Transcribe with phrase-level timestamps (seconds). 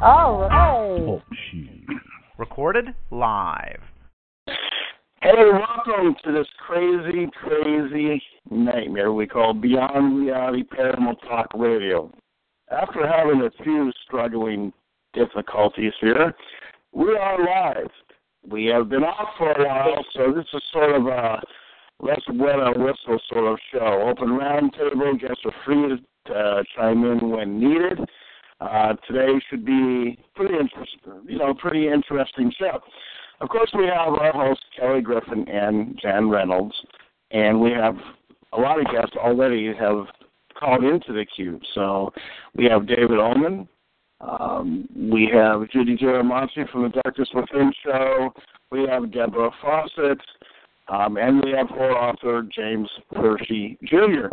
[0.00, 0.70] All right.
[0.70, 1.22] Oh,
[2.38, 3.80] Recorded live.
[4.46, 12.12] Hey, welcome to this crazy, crazy nightmare we call Beyond Reality Paranormal Talk Radio.
[12.70, 14.72] After having a few struggling
[15.14, 16.32] difficulties here,
[16.92, 17.90] we are live.
[18.48, 21.40] We have been off for a while, so this is sort of a
[21.98, 24.08] less wet on whistle sort of show.
[24.08, 27.98] Open roundtable, guests are free to uh, chime in when needed.
[28.60, 32.80] Uh, today should be pretty interesting, you know, pretty interesting show.
[33.40, 36.74] Of course, we have our hosts Kelly Griffin and Jan Reynolds,
[37.30, 37.94] and we have
[38.52, 40.06] a lot of guests already have
[40.58, 41.62] called into the cube.
[41.74, 42.12] So
[42.56, 43.68] we have David Ullman,
[44.20, 48.34] um, we have Judy Giramonte from the Darkness Within show,
[48.72, 50.18] we have Deborah Fawcett,
[50.88, 54.26] um, and we have horror author James Hershey Jr.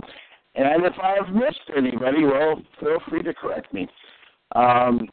[0.55, 3.87] And if I've missed anybody, well, feel free to correct me.
[4.53, 5.07] Um,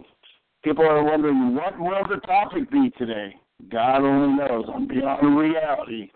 [0.63, 3.35] people are wondering what will the topic be today.
[3.71, 4.65] God only knows.
[4.75, 6.11] I'm beyond reality.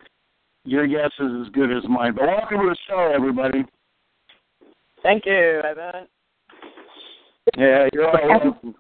[0.65, 2.15] Your guess is as good as mine.
[2.15, 3.65] But welcome to the show, everybody.
[5.03, 6.09] Thank you, Evan.
[7.57, 8.75] Yeah, you're all welcome.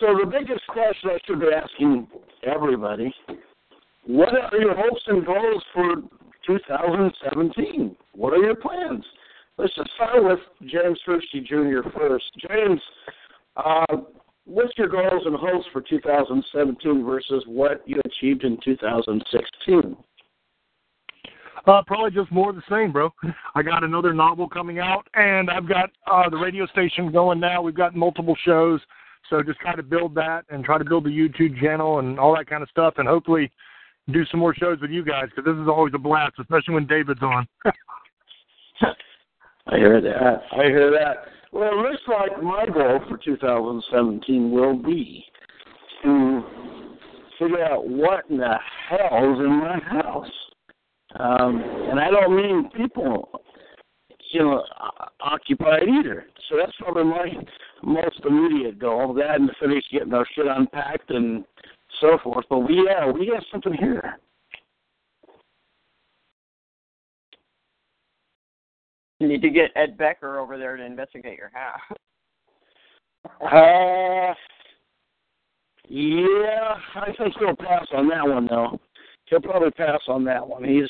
[0.00, 2.08] So the biggest question I should be asking
[2.42, 3.14] everybody,
[4.06, 5.96] what are your hopes and goals for
[6.46, 7.96] 2017?
[8.14, 9.04] What are your plans?
[9.60, 11.86] Let's just start with James Hershey Jr.
[11.94, 12.24] first.
[12.48, 12.80] James,
[13.56, 13.96] uh,
[14.46, 19.96] what's your goals and hopes for 2017 versus what you achieved in 2016?
[21.66, 23.10] Uh, probably just more of the same, bro.
[23.54, 27.60] I got another novel coming out, and I've got uh, the radio station going now.
[27.60, 28.80] We've got multiple shows,
[29.28, 32.34] so just try to build that and try to build the YouTube channel and all
[32.34, 33.52] that kind of stuff, and hopefully
[34.10, 36.86] do some more shows with you guys because this is always a blast, especially when
[36.86, 37.46] David's on.
[39.66, 40.42] I hear that.
[40.52, 41.16] I hear that.
[41.52, 45.24] Well, it looks like my goal for 2017 will be
[46.02, 46.42] to
[47.38, 48.54] figure out what in the
[48.88, 50.30] hell's in my house.
[51.18, 53.30] Um, and I don't mean people,
[54.32, 54.64] you know,
[55.20, 56.26] occupied either.
[56.48, 57.26] So that's probably my
[57.82, 59.12] most immediate goal.
[59.14, 61.44] That and to finish getting our shit unpacked and
[62.00, 62.44] so forth.
[62.48, 64.18] But we, yeah, we got something here.
[69.20, 71.80] You need to get Ed Becker over there to investigate your house.
[73.42, 74.32] Uh,
[75.86, 78.80] yeah, I think he'll pass on that one though.
[79.26, 80.64] He'll probably pass on that one.
[80.64, 80.88] He's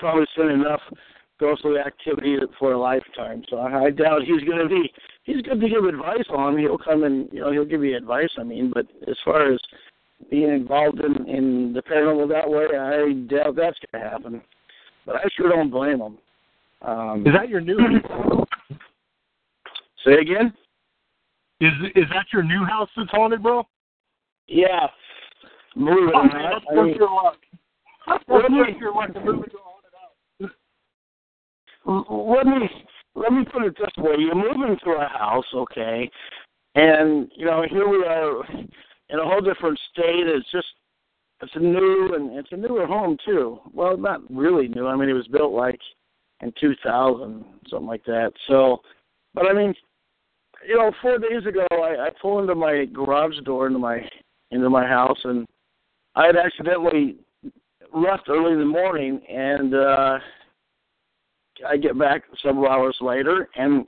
[0.00, 0.80] probably seen enough
[1.38, 3.44] ghostly activity for a lifetime.
[3.48, 4.92] So I doubt he's going to be.
[5.22, 6.58] He's good to give advice on.
[6.58, 8.30] He'll come and you know he'll give you advice.
[8.38, 9.60] I mean, but as far as
[10.30, 14.42] being involved in in the paranormal that way, I doubt that's going to happen.
[15.06, 16.18] But I sure don't blame him.
[16.82, 17.76] Um, is that your new?
[20.04, 20.52] say again.
[21.60, 23.64] Is is that your new house that's haunted, bro?
[24.46, 24.86] Yeah.
[25.74, 26.10] Moving.
[26.14, 27.36] Oh, man, that's mean, your luck.
[28.06, 30.50] That's your luck to move a haunted house.
[32.08, 32.68] Let me
[33.14, 36.10] let me put it this way: you're moving to a house, okay,
[36.74, 38.44] and you know here we are
[39.10, 40.26] in a whole different state.
[40.26, 40.66] It's just
[41.42, 43.58] it's a new and it's a newer home too.
[43.72, 44.86] Well, not really new.
[44.86, 45.80] I mean, it was built like
[46.42, 48.32] in 2000, something like that.
[48.46, 48.80] So,
[49.34, 49.74] but I mean,
[50.66, 54.00] you know, four days ago, I, I pulled into my garage door into my
[54.50, 55.46] into my house, and
[56.14, 57.16] I had accidentally
[57.94, 60.18] left early in the morning, and uh
[61.68, 63.84] I get back several hours later, and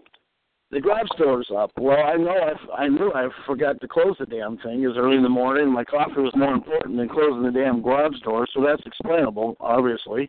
[0.71, 1.71] the garage door's up.
[1.79, 4.83] Well, I know I I knew I forgot to close the damn thing.
[4.83, 5.73] It was early in the morning.
[5.73, 10.29] My coffee was more important than closing the damn garage door, so that's explainable, obviously.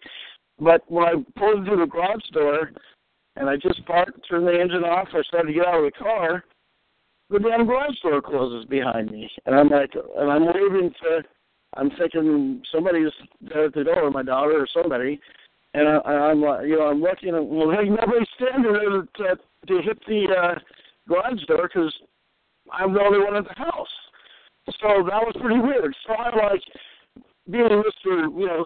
[0.62, 2.72] But when I pulled into the garage door
[3.36, 5.92] and I just parked, turned the engine off, I started to get out of the
[5.92, 6.44] car,
[7.32, 9.30] the damn garage door closes behind me.
[9.48, 11.24] And I'm like, and I'm waving to,
[11.78, 13.12] I'm thinking somebody's
[13.42, 15.20] there at the door, my daughter or somebody.
[15.74, 19.82] And I, I'm, uh, you know, I'm looking, well, there's nobody standing there to, to
[19.82, 20.60] hit the uh,
[21.08, 21.94] garage door because
[22.72, 23.88] I'm the only one at the house.
[24.68, 25.96] So that was pretty weird.
[26.06, 26.62] So I'm like,
[27.50, 27.84] being Mr.
[28.06, 28.66] You know,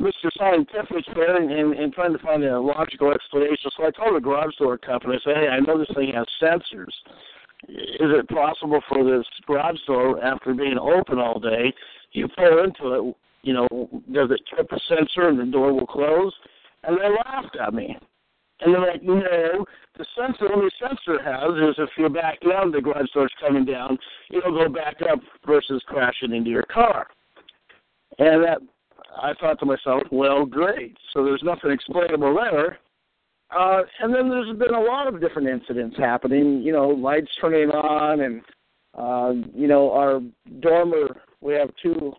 [0.00, 0.30] Mr.
[0.38, 3.70] Scientific here and, and, and trying to find a logical explanation.
[3.76, 6.26] So I told the garage door company, I said, hey, I know this thing has
[6.42, 6.94] sensors.
[7.68, 11.72] Is it possible for this garage door, after being open all day,
[12.12, 13.68] you pull into it, you know,
[14.12, 16.32] does it trip a sensor and the door will close?
[16.84, 17.96] And they laughed at me.
[18.60, 19.64] And they're like, no,
[19.96, 23.98] the sensor, only sensor has is if you're back down, the garage door's coming down,
[24.30, 27.06] it'll go back up versus crashing into your car.
[28.18, 28.58] And that,
[29.20, 30.96] I thought to myself, well, great.
[31.12, 32.78] So there's nothing explainable there.
[33.50, 37.70] Uh, and then there's been a lot of different incidents happening, you know, lights turning
[37.70, 38.42] on and,
[38.96, 40.20] uh, you know, our
[40.60, 42.12] dormer, we have two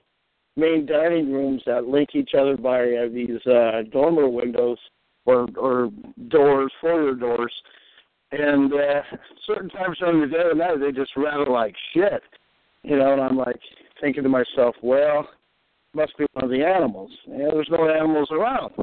[0.57, 4.77] main dining rooms that link each other by uh, these uh, dormer windows
[5.25, 5.89] or or
[6.29, 7.53] doors, foyer doors,
[8.31, 9.01] and uh,
[9.45, 12.21] certain times during the day and night they just rattle like shit,
[12.83, 13.13] you know.
[13.13, 13.59] And I'm like
[13.99, 15.27] thinking to myself, well,
[15.93, 17.11] must be one of the animals.
[17.27, 18.73] Know, there's no animals around,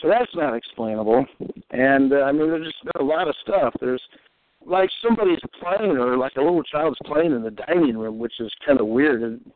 [0.00, 1.24] so that's not explainable.
[1.70, 3.74] And uh, I mean, there's just been a lot of stuff.
[3.80, 4.02] There's
[4.66, 8.50] like somebody's playing or like a little child's playing in the dining room, which is
[8.66, 9.52] kind of weird at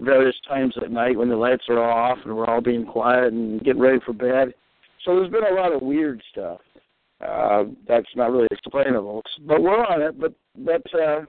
[0.00, 3.62] various times at night when the lights are off and we're all being quiet and
[3.62, 4.54] getting ready for bed.
[5.04, 6.60] So there's been a lot of weird stuff
[7.26, 10.20] uh, that's not really explainable, but we're on it.
[10.20, 11.24] But but uh,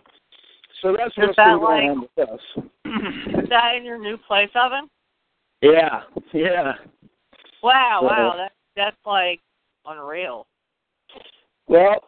[0.82, 2.64] so that's what's that been going like- on with us.
[3.44, 4.90] Is that in your new place Evan?
[5.62, 6.02] Yeah,
[6.34, 6.74] yeah.
[7.64, 9.40] Wow, So- wow, that that's like
[9.86, 10.48] unreal.
[11.68, 12.04] Well,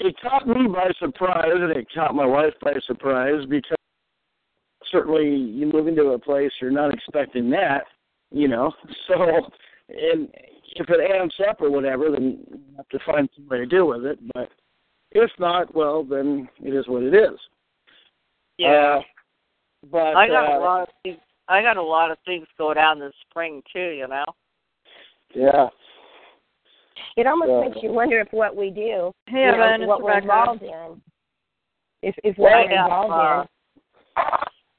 [0.00, 3.76] it caught me by surprise, and it caught my wife by surprise because
[4.90, 7.84] certainly you move into a place you're not expecting that,
[8.30, 8.72] you know.
[9.08, 9.14] So,
[9.88, 10.28] and
[10.76, 13.88] if it amps up or whatever, then you have to find some way to deal
[13.88, 14.18] with it.
[14.34, 14.50] But
[15.12, 17.38] if not, well, then it is what it is.
[18.58, 18.98] Yeah.
[18.98, 19.02] Uh,
[19.90, 21.16] but I got uh, a lot of
[21.48, 24.24] I got a lot of things go down this spring too, you know.
[25.34, 25.68] yeah.
[27.16, 27.60] It almost Yeah.
[27.68, 30.24] makes you wonder if what we do, Hey, you know, what we're Rebecca.
[30.24, 31.02] involved in,
[32.02, 33.44] if if what I we're have, involved uh,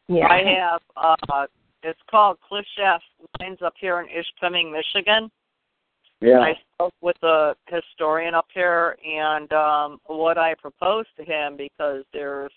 [0.08, 0.16] in.
[0.18, 0.28] Yeah.
[0.28, 1.48] I have uh
[1.84, 3.06] it's called Cliff Shaft
[3.40, 5.32] Lines up here in Ishpeming, Michigan.
[6.22, 6.40] Yeah.
[6.40, 12.04] I spoke with a historian up here and um what I proposed to him because
[12.14, 12.52] there's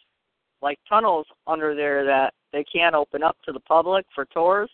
[0.61, 4.70] like tunnels under there that they can't open up to the public for tours.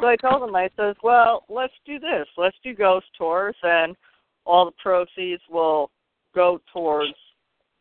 [0.00, 2.26] So I told him, I says, Well, let's do this.
[2.36, 3.96] Let's do ghost tours and
[4.44, 5.90] all the proceeds will
[6.34, 7.14] go towards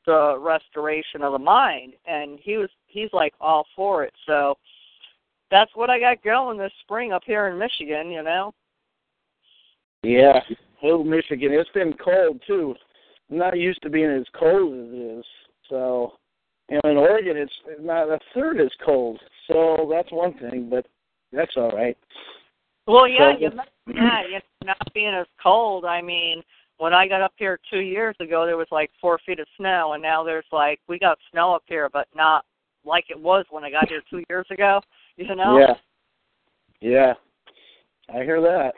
[0.06, 4.14] the restoration of the mind and he was he's like all for it.
[4.26, 4.56] So
[5.52, 8.54] that's what I got going this spring up here in Michigan, you know.
[10.04, 10.40] Yeah,
[10.84, 12.76] oh Michigan, it's been cold too.
[13.30, 15.26] I'm not used to being as cold as it is.
[15.70, 16.14] So,
[16.70, 19.20] and in Oregon, it's not a third as cold.
[19.48, 20.86] So that's one thing, but
[21.32, 21.98] that's all right.
[22.88, 23.52] Well, yeah, So- you
[23.88, 25.86] yeah, you not being as cold.
[25.86, 26.44] I mean,
[26.78, 29.94] when I got up here two years ago, there was like four feet of snow,
[29.94, 32.46] and now there's like we got snow up here, but not
[32.86, 34.82] like it was when I got here two years ago.
[35.18, 35.60] You know?
[35.60, 35.74] Yeah,
[36.82, 37.14] yeah,
[38.14, 38.74] I hear that.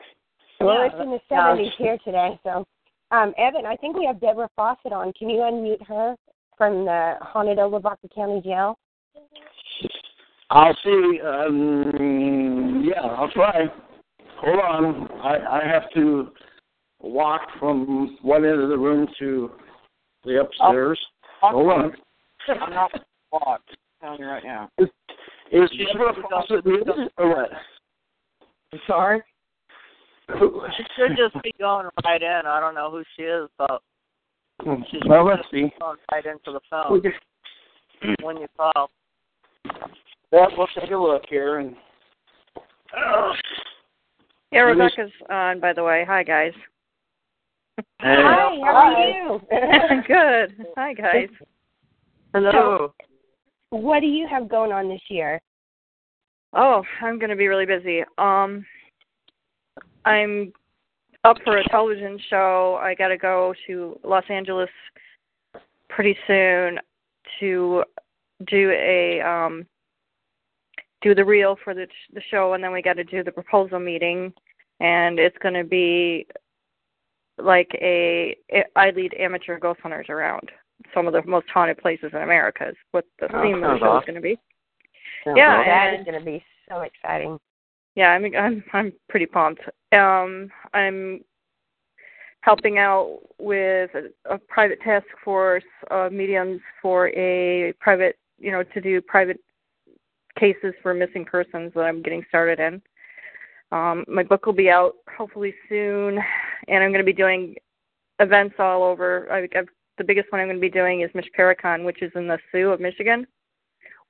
[0.60, 2.38] Well, Yeah, it's in the seventies here today.
[2.42, 2.66] So,
[3.10, 5.12] um, Evan, I think we have Deborah Fawcett on.
[5.12, 6.16] Can you unmute her
[6.56, 8.78] from the haunted Lavaca County Jail?
[10.50, 11.20] I'll see.
[11.24, 13.64] Um, yeah, I'll try.
[14.40, 15.08] Hold on.
[15.22, 16.30] I I have to
[17.00, 19.50] walk from one end of the room to
[20.24, 21.00] the upstairs.
[21.40, 21.92] Hold on.
[22.48, 22.90] I'm not
[23.30, 23.76] blocked.
[24.00, 24.68] Telling you right now.
[24.78, 26.88] Is Deborah Fawcett muted
[27.18, 27.50] or what?
[28.86, 29.22] Sorry.
[30.38, 32.42] Who- She should just be going right in.
[32.46, 33.82] I don't know who she is, but
[34.64, 35.72] Well, let's see.
[35.80, 38.90] going right into the We phone can- when you call.
[40.30, 41.76] Well, we'll take a look here and.
[44.50, 46.04] Yeah, Rebecca's on, by the way.
[46.06, 46.52] Hi, guys.
[48.00, 48.14] Hi,
[48.62, 49.40] how are you?
[50.06, 50.66] Good.
[50.76, 51.28] Hi, guys.
[52.34, 52.92] Hello.
[53.70, 55.40] what do you have going on this year?
[56.54, 58.02] Oh, I'm going to be really busy.
[58.18, 58.64] Um,
[60.04, 60.52] I'm
[61.24, 62.78] up for a television show.
[62.82, 64.70] I got to go to Los Angeles
[65.88, 66.78] pretty soon
[67.38, 67.84] to
[68.46, 69.64] do a um
[71.02, 73.78] do the reel for the the show and then we got to do the proposal
[73.78, 74.32] meeting
[74.80, 76.26] and it's going to be
[77.38, 78.34] like a
[78.74, 80.50] I lead amateur ghost hunters around
[80.94, 83.66] some of the most haunted places in America is what the Oh, theme of the
[83.68, 84.38] sounds show is going to be.
[85.26, 87.38] Yeah, that and- is going to be so exciting.
[87.94, 89.62] Yeah, I'm I'm I'm pretty pumped.
[89.92, 91.20] Um, I'm
[92.40, 98.62] helping out with a, a private task force of mediums for a private, you know,
[98.62, 99.38] to do private
[100.38, 102.82] cases for missing persons that I'm getting started in.
[103.70, 106.18] Um, my book will be out hopefully soon,
[106.68, 107.54] and I'm going to be doing
[108.18, 109.30] events all over.
[109.30, 109.68] I, I've,
[109.98, 112.70] the biggest one I'm going to be doing is Mishparacon, which is in the Soo
[112.70, 113.26] of Michigan,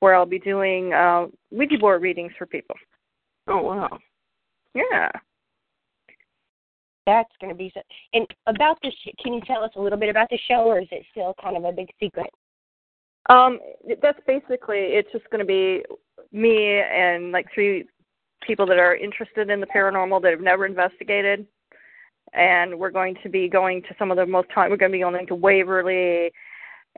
[0.01, 2.77] where I'll be doing uh, Ouija board readings for people.
[3.49, 3.99] Oh wow.
[4.75, 5.11] Yeah.
[7.07, 7.81] That's going to be so.
[8.13, 10.89] And about this, can you tell us a little bit about the show, or is
[10.93, 12.31] it still kind of a big secret?
[13.29, 13.59] Um,
[14.01, 15.83] that's basically it's just going to be
[16.33, 17.87] me and like three
[18.47, 21.47] people that are interested in the paranormal that have never investigated,
[22.35, 24.71] and we're going to be going to some of the most time.
[24.71, 26.33] We're going to be going to Waverly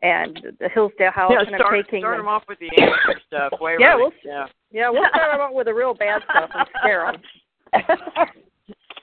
[0.03, 2.27] and the Hillsdale House, Yeah, and start, I'm taking start them.
[2.27, 3.53] them off with the amateur stuff.
[3.61, 4.47] Way Yeah, we'll- yeah.
[4.73, 7.23] Yeah, we'll start them off with the real bad stuff and scare them.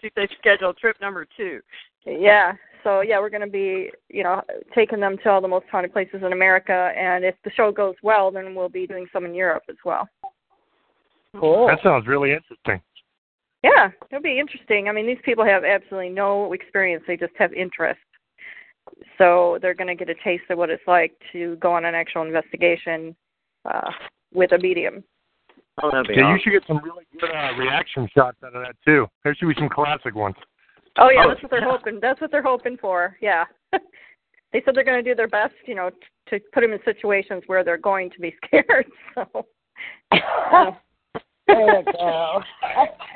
[0.02, 1.62] See if they schedule trip number two.
[2.06, 2.54] Yeah.
[2.84, 4.42] So yeah, we're going to be, you know,
[4.76, 7.96] taking them to all the most haunted places in America, and if the show goes
[8.02, 10.08] well, then we'll be doing some in Europe as well.
[11.40, 11.68] Cool.
[11.68, 12.82] That sounds really interesting.
[13.64, 14.90] Yeah, it'll be interesting.
[14.90, 18.00] I mean, these people have absolutely no experience; they just have interest.
[19.18, 21.96] So they're going to get a taste of what it's like to go on an
[21.96, 23.16] actual investigation
[23.66, 23.92] uh,
[24.34, 25.04] with a medium.
[25.82, 28.64] Oh, that'd be Yeah, you should get some really good uh, reaction shots out of
[28.64, 29.08] that too.
[29.24, 30.36] There should be some classic ones.
[30.98, 32.00] Oh yeah, Oh, that's what they're hoping.
[32.02, 33.18] That's what they're hoping for.
[33.22, 33.46] Yeah.
[33.72, 35.96] they said they're going to do their best, you know, t-
[36.38, 38.86] to put them in situations where they're going to be scared.
[39.16, 39.46] So.
[40.12, 42.42] there you go.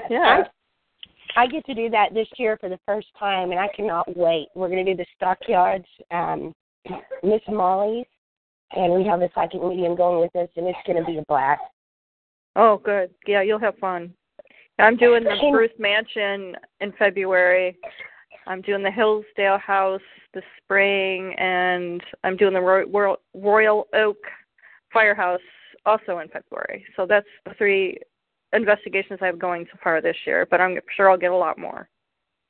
[0.09, 0.43] Yeah.
[0.43, 0.43] I
[1.47, 4.47] get to do that this year for the first time, and I cannot wait.
[4.55, 6.53] We're going to do the Stockyards, um,
[7.23, 8.05] Miss Molly's,
[8.71, 11.23] and we have a psychic medium going with us, and it's going to be a
[11.27, 11.61] blast.
[12.55, 13.09] Oh, good.
[13.27, 14.13] Yeah, you'll have fun.
[14.79, 17.77] I'm doing the Bruce Mansion in February.
[18.47, 20.01] I'm doing the Hillsdale House
[20.33, 24.17] this spring, and I'm doing the Roy- Royal, Royal Oak
[24.91, 25.39] Firehouse
[25.85, 26.85] also in February.
[26.95, 27.97] So that's the three
[28.55, 30.47] investigations I have going so far this year.
[30.49, 31.89] But I'm sure I'll get a lot more.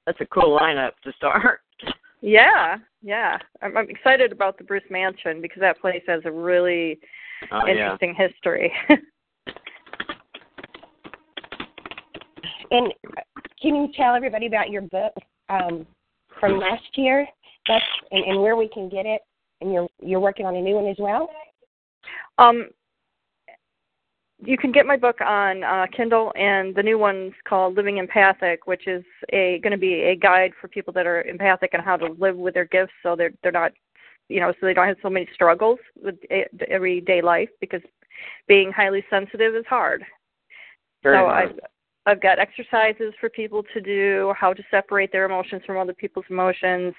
[0.05, 1.61] That's a cool lineup to start.
[2.21, 3.37] Yeah, yeah.
[3.61, 6.97] I'm, I'm excited about the Bruce Mansion because that place has a really
[7.51, 7.73] Oh yeah.
[7.73, 8.73] interesting history.
[12.71, 12.93] And
[13.61, 15.13] can you tell everybody about your book
[15.49, 15.85] um,
[16.39, 17.27] from last year?
[17.67, 19.21] That's and, and where we can get it.
[19.61, 21.29] And you're you're working on a new one as well.
[22.37, 22.69] Um,
[24.43, 28.67] you can get my book on uh, Kindle, and the new one's called Living Empathic,
[28.67, 31.95] which is a going to be a guide for people that are empathic and how
[31.95, 33.71] to live with their gifts, so they're they're not,
[34.27, 37.81] you know, so they don't have so many struggles with a- everyday life because
[38.47, 40.03] being highly sensitive is hard.
[41.01, 41.49] Very so hard.
[41.49, 41.59] I've
[42.07, 46.25] I've got exercises for people to do, how to separate their emotions from other people's
[46.29, 46.93] emotions.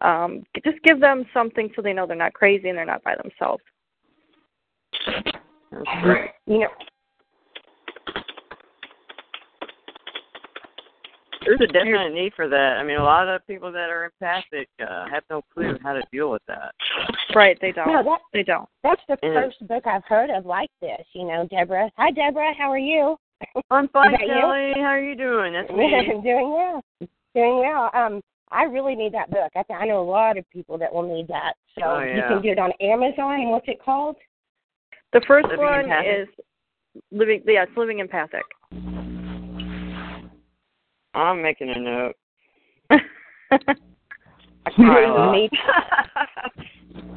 [0.00, 3.14] Um, just give them something so they know they're not crazy and they're not by
[3.16, 3.62] themselves.
[5.72, 6.30] That's great.
[6.46, 6.68] You know,
[11.44, 12.76] There's a definite need for that.
[12.78, 16.02] I mean, a lot of people that are empathic uh, have no clue how to
[16.12, 16.72] deal with that.
[17.34, 17.88] Right, they don't.
[17.88, 18.68] no, that They don't.
[18.84, 19.34] that's the Yeah.
[19.34, 21.04] first book I've heard of like this.
[21.14, 21.90] You know, Deborah.
[21.96, 22.54] Hi, Deborah.
[22.56, 23.16] How are you?
[23.70, 24.28] I'm fine, Is you?
[24.28, 24.72] Kelly.
[24.76, 25.52] How are you doing?
[25.54, 26.20] That's me.
[26.22, 26.82] Doing well.
[27.34, 27.90] Doing well.
[27.92, 28.20] Um,
[28.52, 29.50] I really need that book.
[29.56, 31.54] I, th- I know a lot of people that will need that.
[31.76, 33.40] So Oh, you can get it on Amazon.
[33.40, 34.16] And what's it called?
[35.12, 36.20] The first Living one empathic?
[36.20, 36.28] is
[37.10, 37.42] living.
[37.46, 38.44] Yeah, it's living empathic.
[41.14, 42.14] I'm making a note.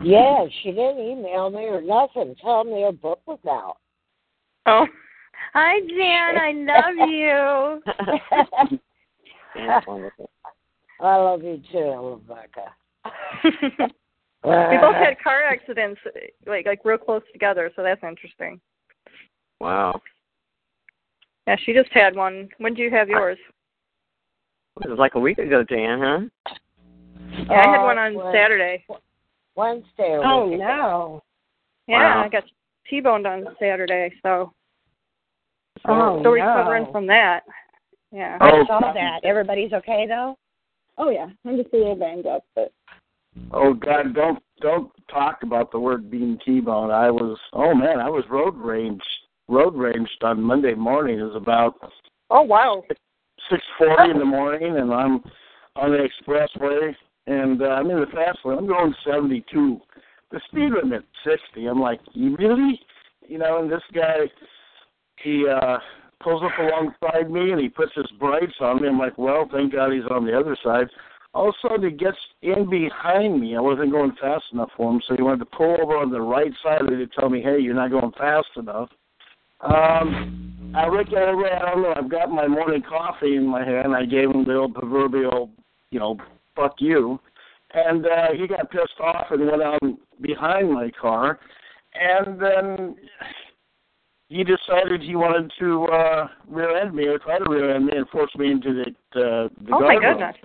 [0.04, 2.36] Yeah, she didn't email me or nothing.
[2.42, 3.78] Tell me her book was out.
[4.68, 4.86] oh,
[5.54, 6.38] hi Jan.
[6.38, 7.82] I love you.
[11.02, 12.76] I love you too, Rebecca.
[14.46, 16.00] We both had car accidents,
[16.46, 18.60] like like real close together, so that's interesting.
[19.60, 20.00] Wow.
[21.48, 22.50] Yeah, she just had one.
[22.58, 23.38] When did you have yours?
[24.84, 26.56] It was like a week ago, Dan, huh?
[27.50, 28.86] Yeah, I had one oh, on when- Saturday.
[29.56, 30.20] Wednesday.
[30.24, 31.24] oh no.
[31.88, 32.24] Yeah, Wow.
[32.26, 32.44] I got
[32.90, 34.52] T-boned on Saturday, so
[35.88, 36.32] Oh still no.
[36.32, 37.44] recovering from that.
[38.12, 38.38] Yeah.
[38.42, 38.46] Oh.
[38.46, 38.66] I Oh.
[38.68, 39.20] saw that.
[39.24, 40.38] Everybody's okay though.
[40.98, 42.72] Oh yeah, I'm just a little banged up, but
[43.52, 46.92] Oh God, don't don't talk about the word being T-bone.
[46.92, 49.04] I was oh man, I was road ranged
[49.48, 51.20] road ranged on Monday morning.
[51.20, 51.76] It was about
[52.30, 52.84] oh wow.
[53.50, 55.22] six forty in the morning, and I'm
[55.76, 56.96] on the expressway,
[57.28, 58.58] and uh, I'm in the fast lane.
[58.60, 59.80] I'm going seventy two.
[60.32, 61.68] The speed limit sixty.
[61.68, 62.80] I'm like, you really?
[63.28, 64.30] You know, and this guy,
[65.22, 65.78] he uh
[66.22, 68.88] pulls up alongside me and he puts his brights on me.
[68.88, 70.88] I'm like, well, thank God he's on the other side.
[71.36, 73.58] All of a sudden, he gets in behind me.
[73.58, 76.22] I wasn't going fast enough for him, so he wanted to pull over on the
[76.22, 78.90] right side of me to tell me, hey, you're not going fast enough.
[79.60, 81.44] Um, I looked at him.
[81.96, 83.94] I've got my morning coffee in my hand.
[83.94, 85.50] I gave him the old proverbial,
[85.92, 86.18] you know,
[86.56, 87.20] fuck you.
[87.74, 91.40] And uh, he got pissed off and went on behind my car.
[91.94, 92.96] And then
[94.30, 97.98] he decided he wanted to uh, rear end me or try to rear end me
[97.98, 100.36] and force me into the uh, the Oh my goodness.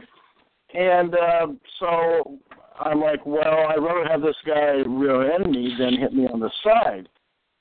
[0.74, 1.46] And uh,
[1.78, 2.38] so
[2.78, 6.40] I'm like, well, I'd rather have this guy rear end me than hit me on
[6.40, 7.08] the side.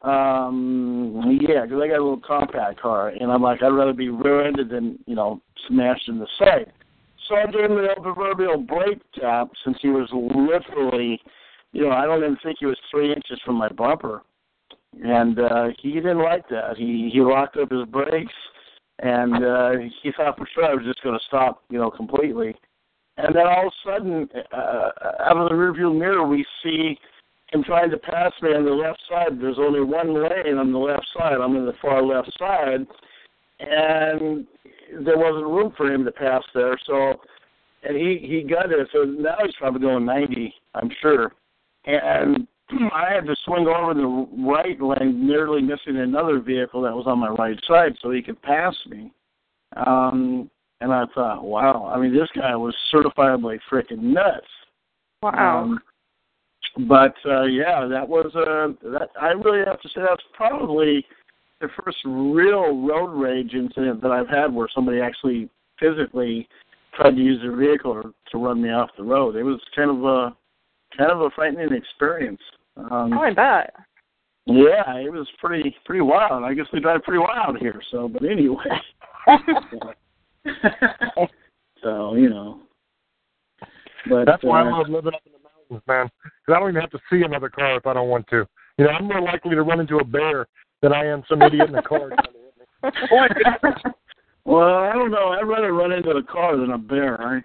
[0.02, 4.10] Um, yeah, because I got a little compact car, and I'm like, I'd rather be
[4.10, 6.72] rear ended than you know smashed in the side.
[7.28, 11.22] So I gave him the proverbial brake tap since he was literally,
[11.74, 14.24] you know, I don't even think he was three inches from my bumper,
[15.04, 16.78] and uh, he didn't like that.
[16.78, 18.34] He he locked up his brakes,
[19.00, 22.56] and uh, he thought for sure I was just going to stop, you know, completely.
[23.22, 26.98] And then all of a sudden, uh, out of the rearview mirror, we see
[27.52, 29.40] him trying to pass me on the left side.
[29.40, 31.34] There's only one lane on the left side.
[31.34, 32.88] I'm in the far left side,
[33.60, 34.48] and
[35.04, 36.80] there wasn't room for him to pass there.
[36.86, 37.16] So,
[37.84, 38.88] and he he got it.
[38.94, 41.34] So now he's probably going 90, I'm sure.
[41.86, 42.48] And
[42.94, 47.20] I had to swing over the right lane, nearly missing another vehicle that was on
[47.20, 49.12] my right side, so he could pass me.
[49.76, 50.50] Um,
[50.82, 54.48] and I thought, wow, I mean, this guy was certifiably freaking nuts.
[55.22, 55.64] Wow.
[55.64, 55.80] Um,
[56.88, 59.10] but uh, yeah, that was uh, that.
[59.20, 61.06] I really have to say that's probably
[61.60, 66.48] the first real road rage incident that I've had where somebody actually physically
[66.96, 69.36] tried to use their vehicle to run me off the road.
[69.36, 70.36] It was kind of a
[70.98, 72.42] kind of a frightening experience.
[72.78, 73.74] Um, oh, I bet.
[74.46, 76.46] yeah, it was pretty pretty wild.
[76.46, 77.82] I guess we drive pretty wild here.
[77.92, 78.64] So, but anyway.
[81.84, 82.60] so you know.
[84.10, 86.10] But That's why I uh, love living up in the mountains, man.
[86.24, 88.48] Because I don't even have to see another car if I don't want to.
[88.78, 90.48] You know, I'm more likely to run into a bear
[90.82, 92.10] than I am some idiot in a car.
[92.10, 93.92] trying to hit me.
[94.50, 95.28] Well, I don't know.
[95.28, 97.22] I'd rather run into a car than a bear.
[97.22, 97.38] I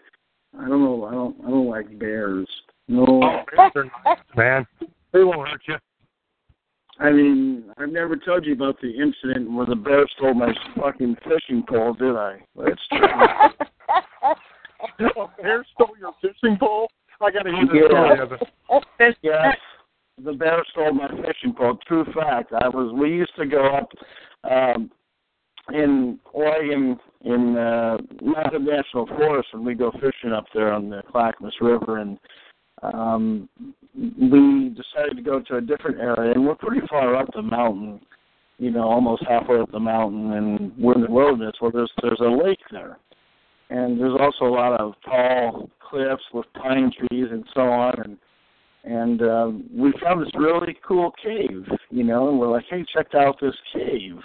[0.59, 1.05] I don't know.
[1.05, 2.49] I don't I don't like bears.
[2.89, 3.05] No.
[3.05, 4.67] Oh, bears are nice, man.
[5.13, 5.75] They won't hurt you.
[7.01, 11.17] I mean, I've never told you about the incident where the bear stole my fucking
[11.25, 12.39] fishing pole, did I?
[12.57, 12.81] That's
[14.99, 15.11] true.
[15.17, 16.89] a bear stole your fishing pole?
[17.21, 18.37] I got to hear this Yeah.
[18.99, 19.15] story.
[19.23, 19.57] Yes.
[20.23, 21.79] The bear stole my fishing pole.
[21.87, 22.53] True fact.
[22.53, 23.91] I was we used to go up
[24.49, 24.91] um
[25.73, 31.03] in Oregon in uh Mountain National Forest and we go fishing up there on the
[31.11, 32.19] Clackamas River and
[32.93, 33.49] um
[33.97, 38.01] we decided to go to a different area and we're pretty far up the mountain,
[38.59, 42.21] you know, almost halfway up the mountain and we're in the wilderness where there's there's
[42.21, 42.99] a lake there.
[43.71, 48.19] And there's also a lot of tall cliffs with pine trees and so on and
[48.85, 53.15] and um, we found this really cool cave, you know, and we're like, hey, check
[53.15, 54.19] out this cave.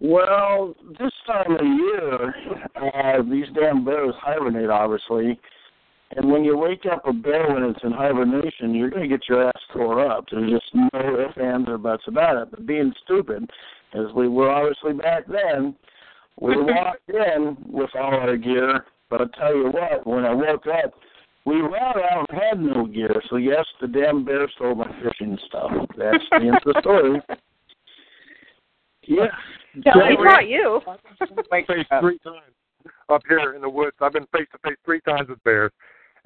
[0.00, 2.34] Well, this time of year,
[2.74, 5.38] uh, these damn bears hibernate, obviously,
[6.12, 9.28] and when you wake up a bear when it's in hibernation, you're going to get
[9.28, 10.24] your ass tore up.
[10.30, 12.50] There's just no ifs, ands, or buts about it.
[12.52, 13.50] But being stupid,
[13.94, 15.74] as we were obviously back then,
[16.40, 18.84] we walked in with all our gear.
[19.10, 20.94] But I'll tell you what, when I woke up,
[21.44, 23.22] we ran out and had no gear.
[23.28, 25.70] So yes, the damn bear stole my fishing stuff.
[25.96, 27.20] That's the end of the story.
[29.02, 29.26] Yeah.
[29.74, 29.86] It's
[30.24, 30.80] not you.
[30.88, 31.66] I've been face
[32.00, 32.54] three times
[33.08, 33.96] up here in the woods.
[34.00, 35.70] I've been face to face three times with bears,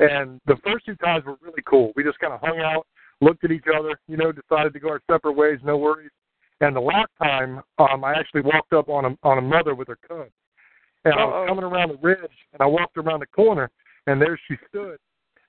[0.01, 1.93] and the first two times were really cool.
[1.95, 2.87] We just kind of hung out,
[3.21, 6.11] looked at each other, you know, decided to go our separate ways, no worries.
[6.63, 9.89] And the last time, um, I actually walked up on a on a mother with
[9.89, 10.29] her cub,
[11.05, 13.71] and I was coming around the ridge, and I walked around the corner,
[14.07, 14.99] and there she stood,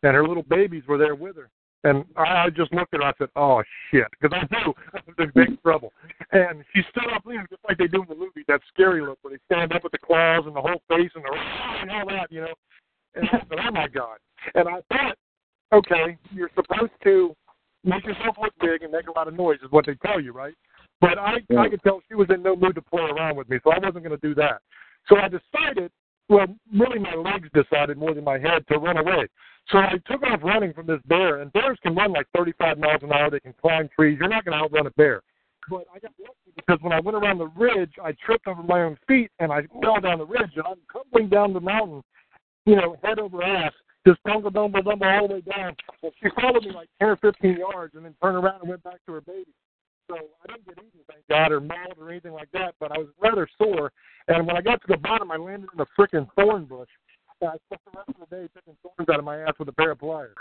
[0.03, 1.49] and her little babies were there with her.
[1.83, 3.07] And I I just looked at her.
[3.07, 5.91] I said, "Oh shit," because I knew I was in big trouble.
[6.31, 9.01] And she stood up, you know, just like they do in the movie, that scary
[9.01, 11.31] look where they stand up with the claws and the whole face and the
[11.81, 12.53] and all that, you know.
[13.15, 14.17] And I said, "Oh my god!"
[14.55, 15.17] And I thought,
[15.73, 17.35] okay, you're supposed to
[17.83, 20.31] make yourself look big and make a lot of noise, is what they tell you,
[20.31, 20.53] right?
[20.99, 23.57] But I I could tell she was in no mood to play around with me,
[23.63, 24.61] so I wasn't going to do that.
[25.07, 25.91] So I decided,
[26.29, 29.27] well, really my legs decided more than my head to run away.
[29.69, 33.01] So I took off running from this bear, and bears can run like 35 miles
[33.01, 33.29] an hour.
[33.29, 34.17] They can climb trees.
[34.19, 35.21] You're not going to outrun a bear.
[35.69, 38.81] But I got lucky because when I went around the ridge, I tripped over my
[38.81, 42.01] own feet and I fell down the ridge, and I'm tumbling down the mountain,
[42.65, 43.73] you know, head over ass,
[44.05, 45.75] just dumble, dumble, dumble all the way down.
[46.03, 48.83] And she followed me like 10 or 15 yards and then turned around and went
[48.83, 49.51] back to her baby.
[50.09, 52.97] So I didn't get eaten, thank God, or mauled or anything like that, but I
[52.97, 53.91] was rather sore.
[54.27, 56.89] And when I got to the bottom, I landed in a frickin' thorn bush.
[57.39, 59.69] And I spent the rest of the day picking thorns out of my ass with
[59.69, 60.35] a pair of pliers.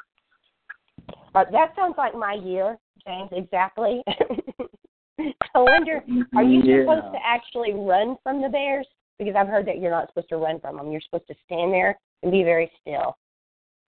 [1.35, 4.03] Uh, that sounds like my year, James, exactly.
[5.19, 6.03] I wonder,
[6.35, 6.85] are you Yeah.
[6.85, 8.87] supposed to actually run from the bears?
[9.19, 10.91] Because I've heard that you're not supposed to run from them.
[10.91, 13.17] You're supposed to stand there and be very still.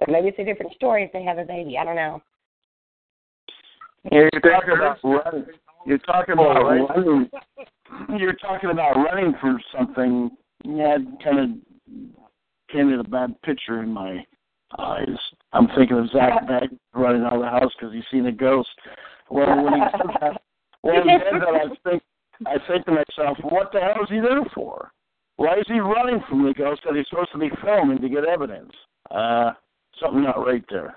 [0.05, 1.79] But maybe it's a different story if they have a baby.
[1.79, 2.21] I don't know.
[4.11, 5.47] You're talking about running.
[5.87, 7.31] You're talking about running.
[8.19, 10.31] You're talking about running from something.
[10.65, 11.49] Yeah, kind of
[12.69, 14.25] painted a bad picture in my
[14.77, 15.09] eyes.
[15.53, 18.71] I'm thinking of Zach Beck running out of the house because he's seen a ghost.
[19.31, 20.43] Well, when he said that,
[20.81, 22.03] when he said that, I think
[22.45, 24.91] I think to myself, what the hell is he there for?
[25.37, 28.25] Why is he running from the ghost that he's supposed to be filming to get
[28.25, 28.73] evidence?
[29.12, 29.53] Uh,
[30.01, 30.97] something not right there.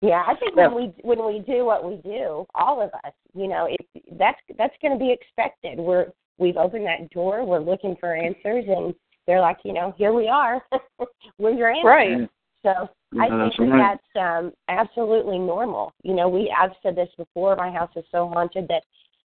[0.00, 3.48] Yeah, I think when we when we do what we do, all of us, you
[3.48, 5.78] know, it, that's that's going to be expected.
[5.78, 6.06] We're
[6.38, 7.44] we've opened that door.
[7.44, 8.94] We're looking for answers, and
[9.26, 10.62] they're like, you know, here we are.
[11.38, 11.88] we're your answer.
[11.88, 12.30] Right.
[12.62, 12.88] So
[13.20, 13.98] I think that's that right.
[14.14, 15.92] that's um, absolutely normal.
[16.04, 17.56] You know, we I've said this before.
[17.56, 18.84] My house is so haunted that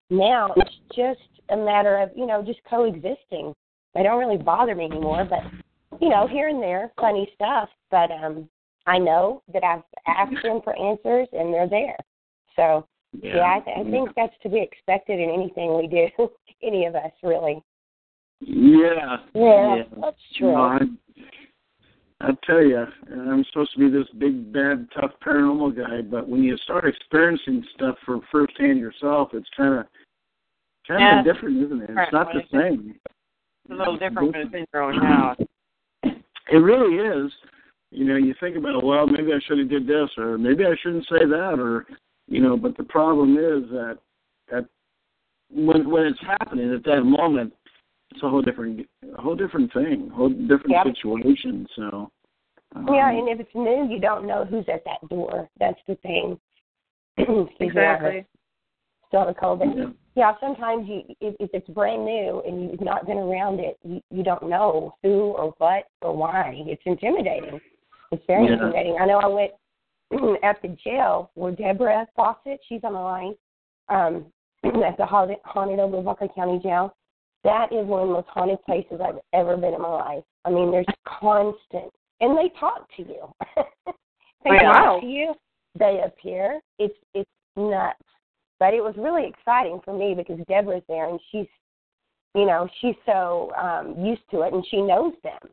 [0.09, 3.53] now it's just a matter of you know just coexisting.
[3.93, 5.41] They don't really bother me anymore, but
[6.01, 7.69] you know, here and there, funny stuff.
[7.91, 8.49] But um,
[8.85, 11.97] I know that I've asked them for answers, and they're there.
[12.55, 12.87] So
[13.21, 16.29] yeah, I, th- I think that's to be expected in anything we do.
[16.63, 17.61] Any of us, really.
[18.39, 19.17] Yeah.
[19.33, 20.53] Yeah, that's true.
[20.53, 20.79] No, I,
[22.21, 26.41] I tell you, I'm supposed to be this big, bad, tough paranormal guy, but when
[26.41, 29.85] you start experiencing stuff for firsthand yourself, it's kind of
[30.87, 31.19] kind Yeah.
[31.19, 31.89] of different, isn't it?
[31.93, 32.03] Right.
[32.03, 32.95] It's not the same.
[33.65, 35.37] It's a little different when it's in your own house.
[36.51, 37.31] It really is.
[37.91, 40.75] You know, you think about, well, maybe I should have did this, or maybe I
[40.81, 41.85] shouldn't say that, or
[42.27, 42.57] you know.
[42.57, 43.99] But the problem is that
[44.51, 44.65] that
[45.51, 47.53] when when it's happening at that moment,
[48.11, 50.85] it's a whole different a whole different thing, a whole different Yep.
[50.95, 51.67] situation.
[51.75, 52.11] So.
[52.75, 55.47] um, Yeah, and if it's new, you don't know who's at that door.
[55.59, 56.39] That's the thing.
[57.17, 58.25] Excuse me, I have- Exactly.
[59.09, 59.61] Still have a cold.
[59.63, 59.85] Yeah.
[60.15, 63.99] Yeah, sometimes you, if, if it's brand new and you've not been around it, you,
[64.11, 66.53] you don't know who or what or why.
[66.67, 67.59] It's intimidating.
[68.11, 68.53] It's very Yeah.
[68.53, 68.97] intimidating.
[68.99, 69.51] I know I went
[70.43, 73.35] at the jail where Deborah Fawcett, she's on the line,
[73.89, 74.25] um,
[74.85, 76.95] at the haunted, haunted Lavaca County Jail.
[77.43, 80.23] That is one of the most haunted places I've ever been in my life.
[80.45, 83.27] I mean, there's constant, and they talk to you.
[84.43, 85.33] they talk to you.
[85.77, 86.61] They appear.
[86.79, 87.99] It's it's nuts.
[88.63, 91.47] But it was really exciting for me because Deborah's there and she's,
[92.33, 95.51] you know, she's so um, used to it and she knows them.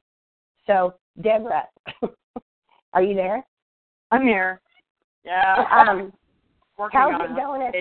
[0.65, 1.65] So Deborah,
[2.93, 3.45] are you there?
[4.13, 4.61] I'm here.
[5.25, 5.57] Yeah.
[5.89, 6.13] Um,
[6.93, 7.73] how's it going at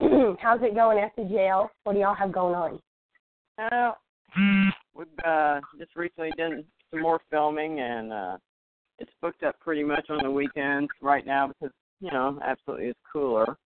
[0.00, 1.70] the How's it going at the jail?
[1.84, 2.80] What do y'all have going on?
[3.58, 3.92] Uh,
[4.96, 8.36] we've uh, just recently done some more filming, and uh,
[8.98, 12.98] it's booked up pretty much on the weekends right now because you know absolutely it's
[13.12, 13.58] cooler.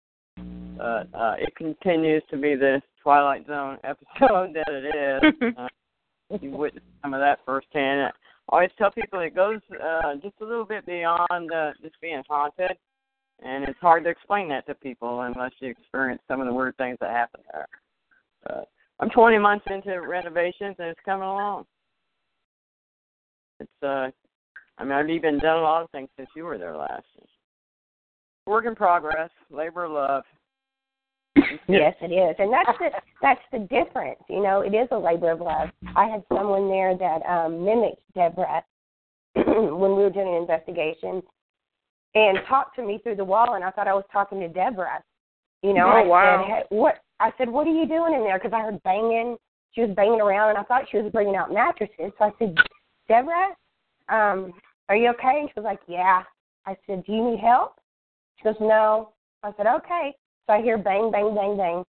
[0.77, 5.55] But uh, it continues to be the Twilight Zone episode that it is.
[5.59, 5.69] uh,
[6.41, 8.13] you witnessed some of that firsthand.
[8.51, 12.23] I always tell people it goes uh, just a little bit beyond uh, just being
[12.29, 12.73] haunted,
[13.43, 16.77] and it's hard to explain that to people unless you experience some of the weird
[16.77, 17.69] things that happen there.
[18.45, 18.69] But
[19.01, 21.65] I'm 20 months into renovations, and it's coming along.
[23.61, 24.09] It's uh,
[24.79, 27.05] I mean, I've even done a lot of things since you were there last.
[28.47, 30.23] Work in progress, labor of love.
[31.69, 32.91] Yes, it is, and that's the
[33.23, 34.21] that's the difference.
[34.29, 35.71] You know, it is a labor of love.
[35.97, 38.63] I had someone there that um, mimicked Deborah
[39.35, 41.23] when we were doing an investigation,
[42.15, 45.03] and talked to me through the wall, and I thought I was talking to Deborah.
[45.63, 46.45] You know, Oh, I wow.
[46.47, 49.37] said, hey, "What?" I said, "What are you doing in there?" Because I heard banging.
[49.73, 52.13] She was banging around, and I thought she was bringing out mattresses.
[52.19, 52.57] So I said,
[53.09, 53.57] "Deborah,
[54.09, 54.53] um,
[54.89, 56.23] are you okay?" And she was like, "Yeah."
[56.67, 57.81] I said, "Do you need help?"
[58.37, 60.15] She goes, "No." I said, "Okay."
[60.47, 61.85] So I hear bang, bang, bang, bang.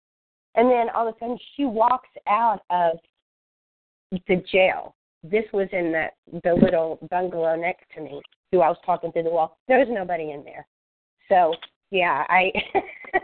[0.56, 2.98] And then all of a sudden she walks out of
[4.10, 4.94] the jail.
[5.22, 6.06] This was in the
[6.42, 9.58] the little bungalow next to me, who I was talking through the wall.
[9.68, 10.66] There was nobody in there.
[11.28, 11.54] So
[11.90, 12.50] yeah, I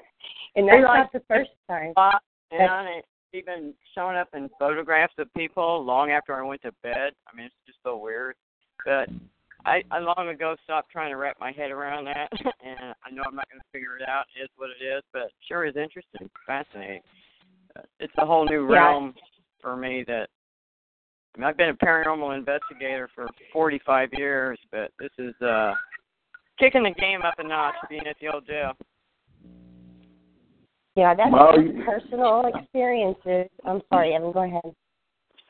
[0.57, 1.93] and that's not the first time.
[1.93, 6.73] spot, and it's even shown up in photographs of people long after I went to
[6.83, 7.13] bed.
[7.27, 8.37] I mean, it's just so weird.
[8.85, 9.09] But
[9.67, 12.29] I, I long ago stopped trying to wrap my head around that,
[12.65, 14.25] and I know I'm not going to figure it out.
[14.39, 17.03] It is what it is, but sure is interesting, fascinating.
[17.77, 18.87] Uh, It's a whole new Yeah.
[18.89, 19.15] realm
[19.61, 20.29] for me that.
[21.35, 25.75] I mean, I've been a paranormal investigator for 45 years, but this is uh
[26.59, 28.73] kicking the game up a notch, being at the old jail.
[30.95, 31.53] Yeah, that's Well,
[31.85, 33.51] personal experiences.
[33.67, 34.75] I'm sorry, Evan, go ahead.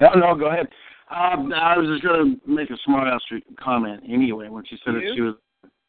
[0.00, 0.66] No, no, go ahead.
[1.08, 3.20] Um, I was just going to make a smart ass
[3.60, 5.36] comment anyway when she said that she was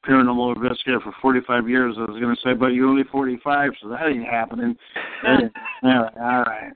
[0.07, 1.95] paranormal investigator for 45 years.
[1.97, 4.77] I was going to say, but you're only 45, so that ain't happening.
[5.27, 5.49] all
[5.83, 6.71] right, all right.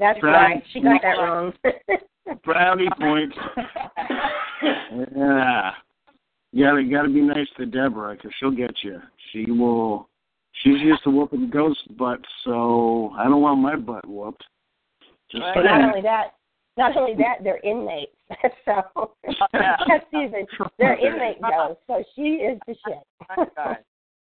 [0.00, 0.64] That's Brownie- right.
[0.72, 1.52] She got that wrong.
[2.44, 3.36] Brownie points.
[5.16, 5.70] yeah.
[6.52, 9.00] You gotta, gotta be nice to Deborah, because she'll get you.
[9.32, 10.08] She will.
[10.62, 14.44] She's used to whooping ghost butts, so I don't want my butt whooped.
[15.30, 16.34] Just Not only that,
[16.76, 18.12] not only that, they're inmates.
[18.64, 19.14] so
[19.52, 20.46] that's even
[20.78, 21.82] they're inmate ghosts.
[21.86, 23.48] So she is the shit.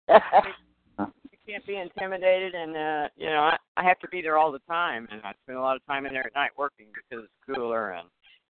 [1.31, 4.51] you can't be intimidated, and uh, you know I, I have to be there all
[4.51, 7.25] the time, and I spend a lot of time in there at night working because
[7.25, 8.07] it's cooler, and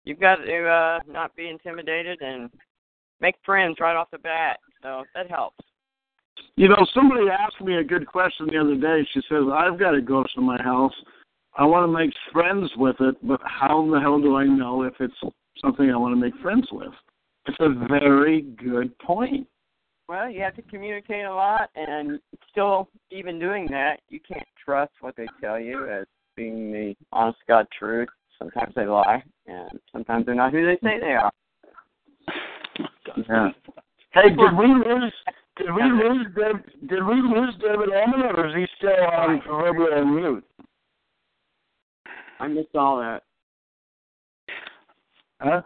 [0.05, 2.51] you've got to uh, not be intimidated and
[3.21, 4.59] make friends right off the bat.
[4.83, 5.65] So that helps.
[6.57, 9.07] You know, somebody asked me a good question the other day.
[9.13, 10.93] She says, I've got a ghost in my house.
[11.59, 14.95] I want to make friends with it, but how the hell do I know if
[15.01, 15.15] it's
[15.61, 16.93] something I want to make friends with?
[17.47, 19.47] It's a very good point.
[20.09, 24.93] Well, you have to communicate a lot, and still, even doing that, you can't trust
[25.01, 28.09] what they tell you as being the honest God truth.
[28.39, 31.33] Sometimes they lie, and sometimes they're not who they say they are.
[33.29, 33.49] Yeah.
[34.13, 35.13] Hey, did we lose?
[35.57, 36.27] Did we lose?
[36.37, 40.45] Dave, did we lose David Ullman, or is he still on proverbial mute?
[42.41, 43.23] I missed all that.
[45.41, 45.63] Huh?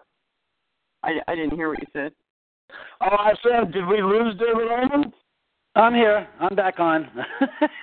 [1.03, 2.13] I, I didn't hear what you said.
[3.01, 5.13] Oh, I said, did we lose David Ullman?
[5.77, 6.27] I'm here.
[6.41, 7.09] I'm back on.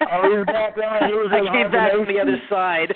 [0.10, 1.10] Oh, he's back on.
[1.10, 2.94] He was I came back from the other side.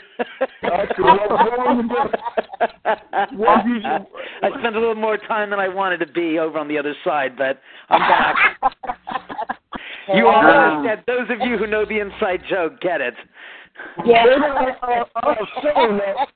[0.61, 1.05] That's cool.
[1.05, 3.37] What- what were you doing?
[3.37, 4.07] What did you-
[4.43, 6.93] I spent a little more time than I wanted to be over on the other
[7.03, 8.35] side, but I'm back.
[10.15, 11.03] you all Um, understand.
[11.05, 13.13] Those of you who know the inside joke get it.
[14.05, 14.23] Yeah.
[14.23, 16.27] On a silly note,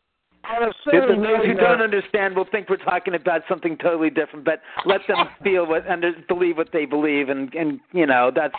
[0.48, 4.62] on a Those who don't understand will think we're talking about something totally different, but
[4.86, 8.56] let them feel what and believe what they believe, and and you know that's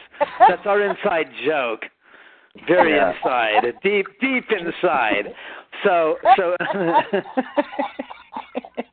[0.48, 1.82] that's our inside joke,
[2.66, 3.12] very Yeah.
[3.14, 5.32] inside, deep deep inside.
[5.84, 6.56] So so.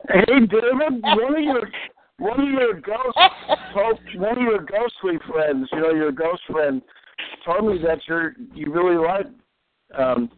[0.10, 1.70] Hey, David, one of your
[2.20, 3.18] one of your ghost
[4.16, 6.82] one of your ghostly friends, you know, your ghost friend,
[7.46, 9.28] told me that you're you really like
[9.98, 10.30] um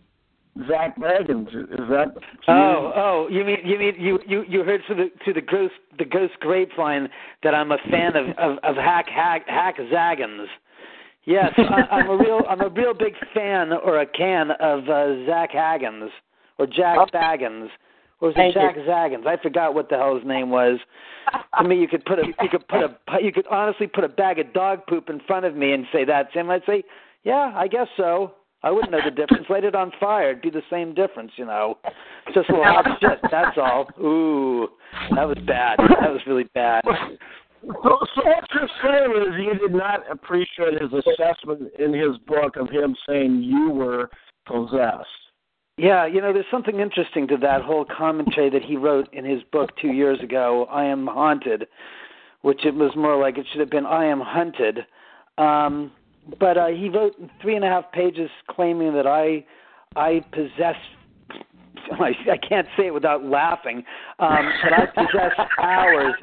[0.67, 1.47] Zak Bagans.
[1.49, 2.15] Is that
[2.47, 5.73] Oh, oh, you mean you mean you you you heard through the through the ghost
[5.97, 7.09] the ghost grapevine
[7.43, 10.45] that I'm a fan of of, of Hack Hack Hack Zaggins.
[11.25, 15.25] Yes, I, I'm a real I'm a real big fan or a can of uh,
[15.25, 16.11] Zach Haggins
[16.57, 17.67] or Jack Baggins.
[18.21, 19.27] Or was it Jack Zaggins?
[19.27, 20.79] I forgot what the hell his name was.
[21.57, 24.09] to me, you could put a you could put a you could honestly put a
[24.09, 26.49] bag of dog poop in front of me and say that's him.
[26.49, 26.83] I'd say,
[27.23, 28.35] yeah, I guess so.
[28.63, 29.45] I wouldn't know the difference.
[29.49, 31.77] Light it on fire, it'd be the same difference, you know.
[32.25, 33.19] It's just a little hot shit.
[33.31, 33.87] That's all.
[33.99, 34.69] Ooh,
[35.15, 35.77] that was bad.
[35.79, 36.83] That was really bad.
[37.83, 42.57] So, so what you're saying is you did not appreciate his assessment in his book
[42.57, 44.11] of him saying you were
[44.45, 45.07] possessed.
[45.77, 49.41] Yeah, you know, there's something interesting to that whole commentary that he wrote in his
[49.51, 51.67] book two years ago, I Am Haunted,
[52.43, 54.79] which it was more like it should have been I Am Hunted.
[55.37, 55.91] Um,
[56.39, 59.45] but uh, he wrote three and a half pages claiming that I
[59.95, 60.75] I possess
[61.91, 63.83] I, I can't say it without laughing,
[64.19, 66.15] um, that I possess powers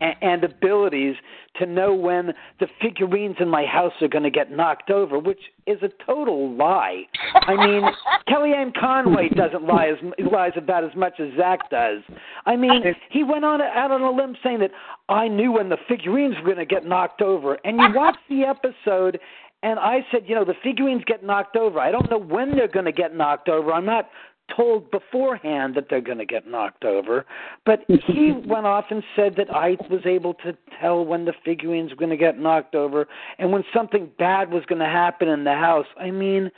[0.00, 1.16] and, abilities
[1.58, 5.40] to know when the figurines in my house are going to get knocked over, which
[5.66, 7.02] is a total lie.
[7.34, 7.82] I mean,
[8.28, 9.96] Kellyanne Conway doesn't lie as
[10.30, 12.02] lies about as much as Zach does.
[12.44, 14.70] I mean, he went on out on a limb saying that
[15.08, 18.42] I knew when the figurines were going to get knocked over, and you watch the
[18.44, 19.18] episode.
[19.62, 21.80] And I said, you know, the figurines get knocked over.
[21.80, 23.72] I don't know when they're going to get knocked over.
[23.72, 24.10] I'm not
[24.54, 27.24] told beforehand that they're going to get knocked over.
[27.64, 31.90] But he went off and said that I was able to tell when the figurines
[31.90, 33.06] were going to get knocked over
[33.38, 35.86] and when something bad was going to happen in the house.
[35.98, 36.50] I mean,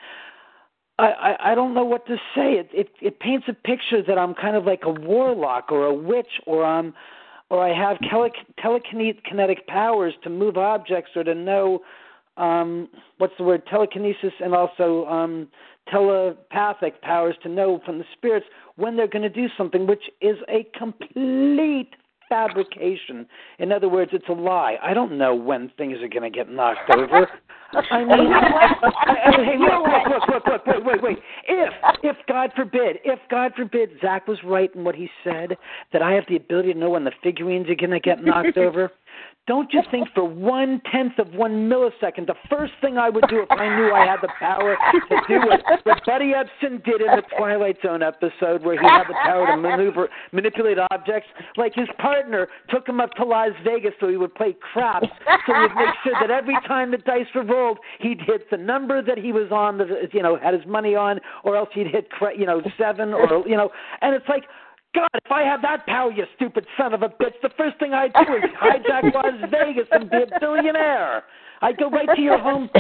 [0.98, 2.55] I, I I don't know what to say.
[2.55, 5.94] It it it paints a picture that I'm kind of like a warlock or a
[5.94, 6.94] witch or I'm
[7.51, 8.31] or I have tele,
[8.62, 11.81] telekinetic powers to move objects or to know
[12.37, 15.48] um what's the word telekinesis and also um
[15.90, 18.46] telepathic powers to know from the spirits
[18.77, 21.90] when they're going to do something which is a complete
[22.29, 23.27] fabrication.
[23.59, 24.77] In other words it's a lie.
[24.83, 27.29] I don't know when things are going to get knocked over
[27.90, 28.33] i mean
[29.44, 31.02] hey look look look look look wait wait.
[31.02, 35.57] Wait if if god forbid if god forbid zach was right in what he said
[35.92, 38.57] that i have the ability to know when the figurines are going to get knocked
[38.57, 38.90] over
[39.48, 43.40] don't you think for one tenth of one millisecond, the first thing I would do
[43.40, 44.76] if I knew I had the power
[45.09, 49.04] to do what, what Buddy Ebsen did in the Twilight Zone episode, where he had
[49.09, 53.92] the power to maneuver, manipulate objects, like his partner took him up to Las Vegas
[53.98, 55.09] so he would play craps,
[55.46, 57.58] so he'd make sure that every time the dice were rolled,
[58.01, 61.21] he'd hit the number that he was on, the you know, had his money on,
[61.44, 64.44] or else he'd hit, you know, seven, or you know, and it's like
[64.94, 67.92] God, if I had that power, you stupid son of a bitch, the first thing
[67.92, 71.25] I'd do is hijack Las Vegas and be a billionaire.
[71.61, 72.71] I'd go right to your home,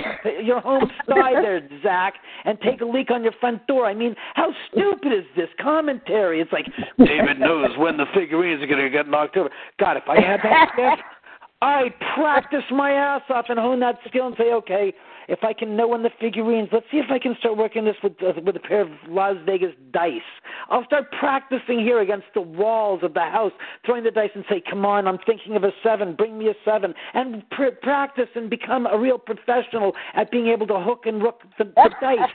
[0.42, 2.14] your home sky there, Zach,
[2.44, 3.86] and take a leak on your front door.
[3.86, 6.40] I mean, how stupid is this commentary?
[6.40, 6.66] It's like
[6.98, 9.50] David knows when the figurines are going to get knocked over.
[9.80, 10.98] God, if I had that
[11.60, 14.92] I'd practice my ass off and hone that skill and say, okay,
[15.28, 17.96] if I can know when the figurines, let's see if I can start working this
[18.02, 20.22] with uh, with a pair of Las Vegas dice.
[20.70, 23.52] I'll start practicing here against the walls of the house,
[23.84, 26.14] throwing the dice and say, "Come on, I'm thinking of a seven.
[26.14, 26.94] Bring me a seven.
[27.12, 31.42] and pr- practice and become a real professional at being able to hook and rook
[31.58, 32.30] the, the dice.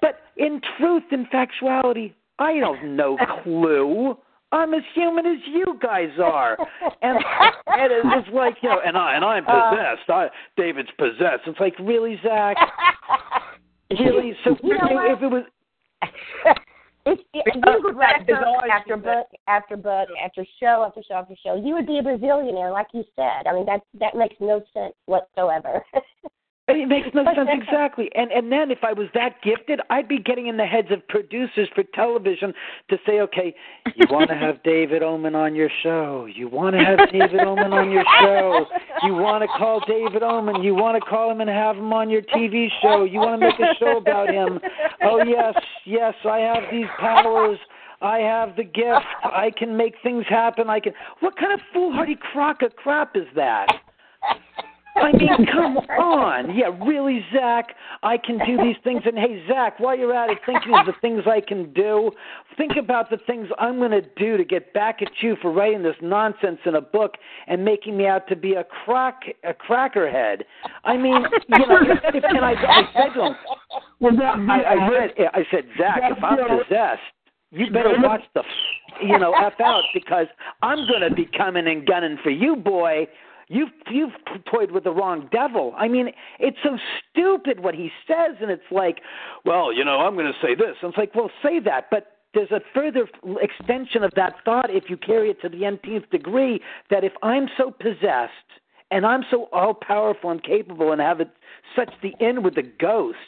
[0.00, 4.16] But in truth, in factuality, I don't know clue.
[4.52, 6.58] I'm as human as you guys are,
[7.02, 7.16] and
[7.66, 9.70] and it's like you know, and I and I'm Uh.
[9.70, 10.10] possessed.
[10.10, 11.42] I David's possessed.
[11.46, 12.56] It's like really, Zak.
[13.98, 14.36] Really?
[14.44, 15.42] So You know if it was,
[17.06, 18.38] If, if you would write book
[18.70, 22.72] after book after book after show after show after show, you would be a bazillionaire,
[22.72, 23.48] like you said.
[23.48, 25.84] I mean, that that makes no sense whatsoever.
[26.76, 28.10] It makes no sense exactly.
[28.14, 31.06] And and then if I was that gifted, I'd be getting in the heads of
[31.08, 32.52] producers for television
[32.88, 33.54] to say, okay,
[33.96, 36.26] you want to have David Oman on your show.
[36.32, 38.66] You want to have David Oman on your show.
[39.02, 40.62] You want to call David Oman.
[40.62, 43.04] You want to call him and have him on your TV show.
[43.04, 44.60] You want to make a show about him.
[45.02, 45.54] Oh yes,
[45.84, 47.58] yes, I have these powers.
[48.02, 49.04] I have the gift.
[49.22, 50.70] I can make things happen.
[50.70, 50.94] I can.
[51.20, 53.66] What kind of foolhardy crock of crap is that?
[55.00, 56.56] I mean, come on.
[56.56, 57.74] Yeah, really, Zak.
[58.02, 59.02] I can do these things.
[59.04, 62.10] And hey, Zak, while you're at it, thinking of the things I can do,
[62.56, 65.82] think about the things I'm going to do to get back at you for writing
[65.82, 67.14] this nonsense in a book
[67.46, 70.42] and making me out to be a crack a crackerhead.
[70.84, 73.36] I mean, you know, if, and I, I said to him,
[74.00, 77.00] Well, that, I, I said, I said, Zak, if I'm possessed,
[77.52, 80.26] you better watch the, f- you know, f out because
[80.62, 83.06] I'm going to be coming and gunning for you, boy.
[83.52, 84.12] You've you've
[84.48, 85.74] toyed with the wrong devil.
[85.76, 86.78] I mean, it's so
[87.10, 89.00] stupid what he says, and it's like,
[89.44, 90.76] well, you know, I'm going to say this.
[90.80, 93.08] And it's like, well, say that, but there's a further
[93.40, 96.60] extension of that thought if you carry it to the nth degree
[96.90, 98.30] that if I'm so possessed
[98.92, 101.30] and I'm so all powerful and capable and have it
[101.74, 103.18] such the end with the ghosts,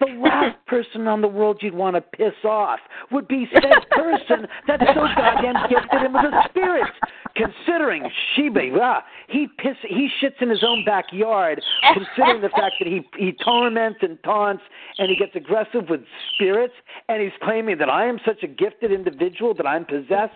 [0.00, 2.80] the last person on the world you'd want to piss off
[3.10, 6.96] would be said person that's so goddamn gifted in with the spirits.
[7.36, 11.60] Considering Sheba, ah, he piss, he shits in his own backyard.
[11.92, 14.62] Considering the fact that he he torments and taunts
[14.98, 16.00] and he gets aggressive with
[16.34, 16.72] spirits,
[17.10, 20.32] and he's claiming that I am such a gifted individual that I'm possessed.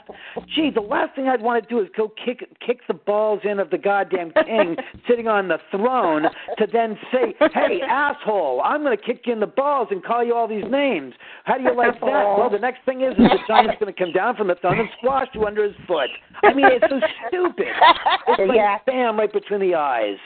[0.54, 3.58] Gee, the last thing I'd want to do is go kick kick the balls in
[3.60, 4.76] of the goddamn king
[5.08, 6.24] sitting on the throne
[6.58, 10.24] to then say, "Hey, asshole, I'm going to kick you in the balls and call
[10.24, 12.36] you all these names." How do you like that?
[12.38, 14.80] Well, the next thing is, is the giant's going to come down from the throne
[14.80, 16.10] and squash you under his foot.
[16.42, 17.66] I mean, it's so stupid.
[18.28, 18.78] It's like Yeah.
[18.86, 20.18] bam right between the eyes.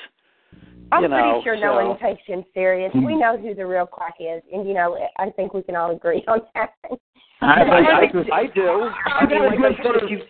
[0.92, 2.92] I'm you know, pretty sure no one takes him serious.
[2.94, 3.20] We hmm.
[3.20, 6.22] know who the real quack is, and you know, I think we can all agree
[6.28, 6.70] on that.
[7.40, 8.88] I, I, I do.
[9.06, 10.20] I mean, like I said, if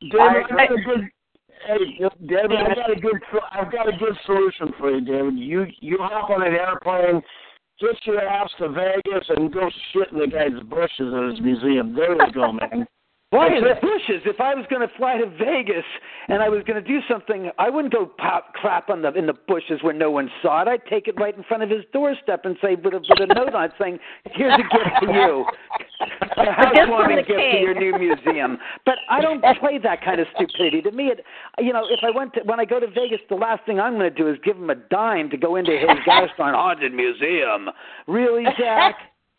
[0.00, 1.00] David, I got a good.
[1.66, 3.16] Hey, David, I got a good.
[3.52, 5.38] I've got a good solution for you, David.
[5.38, 7.22] You you hop on an airplane,
[7.80, 11.94] get your ass to Vegas, and go shit in the guy's bushes at his museum.
[11.94, 12.86] There you go, man.
[13.30, 14.22] Why in the bushes?
[14.24, 15.84] If I was going to fly to Vegas
[16.28, 19.26] and I was going to do something, I wouldn't go pop crap on the in
[19.26, 20.68] the bushes where no one saw it.
[20.68, 23.34] I'd take it right in front of his doorstep and say with a, with a
[23.34, 23.98] note on it saying,
[24.30, 25.44] "Here's a gift for you,
[26.36, 30.80] a housewarming gift to your new museum." But I don't play that kind of stupidity.
[30.82, 31.24] To me, it
[31.58, 33.94] you know, if I went to when I go to Vegas, the last thing I'm
[33.94, 37.70] going to do is give him a dime to go into his Gaston haunted museum.
[38.06, 38.94] Really, Jack?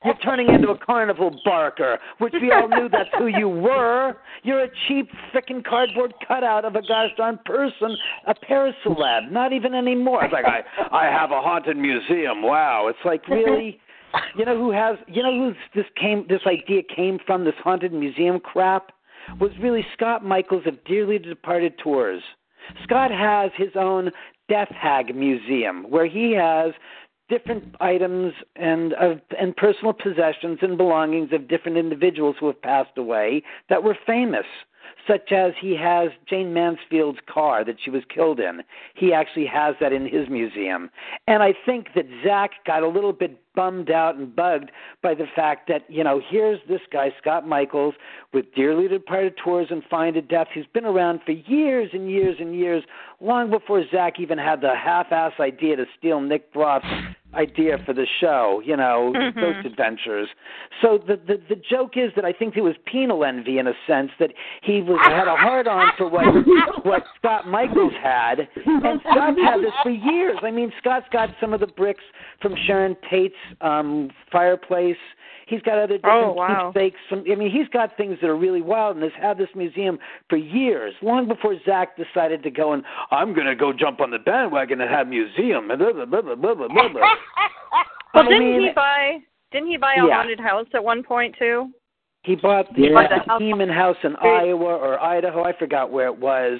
[0.05, 4.15] You're turning into a carnival barker, which we all knew that's who you were.
[4.43, 9.31] You're a cheap frickin' cardboard cutout of a gosh darn person, a paraceleb.
[9.31, 10.23] Not even anymore.
[10.23, 12.43] It's like I I have a haunted museum.
[12.43, 12.87] Wow.
[12.89, 13.79] It's like really
[14.35, 17.91] you know who has you know who this came this idea came from, this haunted
[17.91, 18.91] museum crap?
[19.41, 22.21] Was really Scott Michaels of Dearly Departed Tours.
[22.83, 24.11] Scott has his own
[24.47, 26.73] Death Hag Museum where he has
[27.29, 32.97] different items and of and personal possessions and belongings of different individuals who have passed
[32.97, 34.45] away that were famous.
[35.07, 38.61] such as he has Jayne Mansfield's car that she was killed in.
[38.93, 40.89] He actually has that in his museum.
[41.27, 44.71] And I think that Zak got a little bit bummed out and bugged
[45.01, 47.95] by the fact that, you know, here's this guy, Scott Michaels,
[48.33, 50.47] with Dearly Departed Tours and Find a Death.
[50.53, 52.83] He's been around for years and years and years,
[53.19, 56.85] long before Zak even had the half ass idea to steal Nick Groff's
[57.37, 59.35] idea for the show, you know, Mhm.
[59.35, 60.27] Ghost Adventures.
[60.81, 63.73] So the, the the joke is that I think there was penal envy in a
[63.85, 64.31] sense that
[64.61, 66.25] he was had a hard on for what
[66.85, 70.37] what Scott Michaels had, and Scott's had this for years.
[70.41, 72.03] I mean, Scott's got some of the bricks
[72.41, 74.97] from Sharon Tate's um fireplace.
[75.47, 76.71] He's got other different Oh, wow.
[76.73, 77.23] keepsakes from.
[77.31, 79.97] I mean, he's got things that are really wild, and has had this museum
[80.29, 84.11] for years, long before Zak decided to go and I'm going to go jump on
[84.11, 85.67] the bandwagon and have museum.
[85.69, 87.15] Blah, blah, blah, blah, blah, blah, blah.
[88.13, 89.17] Well, I didn't mean, he buy?
[89.51, 90.15] Didn't he buy a Yeah.
[90.15, 91.69] haunted house at one point too?
[92.23, 93.31] He bought the, He bought uh, the
[93.69, 95.43] house- House in Iowa or Idaho.
[95.43, 96.59] I forgot where it was.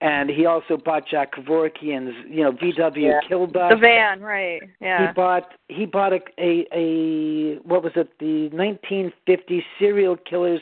[0.00, 3.20] And he also bought Jack Kevorkian's, you know, VW Yeah.
[3.28, 3.72] kill bus.
[3.72, 4.60] The van, right?
[4.80, 5.08] Yeah.
[5.08, 10.60] He bought he bought a, a a what was it the 1950 serial killers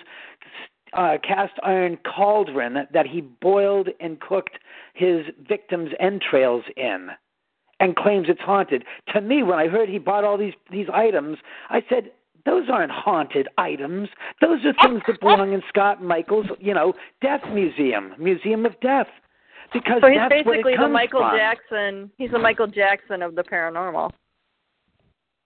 [0.95, 4.59] uh, cast iron cauldron that he boiled and cooked
[4.95, 7.09] his victims' entrails in,
[7.81, 8.85] and claims it's haunted.
[9.13, 12.13] To me, when I heard he bought all these these items, I said.
[12.47, 14.09] Those aren't haunted items.
[14.41, 19.09] Those are things that belong in Scott Michael's, you know, Death Museum, Museum of Death,
[19.75, 21.37] because so he's that's what it basically the Michael from.
[21.37, 22.11] Jackson.
[22.17, 24.13] He's the Michael Jackson of the paranormal.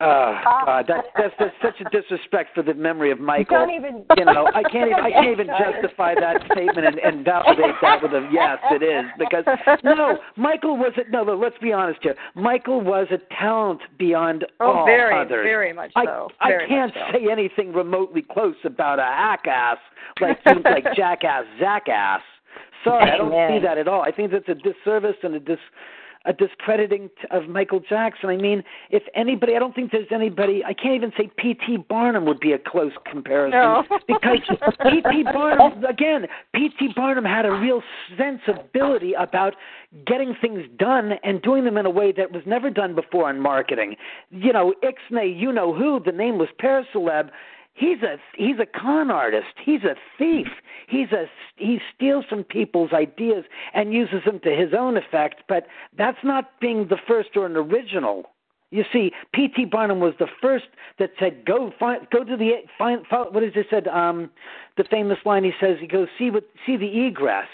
[0.01, 0.37] Oh
[0.67, 3.59] God, that's that's, that's such a disrespect for the memory of Michael.
[3.59, 4.05] Don't even.
[4.17, 8.03] You know, I can't even I can't even justify that statement and, and validate that
[8.03, 9.45] with a yes, it is because
[9.85, 11.23] no, Michael was a, no.
[11.23, 12.17] Look, let's be honest here.
[12.35, 15.45] Michael was a talent beyond Oh, all very, others.
[15.45, 16.29] very much I, so.
[16.41, 17.01] I Very can't so.
[17.19, 19.79] say anything remotely close about a hack ass
[20.21, 22.21] like you- like jackass Zak ass.
[22.83, 24.03] Sorry, I don't see that at all.
[24.03, 25.59] I think that's a disservice and a dis
[26.27, 28.31] a discrediting t- of Michael Jackson.
[28.31, 30.63] I mean, if anybody, I don't think there's anybody.
[30.65, 31.85] I can't even say P.T.
[31.89, 33.85] Barnum would be a close comparison No.
[34.07, 34.39] because
[34.83, 35.25] P.T.
[35.25, 36.27] Barnum again.
[36.55, 36.91] P.T.
[36.97, 37.83] Barnum had a real
[38.17, 39.55] sensibility about
[40.07, 43.41] getting things done and doing them in a way that was never done before in
[43.41, 43.97] marketing.
[44.31, 46.01] You know, Ixnay, you know who?
[46.05, 47.31] The name was Paraceleb.
[47.75, 49.55] He's a he's a con artist.
[49.65, 50.47] He's a thief.
[50.89, 53.45] He's a he steals from people's ideas
[53.75, 55.43] and uses them to his own effect.
[55.49, 55.67] But
[55.97, 58.31] that's not being the first or an original.
[58.71, 59.67] You see, P.T.
[59.67, 60.67] Barnum was the first
[60.99, 63.89] that said, "Go find, go to the find." What is it said?
[63.89, 64.31] Um,
[64.77, 67.49] the famous line he says, he goes, "See what, see the egress,"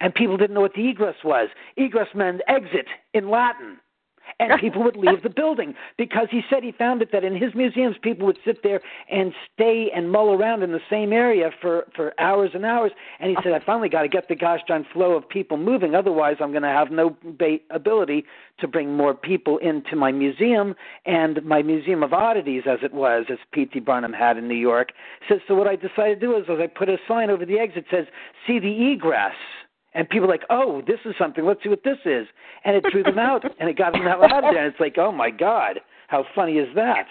[0.00, 1.48] and people didn't know what the egress was.
[1.76, 3.78] Egress meant exit in Latin
[4.38, 7.54] and people would leave the building because he said he found it that in his
[7.54, 11.86] museums people would sit there and stay and mull around in the same area for
[11.94, 12.92] for hours and hours.
[13.20, 15.94] And he said i finally got to get the gosh darn flow of people moving.
[15.94, 18.24] Otherwise i'm going to have no ba- ability
[18.58, 20.74] to bring more people into my museum
[21.06, 24.92] and my museum of oddities as it was as pt barnum had in new york.
[25.28, 27.58] Says so what i decided to do is, was i put a sign over the
[27.58, 28.06] exit that says
[28.46, 29.34] see the egress
[29.94, 31.44] and people are like, oh, this is something.
[31.44, 32.26] Let's see what this is.
[32.64, 34.64] And it drew them out, and it got them out of there.
[34.64, 37.08] And it's like, oh my God, how funny is that?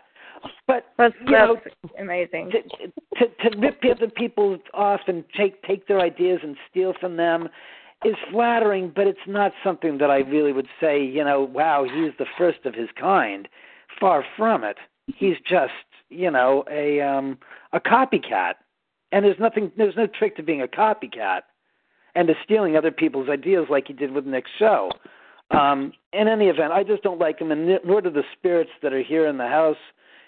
[0.67, 2.51] But That's, you know, that's amazing.
[2.51, 7.15] to, to to rip other people off and take take their ideas and steal from
[7.17, 7.49] them
[8.03, 11.03] is flattering, but it's not something that I really would say.
[11.03, 13.47] You know, wow, he's the first of his kind.
[13.99, 14.77] Far from it.
[15.05, 15.73] He's just
[16.09, 17.37] you know a um
[17.73, 18.53] a copycat,
[19.11, 19.71] and there's nothing.
[19.77, 21.41] There's no trick to being a copycat
[22.15, 24.91] and to stealing other people's ideas like he did with Nick's show.
[25.51, 28.93] Um, in any event, I just don't like him, and nor do the spirits that
[28.93, 29.77] are here in the house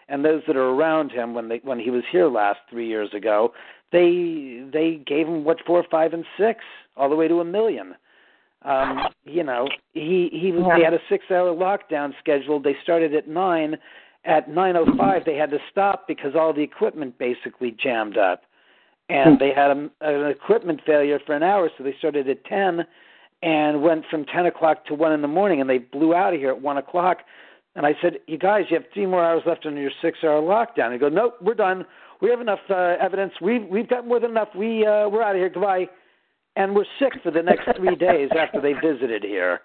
[0.10, 3.10] and those that are around him when they when he was here last three years
[3.14, 3.54] ago.
[3.92, 6.60] They they gave him what four, five, and six,
[6.98, 7.96] all the way to a million.
[8.64, 12.64] Um, you know, he he was they had a six-hour lockdown scheduled.
[12.64, 13.78] They started at nine.
[14.26, 18.44] At nine oh five, they had to stop because all the equipment basically jammed up
[19.14, 22.82] and they had a, an equipment failure for an hour, so they started at ten
[23.44, 26.40] and went from ten o'clock to one in the morning, and they blew out of
[26.40, 27.20] here at one o'clock.
[27.76, 30.90] And I said, "You guys, you have three more hours left on your six-hour lockdown."
[30.90, 31.86] They go, "Nope, we're done.
[32.22, 33.34] We have enough uh, evidence.
[33.40, 34.50] We've we've got more than enough.
[34.56, 35.50] We uh, we're out of here.
[35.50, 35.86] Goodbye."
[36.56, 39.62] And we're sick for the next three days after they visited here.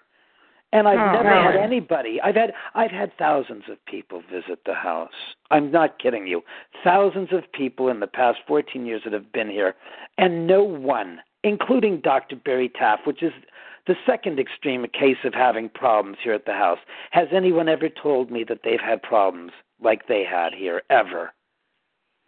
[0.71, 2.21] And I've Oh, never had anybody.
[2.21, 5.13] I've had I've had thousands of people visit the house.
[5.49, 6.43] I'm not kidding you.
[6.83, 9.75] Thousands of people in the past 14 years that have been here,
[10.19, 12.35] and no one, including Dr.
[12.35, 13.33] Barry Taff, which is
[13.87, 18.29] the second extreme case of having problems here at the house, has anyone ever told
[18.29, 19.51] me that they've had problems
[19.81, 21.33] like they had here ever?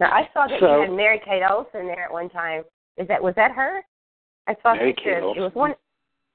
[0.00, 2.64] Now, I saw that So- you had Mary Kate Olsen there at one time.
[2.96, 3.84] Is that was that her?
[4.48, 4.92] I saw Mary.
[4.94, 5.76] Kate It was one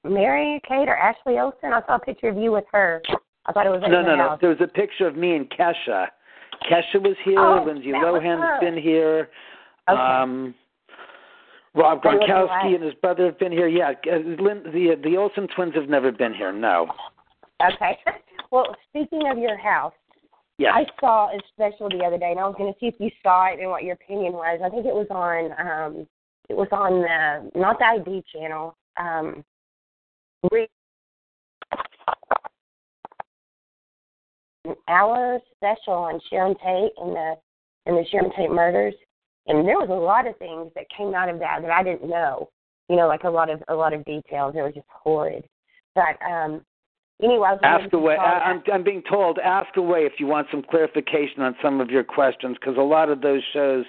[0.04, 1.72] Mary Kate or Ashley Olsen.
[1.72, 3.02] I saw a picture of you with her.
[3.46, 4.28] I thought it was No, no, no.
[4.30, 4.38] house.
[4.40, 6.06] There was a picture of me and Kesha.
[6.70, 7.38] Kesha was here.
[7.38, 9.30] Oh, Lindsay Lohan's been here.
[9.88, 9.98] Okay.
[10.00, 10.54] Um,
[11.74, 13.68] Rob Gronkowski and his brother have been here.
[13.68, 16.52] Yeah, uh, Lin, the the Olsen twins have never been here.
[16.52, 16.88] No.
[17.62, 17.98] Okay.
[18.50, 19.92] Well, speaking of your house,
[20.56, 20.72] Yes.
[20.74, 23.10] I saw a special the other day, and I was going to see if you
[23.22, 24.58] saw it and what your opinion was.
[24.64, 26.06] I think it was on, um,
[26.48, 28.74] it was on the not the ID channel.
[28.96, 29.44] Um,
[30.44, 30.66] an
[35.56, 37.34] special on Sharon Tate and the
[37.86, 38.94] and the Sharon Tate murders,
[39.46, 42.08] and there was a lot of things that came out of that that I didn't
[42.08, 42.50] know.
[42.88, 44.54] You know, like a lot of a lot of details.
[44.56, 45.44] It was just horrid.
[45.94, 46.62] But um,
[47.22, 48.16] anyway, I was Ask away.
[48.16, 48.46] I, that.
[48.46, 52.04] I'm, I'm being told ask away if you want some clarification on some of your
[52.04, 53.84] questions because a lot of those shows.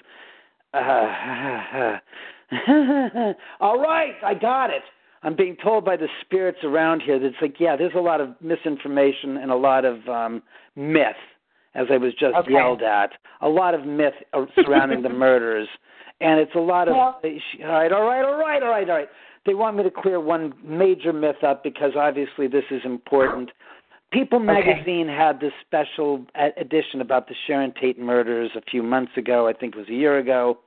[0.73, 1.97] Uh,
[3.59, 4.83] all right, I got it.
[5.23, 8.21] I'm being told by the spirits around here that it's like, yeah, there's a lot
[8.21, 10.41] of misinformation and a lot of um,
[10.75, 11.15] myth,
[11.75, 12.53] as I was just Okay.
[12.53, 13.11] yelled at.
[13.41, 15.67] A lot of myth uh, surrounding the murders,
[16.21, 16.95] and it's a lot of.
[16.95, 19.09] Well- all right, all right, all right, all right, all right.
[19.45, 23.51] They want me to clear one major myth up because obviously this is important.
[24.11, 29.11] People magazine had this special e- edition about the Sharon Tate murders a few months
[29.17, 29.47] ago.
[29.47, 30.59] I think it was a year ago.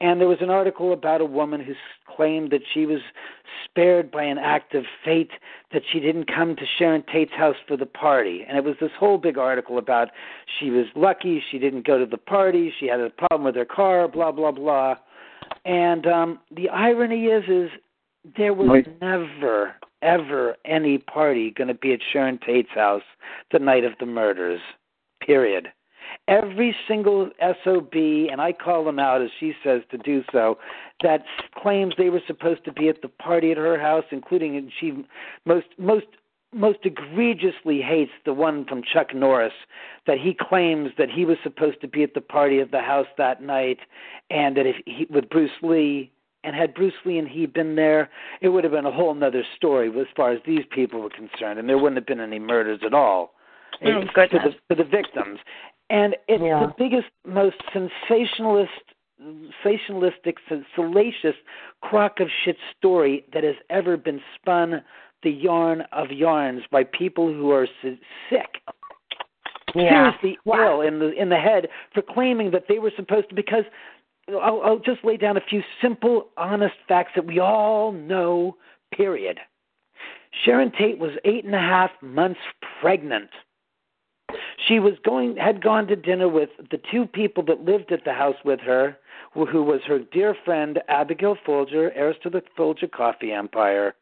[0.00, 1.74] And there was an article about a woman who
[2.16, 3.00] claimed that she was
[3.64, 5.30] spared by an act of fate,
[5.72, 8.44] that she didn't come to Sharon Tate's house for the party.
[8.48, 10.08] And it was this whole big article about
[10.58, 13.66] she was lucky, she didn't go to the party, she had a problem with her
[13.66, 14.96] car, blah, blah, blah.
[15.64, 17.70] And um, the irony is, is
[18.36, 19.00] there was Wait.
[19.00, 23.02] never, ever any party going to be at Sharon Tate's house
[23.52, 24.60] the night of the murders.
[25.20, 25.68] Period.
[26.28, 27.30] Every single
[27.64, 30.58] SOB, and I call them out as she says to do so,
[31.02, 31.24] that
[31.56, 35.04] claims they were supposed to be at the party at her house, including and she
[35.44, 36.06] most most
[36.52, 39.52] most egregiously hates the one from Chuck Norris
[40.08, 43.06] that he claims that he was supposed to be at the party at the house
[43.18, 43.78] that night,
[44.30, 46.10] and that if he with Bruce Lee
[46.42, 48.08] and had Bruce Lee and he been there,
[48.40, 51.58] it would have been a whole other story as far as these people were concerned,
[51.58, 53.34] and there wouldn't have been any murders at all
[53.82, 55.38] Oh, eh, to the to the victims.
[55.90, 56.66] And it's Yeah.
[56.66, 58.70] the biggest, most sensationalist,
[59.20, 60.38] sensationalistic,
[60.74, 61.36] salacious
[61.82, 64.82] crock of shit story that has ever been spun.
[65.22, 67.66] The yarn of yarns by people who are
[68.30, 68.62] sick
[69.74, 70.12] Yeah.
[70.12, 70.80] seriously Wow.
[70.80, 73.66] ill in the in the head for claiming that they were supposed to because
[74.28, 78.56] I'll, I'll just lay down a few simple, honest facts that we all know.
[78.92, 79.38] Period.
[80.44, 82.40] Sharon Tate was eight and a half months
[82.80, 83.30] pregnant.
[84.56, 88.12] She was going had gone to dinner with the two people that lived at the
[88.12, 88.98] house with her,
[89.32, 93.94] who was her dear friend Abigail Folger, heiress to the Folger coffee empire,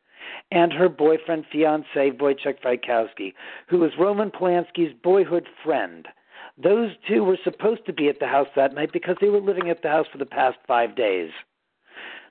[0.51, 3.35] and her boyfriend, fiance Wojciech Frykowski,
[3.69, 6.09] who was Roman Polanski's boyhood friend.
[6.57, 9.71] Those two were supposed to be at the house that night because they were living
[9.71, 11.31] at the house for the past five days.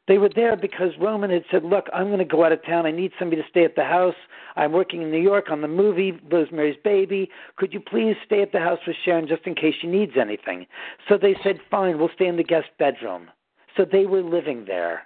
[0.07, 2.85] They were there because Roman had said, Look, I'm going to go out of town.
[2.85, 4.15] I need somebody to stay at the house.
[4.55, 7.29] I'm working in New York on the movie Rosemary's Baby.
[7.57, 10.65] Could you please stay at the house with Sharon just in case she needs anything?
[11.07, 13.29] So they said, Fine, we'll stay in the guest bedroom.
[13.75, 15.03] So they were living there.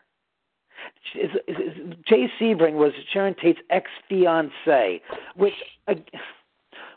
[2.08, 5.02] Jay Sebring was Sharon Tate's ex fiance,
[5.36, 5.54] which,
[5.88, 5.94] uh,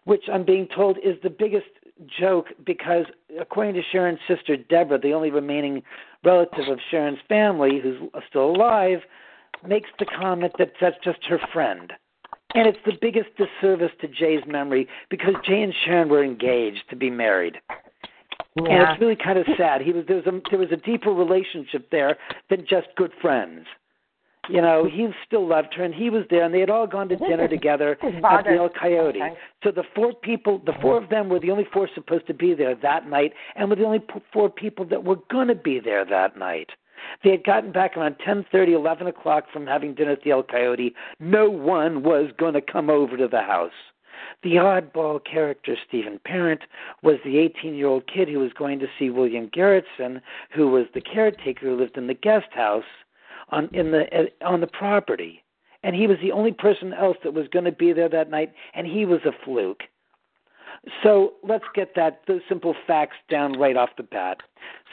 [0.05, 1.67] which I'm being told is the biggest
[2.19, 3.07] joke because,
[3.39, 5.83] according to Sharon's sister Deborah, the only remaining
[6.25, 7.99] relative of Sharon's family who's
[8.29, 9.01] still alive,
[9.67, 11.93] makes the comment that that's just her friend.
[12.55, 16.97] And it's the biggest disservice to Jay's memory because Jay and Sharon were engaged to
[16.97, 17.57] be married.
[18.57, 19.81] And it's really kind of sad.
[19.81, 22.17] He was there was a there was a deeper relationship there
[22.51, 23.67] than just good friends.
[24.49, 27.09] You know, he still loved her, and he was there, and they had all gone
[27.09, 29.23] to dinner together at the El Coyote.
[29.23, 29.35] Okay.
[29.63, 32.55] So the four people, the four of them were the only four supposed to be
[32.55, 36.05] there that night, and were the only four people that were going to be there
[36.05, 36.71] that night.
[37.23, 40.43] They had gotten back around ten thirty, eleven o'clock from having dinner at the El
[40.43, 40.95] Coyote.
[41.21, 43.73] No one was going to come over to the house.
[44.43, 46.63] The oddball character, Stephen Parent,
[47.03, 50.21] was the 18 year old kid who was going to see William Garretson,
[50.51, 52.85] who was the caretaker who lived in the guest house
[53.51, 55.43] on in the on the property.
[55.83, 58.53] And he was the only person else that was going to be there that night,
[58.73, 59.83] and he was a fluke.
[61.03, 64.39] So let's get that those simple facts down right off the bat.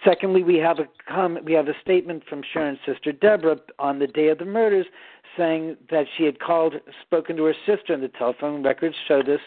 [0.03, 4.07] Secondly, we have a comment, we have a statement from Sharon's sister Deborah on the
[4.07, 4.87] day of the murders,
[5.37, 9.39] saying that she had called, spoken to her sister, and the telephone records showed us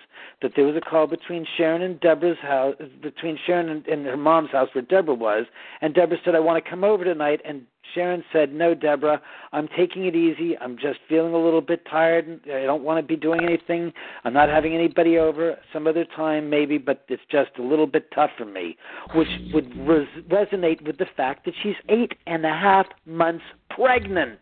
[0.42, 4.16] that there was a call between Sharon and Deborah's house, between Sharon and, and her
[4.16, 5.46] mom's house where Deborah was,
[5.80, 9.20] and Deborah said, "I want to come over tonight," and Sharon said, No, Deborah,
[9.52, 10.56] I'm taking it easy.
[10.58, 12.40] I'm just feeling a little bit tired.
[12.46, 13.92] I don't want to be doing anything.
[14.24, 15.56] I'm not having anybody over.
[15.72, 18.76] Some other time, maybe, but it's just a little bit tough for me,
[19.14, 24.38] which would res- resonate with the fact that she's eight and a half months pregnant.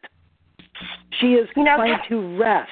[1.21, 2.69] She is You know, trying to rest.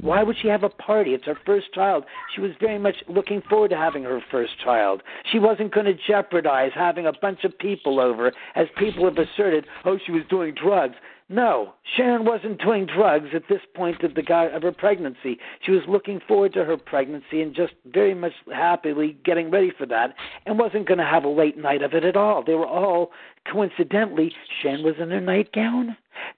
[0.00, 1.14] Why would she have a party?
[1.14, 2.04] It's her first child.
[2.34, 5.02] She was very much looking forward to having her first child.
[5.30, 9.66] She wasn't going to jeopardize having a bunch of people over, as people have asserted,
[9.84, 10.96] oh, she was doing drugs.
[11.28, 14.22] No, Sharon wasn't doing drugs at this point of the
[14.54, 15.38] of her pregnancy.
[15.60, 19.86] She was looking forward to her pregnancy and just very much happily getting ready for
[19.86, 20.14] that,
[20.46, 22.42] and wasn't going to have a late night of it at all.
[22.42, 23.12] They were all
[23.50, 24.32] coincidentally.
[24.60, 25.96] Sharon was in her nightgown,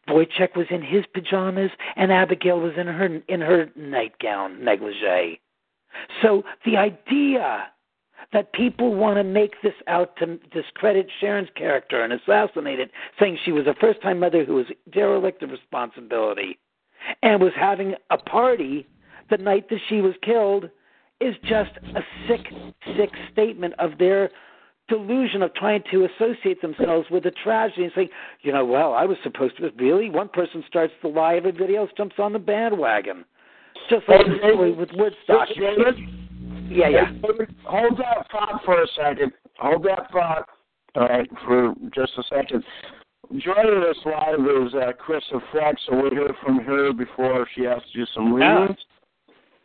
[0.09, 5.41] Wojciech was in his pajamas, and Abigail was in her in her nightgown negligee.
[6.23, 7.67] So the idea
[8.33, 13.39] that people want to make this out to discredit Sharon's character and assassinate it, saying
[13.45, 16.59] she was a first time mother who was derelict of responsibility
[17.23, 18.87] and was having a party.
[19.31, 20.69] The night that she was killed
[21.21, 22.47] is just a sick,
[22.97, 24.31] sick statement of their
[24.89, 28.09] delusion of trying to associate themselves with a tragedy and saying,
[28.43, 30.11] you know, well, I was supposed to really?
[30.11, 33.25] One person starts the lie, everybody else jumps on the bandwagon.
[33.89, 35.49] Just like the story with Woodstock.
[36.69, 36.77] David?
[36.77, 37.13] Yeah, yeah.
[37.23, 39.33] David, Hold that thought for a second.
[39.59, 40.49] Hold that thought,
[40.95, 42.65] all right, for just a second.
[43.31, 47.81] Joining us live is uh, Krista Fleck, so we'll hear from her before she has
[47.93, 48.77] to do some readings.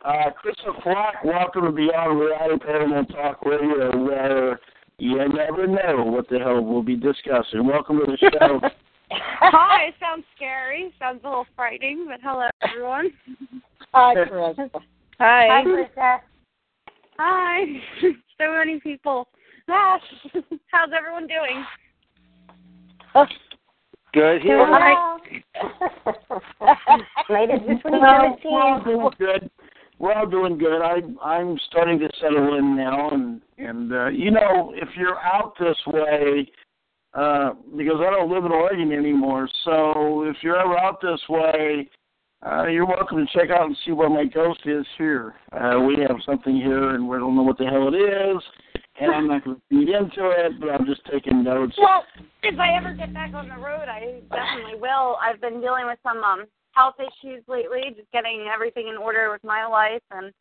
[0.04, 4.58] Uh, Krista Fleck, welcome to Beyond Reality Paranormal Talk Radio, where
[4.98, 7.66] you never know what the hell we'll be discussing.
[7.66, 8.60] Welcome to the show.
[9.10, 10.92] Hi, sounds scary.
[10.98, 13.10] Sounds a little frightening, but hello, everyone.
[13.92, 14.70] Hi, Chris.
[15.18, 15.48] Hi.
[15.50, 16.18] Hi, Krista.
[17.22, 17.64] Hi.
[18.40, 19.28] so many people.
[19.66, 20.00] Gosh,
[20.72, 21.66] how's everyone doing?
[24.14, 24.66] Good here.
[24.66, 25.18] Hi.
[27.28, 28.52] Made it to Well, 2017.
[28.52, 29.50] well, doing good.
[29.98, 30.80] We're all doing good.
[30.80, 35.52] I I'm starting to settle in now, and and uh, you know if you're out
[35.60, 36.50] this way,
[37.12, 39.46] uh, because I don't live in Oregon anymore.
[39.66, 41.86] So if you're ever out this way,
[42.46, 45.34] uh, you're welcome to check out and see where my ghost is here.
[45.52, 48.42] Uh, we have something here, and we don't know what the hell it is,
[49.00, 51.74] and I'm not going to feed into it, but I'm just taking notes.
[51.78, 52.04] Well,
[52.42, 55.16] if I ever get back on the road, I definitely will.
[55.20, 59.42] I've been dealing with some um health issues lately, just getting everything in order with
[59.44, 60.32] my life and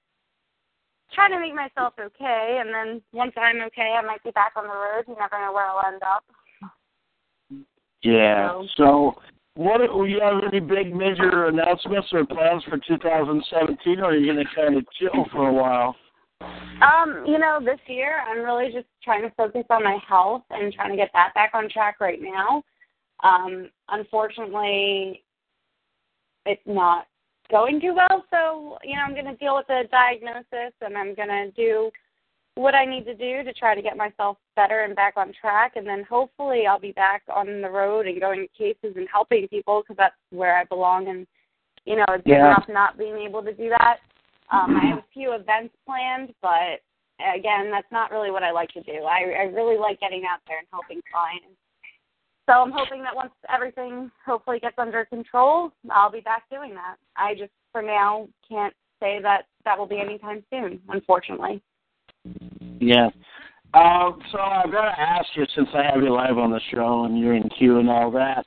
[1.14, 2.62] trying to make myself okay.
[2.62, 5.06] And then once I'm okay, I might be back on the road.
[5.08, 6.24] You never know where I'll end up.
[8.04, 8.62] Yeah.
[8.78, 9.16] So,
[9.60, 14.34] what do you have any big major announcements or plans for 2017, or are you
[14.34, 15.97] going to kind of chill for a while?
[16.39, 20.72] Um, you know, this year I'm really just trying to focus on my health and
[20.72, 22.64] trying to get that back on track right now.
[23.22, 25.26] Um, unfortunately,
[26.45, 27.07] it's not
[27.51, 31.16] going too well, so you know I'm going to deal with the diagnosis and I'm
[31.16, 31.91] going to do
[32.56, 35.74] what I need to do to try to get myself better and back on track,
[35.76, 39.47] and then hopefully I'll be back on the road and going to cases and helping
[39.47, 41.08] people because that's where I belong.
[41.08, 41.28] And
[41.86, 42.47] you know, it's Yeah.
[42.47, 43.97] enough not being able to do that.
[44.52, 46.82] Um, I have a few events planned, but
[47.36, 49.04] again, that's not really what I like to do.
[49.04, 51.58] I, I really like getting out there and helping clients.
[52.50, 56.95] So I'm hoping that once everything hopefully gets under control, I'll be back doing that.
[57.16, 61.62] I just for now can't say that that will be anytime soon, unfortunately.
[62.80, 63.09] Yeah.
[63.73, 67.05] Um, so I've got to ask you, since I have you live on the show
[67.05, 68.45] and you're in queue and all that,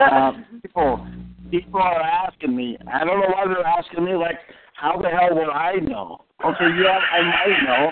[0.00, 1.06] uh, people
[1.50, 2.76] people are asking me.
[2.92, 4.14] I don't know why they're asking me.
[4.14, 4.38] Like,
[4.74, 6.24] how the hell would I know?
[6.44, 7.90] Okay, yeah, I might know.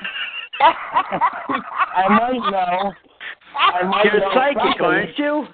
[0.60, 2.92] I might know.
[3.56, 4.84] I might You're know psychic, something.
[4.84, 5.46] aren't you?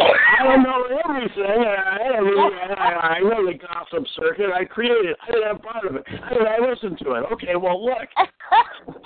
[0.00, 1.64] I don't know everything.
[1.64, 2.38] I, I, mean,
[2.78, 4.50] I, I know the gossip circuit.
[4.52, 5.10] I created.
[5.10, 5.16] it.
[5.22, 6.04] I didn't have part of it.
[6.08, 7.24] I didn't I listen to it.
[7.32, 8.08] Okay, well, look.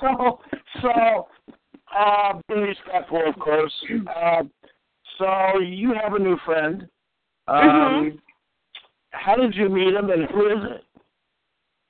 [0.01, 0.41] So,
[0.83, 1.29] so,
[1.97, 3.73] uh, be respectful, of course.
[4.15, 4.43] Uh,
[5.19, 6.89] so you have a new friend.
[7.47, 8.21] Um, Mhm.
[9.13, 10.85] How did you meet him, and who is it?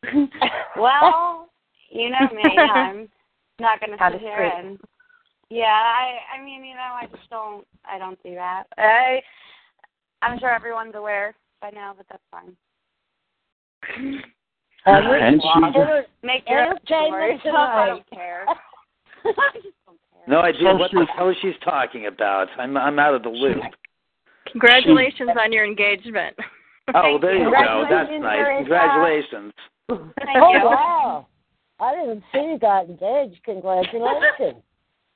[0.76, 1.50] well,
[1.90, 2.42] you know me.
[2.56, 3.08] I'm
[3.58, 4.64] not going to How sit here discreet.
[4.64, 4.80] and
[5.50, 5.66] yeah.
[5.66, 7.66] I I mean, you know, I just don't.
[7.84, 8.64] I don't do that.
[8.78, 9.20] I
[10.22, 12.56] I'm sure everyone's aware by now, but that's fine.
[14.86, 17.40] Uh, and she- Make your own Entertainment.
[17.40, 17.86] I tonight.
[17.86, 18.46] don't care.
[18.48, 18.54] I
[19.24, 19.72] don't care.
[20.26, 22.48] No idea So what the hell she's talking about.
[22.58, 23.62] I'm I'm out of the loop.
[24.52, 26.36] Congratulations on your engagement.
[26.94, 27.84] Oh, there you go.
[27.90, 28.60] That's nice.
[28.60, 29.52] Congratulations.
[29.90, 30.00] Thank
[30.36, 30.64] oh, you.
[30.64, 31.26] wow.
[31.78, 33.42] I didn't see you got engaged.
[33.44, 34.62] Congratulations.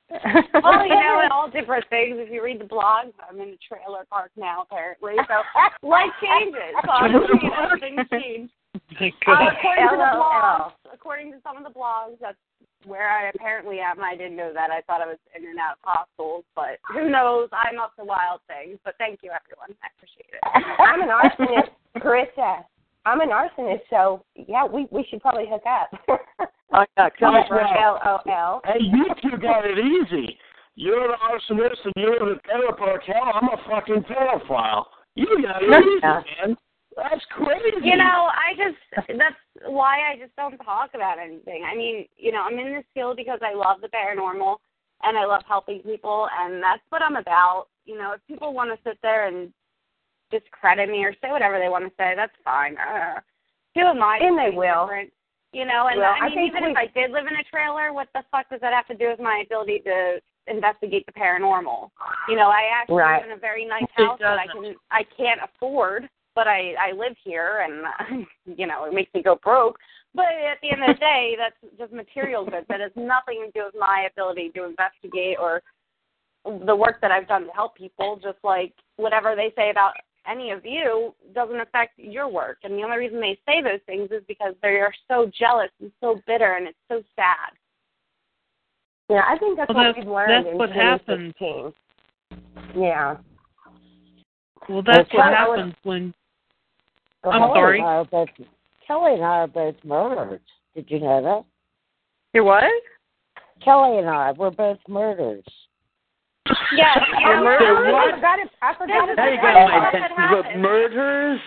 [0.61, 2.17] well, you know, and all different things.
[2.19, 5.13] If you read the blogs, I'm in a trailer park now, apparently.
[5.27, 6.77] So life changes.
[6.85, 8.51] So obviously, you know, things change.
[8.93, 12.37] Uh, according to the blogs, according to some of the blogs, that's
[12.85, 14.01] where I apparently am.
[14.01, 14.71] I didn't know that.
[14.71, 17.49] I thought I was in and out of hospitals, but who knows?
[17.51, 18.79] I'm up to wild things.
[18.83, 19.77] But thank you, everyone.
[19.83, 20.41] I appreciate it.
[20.79, 21.69] I'm an arsonist,
[22.01, 22.63] Carissa.
[23.05, 26.19] I'm an arsonist, so yeah, we we should probably hook up.
[26.75, 27.57] Oh yeah, come That's on.
[27.57, 27.83] right.
[27.83, 28.61] L O L.
[28.65, 30.37] Hey, you two got it easy.
[30.75, 33.03] You're an arsonist and you're in a trailer park.
[33.05, 34.85] Hell, I'm a fucking pedophile.
[35.15, 36.57] You got it easy, man.
[36.95, 37.77] That's crazy.
[37.83, 39.35] You know, I just that's
[39.65, 41.63] why I just don't talk about anything.
[41.69, 44.57] I mean, you know, I'm in this field because I love the paranormal
[45.03, 47.67] and I love helping people and that's what I'm about.
[47.85, 49.51] You know, if people want to sit there and
[50.31, 52.75] discredit me or say whatever they want to say, that's fine.
[52.77, 53.19] Uh,
[53.75, 54.19] who am I?
[54.21, 54.89] And they will.
[55.51, 57.35] You know, and Well, I I mean, think even we- if I did live in
[57.35, 61.05] a trailer, what the fuck does that have to do with my ability to investigate
[61.05, 61.91] the paranormal?
[62.27, 63.21] You know, I actually Right.
[63.21, 66.91] live in a very nice house that I can I can't afford, but I I
[66.93, 68.25] live here, and
[68.57, 69.77] you know, it makes me go broke.
[70.15, 72.67] But at the end of the day, that's just material goods.
[72.69, 75.61] That has nothing to do with my ability to investigate or
[76.65, 78.19] the work that I've done to help people.
[78.21, 79.93] Just like whatever they say about
[80.29, 82.57] any of you doesn't affect your work.
[82.63, 85.91] And the only reason they say those things is because they are so jealous and
[85.99, 87.51] so bitter, and it's so sad.
[89.09, 91.33] Yeah, I think that's Well, what that's- we've learned that's in what happens.
[91.39, 92.81] 2016.
[92.81, 93.17] Yeah.
[94.69, 96.13] Well, that's Well, what Kelly- happens when.
[97.23, 97.79] Well, I'm Kelly sorry.
[97.79, 98.29] And I are both,
[98.85, 100.41] Kelly and I are both murdered.
[100.75, 101.45] Did you know that?
[102.33, 102.63] You're what?
[103.63, 105.43] Kelly and I, we're both murderers.
[106.75, 108.49] Yeah, you know, I forgot it.
[108.61, 109.15] I forgot it.
[109.15, 110.15] Now you got my attention.
[110.29, 111.39] But murders?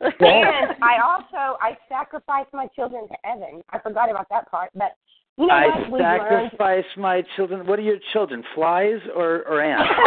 [0.00, 3.62] And I also I sacrificed my children to Evan.
[3.70, 4.92] I forgot about that part, but
[5.38, 6.00] you know I what?
[6.00, 7.66] Sacrifice my children.
[7.66, 8.42] What are your children?
[8.54, 9.90] Flies or, or ants?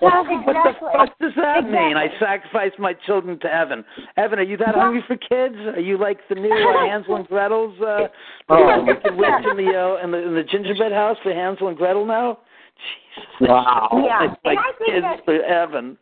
[0.00, 1.96] Well, What the fuck does that mean?
[1.96, 2.18] I Exactly.
[2.50, 3.84] sacrifice my children to Evan.
[4.16, 5.54] Evan, are you that hungry for kids?
[5.76, 8.08] Are you like the new uh, Hansel and Gretel's uh,
[8.48, 8.76] Oh.
[8.78, 11.76] the wicked witch in the uh, in the in the gingerbread house for Hansel and
[11.76, 12.38] Gretel now?
[13.38, 13.48] Jesus.
[13.48, 13.88] Wow.
[14.04, 15.98] Yeah, It's like and I think kids that- for Evan.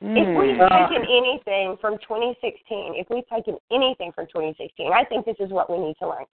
[0.00, 0.88] If we've Mm.
[0.90, 5.70] taken anything from 2016, if we've taken anything from 2016, I think this is what
[5.70, 6.24] we need to learn.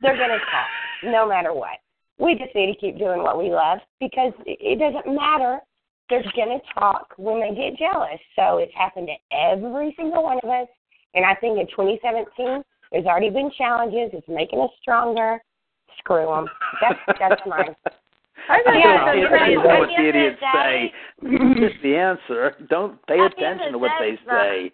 [0.00, 0.68] They're going to talk
[1.04, 1.78] no matter what.
[2.18, 5.60] We just need to keep doing what we love because it it doesn't matter.
[6.08, 8.20] They're going to talk when they get jealous.
[8.36, 10.68] So it's happened to every single one of us.
[11.14, 14.10] And I think in 2017, there's already been challenges.
[14.12, 15.42] It's making us stronger.
[15.98, 16.46] Screw them.
[16.80, 17.74] That's, that's mine.
[18.48, 20.92] I think Yeah, it's you know what the the end of the idiots say.
[21.58, 22.54] Just the answer.
[22.68, 24.72] Don't pay At the end attention to what they say.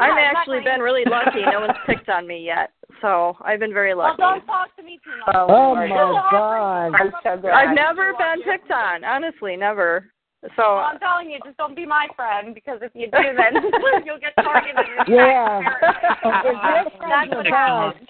[0.00, 0.72] I've Yeah, actually exactly.
[0.72, 1.42] been really lucky.
[1.50, 4.16] No one's picked on me yet, so I've been very lucky.
[4.18, 4.40] Well, lucky.
[4.40, 5.34] don't talk to me too much.
[5.36, 5.88] Oh, Lord.
[5.88, 5.88] my
[6.30, 6.94] God.
[6.94, 7.52] I'm so glad.
[7.52, 10.10] I've never been picked on, honestly, never.
[10.56, 13.62] So Well, I'm telling you, just don't be my friend because if you do, then
[14.04, 14.84] you'll get targeted.
[15.06, 15.60] Yeah.
[15.60, 18.08] if you're That's friends what with happens.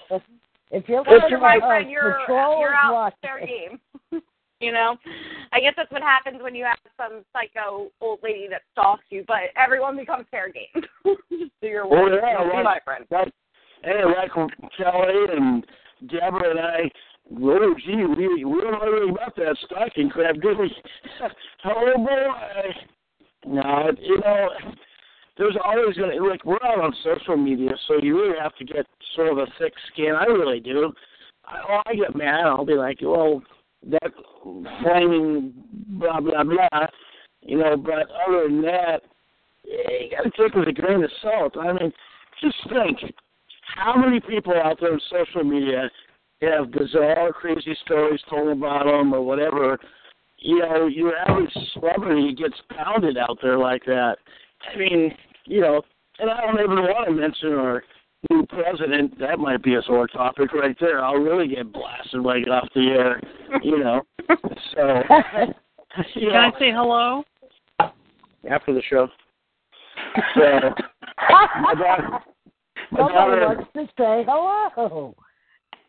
[0.71, 3.19] if you're friends you're my friend, you're you're out watching.
[3.21, 3.79] fair game.
[4.63, 4.95] you know,
[5.51, 9.23] I guess that's what happens when you have some psycho old lady that stalks you,
[9.27, 10.83] but everyone becomes fair game.
[11.29, 12.21] Just do your Oh work.
[12.21, 13.05] yeah, be my friend.
[13.09, 14.31] Hey, like
[14.77, 15.65] Kelly and
[16.09, 16.91] Deborah and I.
[17.41, 20.71] Oh, gee, we we don't know anything about that stalking crap, do we?
[21.65, 22.71] oh boy.
[23.45, 24.49] No, you know,
[25.37, 28.85] there's always gonna like we're out on social media, so you really have to get
[29.15, 30.13] sort of a thick skin.
[30.17, 30.93] I really do.
[31.45, 32.45] I, oh, I get mad.
[32.45, 33.41] I'll be like, well,
[33.89, 34.11] that
[34.81, 35.53] flaming
[35.99, 36.87] blah blah blah,
[37.41, 37.77] you know.
[37.77, 39.01] But other than that,
[39.65, 41.57] eh, you got to take it with a grain of salt.
[41.57, 41.91] I mean,
[42.41, 43.13] just think
[43.75, 45.89] how many people out there on social media
[46.41, 49.77] have bizarre, crazy stories told about them or whatever.
[50.37, 54.17] You know, your average celebrity gets pounded out there like that.
[54.73, 55.11] I mean,
[55.45, 55.81] you know,
[56.19, 57.83] and I don't even want to mention our
[58.29, 59.19] new president.
[59.19, 61.03] That might be a sore topic right there.
[61.03, 63.21] I'll really get blasted when I get off the air,
[63.61, 64.01] you know.
[64.75, 65.03] So,
[66.15, 67.23] you Can know, I say hello?
[68.49, 69.07] after the show.
[70.35, 70.41] So,
[71.61, 72.09] my daughter,
[72.91, 75.15] my daughter, wants to say hello.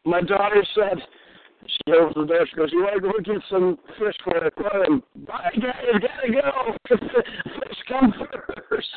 [0.04, 0.98] my daughter said,
[1.66, 4.46] she opens the door, she goes, you want to go get some fish for the
[4.46, 5.02] aquarium?
[5.26, 6.96] Bye, guys, gotta go.
[6.96, 8.14] fish come
[8.68, 8.88] first.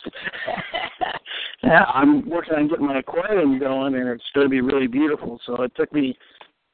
[1.63, 5.39] yeah, I'm working on getting my aquarium going, and it's going to be really beautiful.
[5.45, 6.17] So it took me,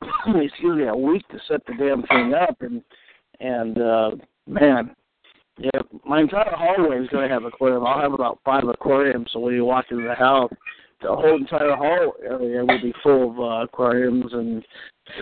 [0.28, 2.82] excuse me, a week to set the damn thing up, and
[3.40, 4.12] and uh
[4.48, 4.96] man,
[5.58, 7.86] yeah, my entire hallway is going to have aquarium.
[7.86, 10.52] I'll have about five aquariums, so when you walk into the house,
[11.02, 14.62] the whole entire hall area will be full of uh, aquariums and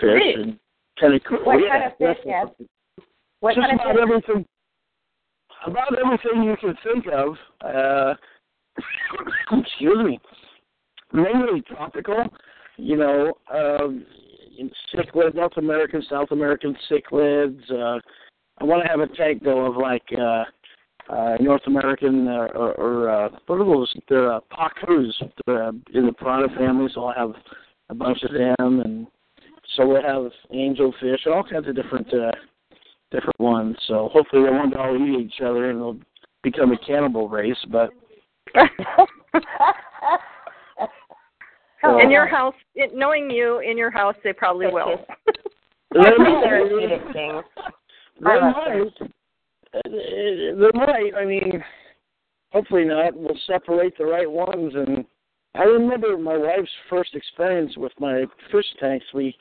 [0.00, 0.38] Great.
[0.38, 0.58] and
[1.02, 1.38] of cool.
[1.44, 2.24] What yeah, kind of fish.
[2.26, 2.66] Ed?
[3.40, 4.02] What Just kind of about fish?
[4.02, 4.46] everything.
[5.66, 7.36] About everything you can think of.
[7.60, 8.14] Uh,
[9.60, 10.20] excuse me.
[11.12, 12.24] Mainly tropical.
[12.78, 14.06] You know, um,
[14.94, 17.70] cichlid, North American, South American cichlids.
[17.70, 18.00] Uh,
[18.58, 20.44] I want to have a tank though of like uh,
[21.12, 23.92] uh, North American uh, or, or uh, what are those?
[24.08, 26.90] The uh, pacus uh, in the Prada family.
[26.94, 27.42] So I'll have
[27.88, 29.06] a bunch of them, and
[29.76, 32.32] so we'll have angelfish, and all kinds of different uh,
[33.10, 33.76] different ones.
[33.86, 35.98] So hopefully they won't all eat each other and they'll
[36.42, 37.56] become a cannibal race.
[37.70, 37.90] But
[42.00, 45.04] in your house, it, knowing you, in your house, they probably will.
[45.94, 47.44] they Therapeutic things.
[48.20, 48.92] They I might.
[49.74, 51.10] Uh, They might.
[51.16, 51.64] I mean,
[52.52, 53.14] hopefully not.
[53.14, 54.74] We'll separate the right ones.
[54.74, 55.04] And
[55.54, 59.06] I remember my wife's first experience with my fish tanks.
[59.14, 59.36] We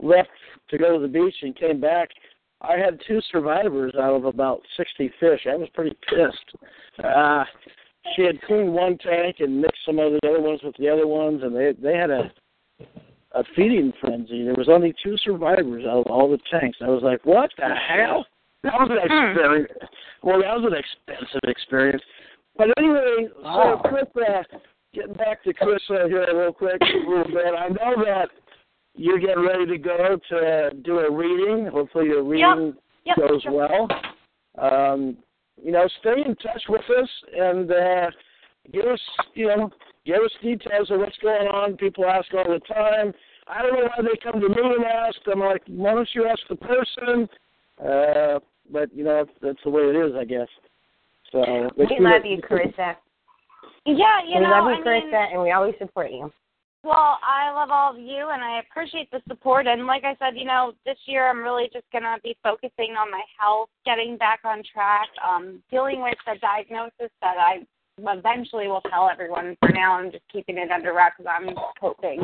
[0.00, 0.28] left
[0.70, 2.08] to go to the beach and came back.
[2.60, 5.46] I had two survivors out of about 60 fish.
[5.50, 7.04] I was pretty pissed.
[7.04, 7.44] Uh,
[8.14, 11.06] she had cleaned one tank and mixed some of the other ones with the other
[11.06, 12.30] ones, and they they had a
[13.32, 14.44] a feeding frenzy.
[14.44, 16.78] There was only two survivors out of all the tanks.
[16.80, 18.26] I was like, what the hell?
[18.62, 19.72] That was an experience.
[20.22, 22.02] Well, that was an expensive experience.
[22.56, 24.42] But anyway, so Chris, uh,
[24.94, 27.52] getting back to Chris uh, here real quick, a little bit.
[27.58, 28.30] I know that
[28.94, 31.66] you're getting ready to go to do a reading.
[31.66, 32.74] Hopefully, your reading
[33.04, 33.52] Yep, goes yep.
[33.52, 33.88] well.
[34.58, 35.16] Um,
[35.62, 38.10] you know, stay in touch with us and uh,
[38.72, 39.00] give us,
[39.34, 39.70] you know,
[40.06, 41.76] give us details of what's going on.
[41.76, 43.12] People ask all the time.
[43.46, 45.16] I don't know why they come to me and ask.
[45.30, 47.28] I'm like, why don't you ask the person?
[47.84, 48.38] Uh,
[48.70, 50.48] but you know, that's the way it is, I guess.
[51.30, 52.96] So We love you, Carissa.
[53.86, 56.32] Yeah, you we know, love you, I mean, Carissa, and we always support you.
[56.84, 59.66] Well, I love all of you, and I appreciate the support.
[59.66, 63.10] And like I said, you know, this year I'm really just gonna be focusing on
[63.10, 67.66] my health, getting back on track, um, dealing with the diagnosis that I
[67.98, 69.56] eventually will tell everyone.
[69.60, 72.20] For now, I'm just keeping it under wraps because I'm coping.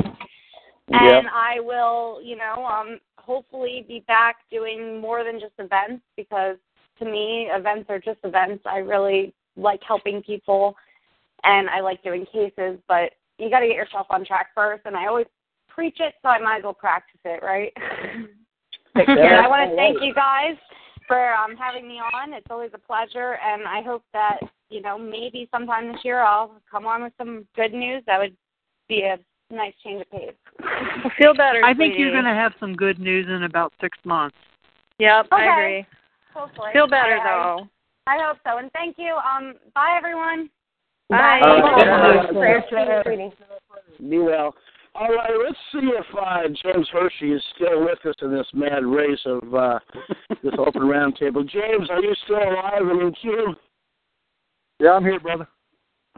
[0.93, 6.57] And I will, you know, um, hopefully be back doing more than just events because
[6.99, 8.63] to me, events are just events.
[8.65, 10.75] I really like helping people
[11.43, 14.83] and I like doing cases, but you got to get yourself on track first.
[14.85, 15.27] And I always
[15.67, 17.71] preach it, so I might as well practice it, right?
[18.95, 20.55] and I want to thank you guys
[21.07, 22.33] for um, having me on.
[22.33, 24.39] It's always a pleasure, and I hope that
[24.69, 28.03] you know maybe sometime this year I'll come on with some good news.
[28.05, 28.35] That would
[28.87, 29.17] be a
[29.53, 30.33] nice change of pace.
[31.17, 31.63] Feel better.
[31.63, 31.99] I think sweetie.
[31.99, 34.37] you're going to have some good news in about six months.
[34.99, 35.43] Yep, Okay.
[35.43, 35.85] I agree.
[36.33, 37.67] Hopefully, Feel better I, though.
[38.07, 39.15] I, I hope so, and thank you.
[39.15, 40.49] Um, bye everyone.
[41.11, 41.41] Bye.
[41.43, 44.09] Uh, Prayers to you, sweetie.
[44.09, 44.55] Be well.
[44.95, 48.85] All right, let's see if uh, James Hershey is still with us in this mad
[48.85, 49.79] race of uh,
[50.43, 51.47] this open roundtable.
[51.47, 53.55] James, are you still alive and in queue?
[54.79, 55.47] Yeah, I'm here, brother.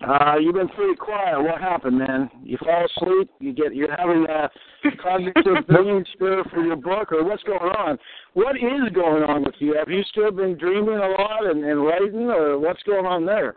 [0.08, 1.42] Uh, you've been pretty quiet.
[1.42, 2.30] What happened, man?
[2.44, 3.30] You fall asleep?
[3.40, 4.50] You get you're having a
[5.02, 7.98] cognitive brain stir for your book, or what's going on?
[8.34, 9.76] What is going on with you?
[9.78, 13.56] Have you still been dreaming a lot and, and writing, or what's going on there?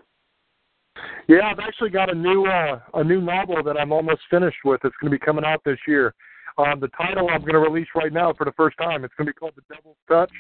[1.29, 4.81] Yeah, I've actually got a new uh, a new novel that I'm almost finished with.
[4.85, 6.15] It's going to be coming out this year.
[6.59, 9.05] Um, the title I'm going to release right now for the first time.
[9.05, 10.31] It's going to be called The Devil's Touch,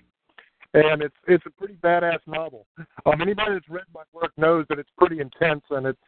[0.74, 2.66] and it's it's a pretty badass novel.
[3.04, 5.98] Um, anybody that's read my work knows that it's pretty intense and it's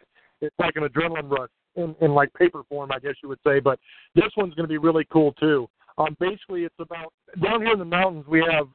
[0.40, 3.60] it's like an adrenaline rush in, in like paper form, I guess you would say.
[3.60, 3.78] But
[4.14, 5.68] this one's going to be really cool too.
[5.98, 8.68] Um, basically, it's about down here in the mountains we have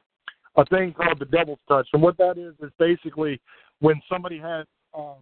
[0.56, 3.40] a thing called the Devil's Touch, and what that is is basically
[3.80, 4.66] when somebody has
[4.96, 5.14] uh,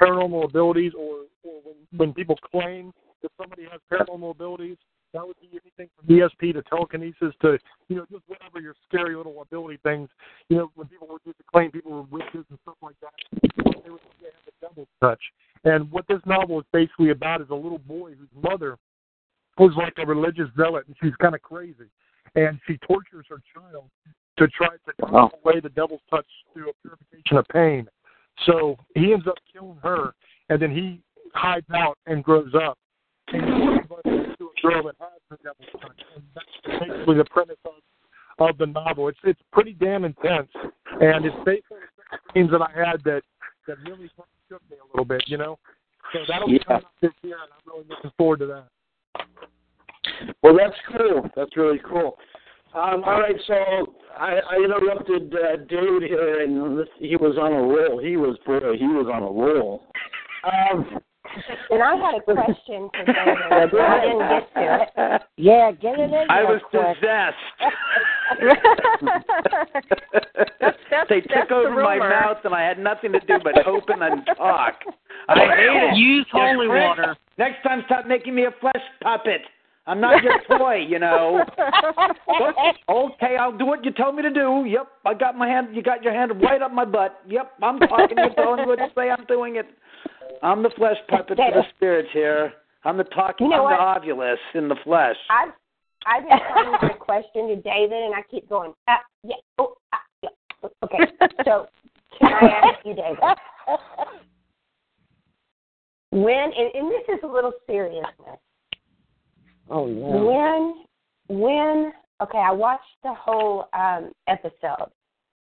[0.00, 2.92] paranormal abilities or, or when, when people claim
[3.22, 4.76] that somebody has paranormal abilities.
[5.14, 9.16] That would be anything from ESP to telekinesis to, you know, just whatever your scary
[9.16, 10.10] little ability things.
[10.50, 13.12] You know, when people would used to claim people were witches and stuff like that,
[13.42, 15.20] they would they have a double touch.
[15.64, 18.76] And what this novel is basically about is a little boy whose mother
[19.56, 21.88] was like a religious zealot and she's kind of crazy.
[22.34, 23.88] And she tortures her child
[24.38, 25.30] to try to take Wow.
[25.42, 27.88] away the devil's touch through a purification of pain.
[28.46, 30.14] So he ends up killing her,
[30.48, 31.00] and then he
[31.34, 32.78] hides out and grows up.
[33.32, 34.04] And he gives birth
[34.38, 36.00] to a girl that has the devil's touch.
[36.14, 39.08] And that's basically the premise of, of the novel.
[39.08, 40.48] It's it's pretty damn intense,
[41.00, 41.78] and it's based on
[42.10, 43.22] the dreams that I had that
[43.66, 44.10] that really
[44.48, 45.58] shook me a little bit, you know.
[46.12, 46.64] So that'll be Yeah.
[46.64, 48.68] coming out this year, and I'm really looking forward to that.
[50.42, 51.28] Well, that's cool.
[51.36, 52.16] That's really cool.
[52.74, 57.52] Um, all right, so I, I interrupted uh, David here, and this, he was on
[57.52, 57.98] a roll.
[57.98, 59.82] He was boy, he was on a roll.
[60.44, 60.98] Um,
[61.70, 63.80] And I had a question for David.
[63.80, 64.60] I didn't get to
[65.14, 65.22] it.
[65.36, 66.96] Yeah, get it in I was quick.
[66.96, 67.36] possessed.
[71.08, 74.02] they took that's the over my mouth, and I had nothing to do but open
[74.02, 74.74] and talk.
[75.28, 75.96] I hate it.
[75.96, 77.16] Use holy water.
[77.38, 79.42] Next time, stop making me a flesh puppet.
[79.88, 81.42] I'm not your toy, you know.
[82.90, 84.66] okay, I'll do what you tell me to do.
[84.68, 85.74] Yep, I got my hand.
[85.74, 87.20] You got your hand right up my butt.
[87.26, 88.18] Yep, I'm talking.
[88.18, 89.08] You're telling me what to say.
[89.08, 89.66] I'm doing it.
[90.42, 92.52] I'm the flesh puppet for the spirits here.
[92.84, 93.46] I'm the talking.
[93.46, 94.02] You know I'm what?
[94.02, 95.16] the Ovilus in the flesh.
[95.30, 95.54] I've
[96.06, 98.74] I've been to a question to David, and I keep going.
[98.88, 99.36] Ah, yeah.
[99.58, 100.68] Oh, ah, yeah.
[100.84, 100.98] Okay.
[101.46, 101.66] So
[102.20, 103.18] can I ask you, David?
[106.10, 108.27] When and, and this is a little seriousness.
[109.70, 110.84] Oh no.
[111.28, 111.92] When when
[112.22, 114.90] okay, I watched the whole um episode,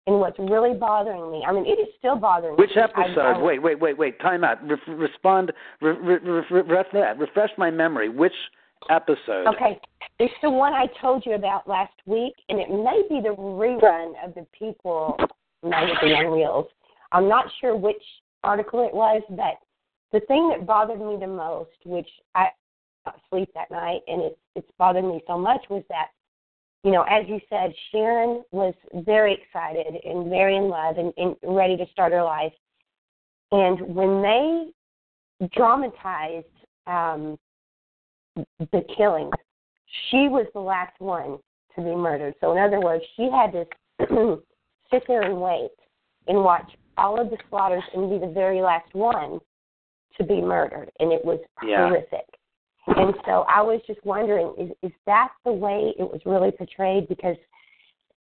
[0.07, 1.43] and what's really bothering me.
[1.47, 2.81] I mean, it is still bothering Which me.
[2.81, 3.21] Which episode?
[3.21, 4.19] I, I, wait, wait, wait, wait.
[4.19, 4.57] Time out.
[4.67, 5.51] Re- respond.
[5.81, 8.09] Re- re- re- re- refresh my memory.
[8.09, 8.33] Which
[8.89, 9.47] episode?
[9.47, 9.79] Okay,
[10.19, 14.13] it's the one I told you about last week, and it may be the rerun
[14.23, 15.17] of the People
[15.63, 16.67] magazine on Reels.
[17.11, 18.01] I'm not sure which
[18.43, 19.55] article it was, but
[20.11, 22.47] the thing that bothered me the most, which I
[23.29, 26.09] Sleep that night, and it, it's bothered me so much, was that,
[26.83, 31.35] you know, as you said, Sharon was very excited and very in love and, and
[31.43, 32.53] ready to start her life.
[33.51, 36.45] And when they dramatized
[36.87, 37.37] um,
[38.59, 39.31] the killing,
[40.09, 41.37] she was the last one
[41.75, 42.35] to be murdered.
[42.41, 43.65] So, in other words, she had to
[44.91, 45.71] sit there and wait
[46.27, 49.39] and watch all of the slaughters and be the very last one
[50.17, 50.91] to be murdered.
[50.99, 51.87] And it was Yeah.
[51.87, 52.25] horrific.
[52.87, 57.07] And so I was just wondering, is is that the way it was really portrayed?
[57.07, 57.37] Because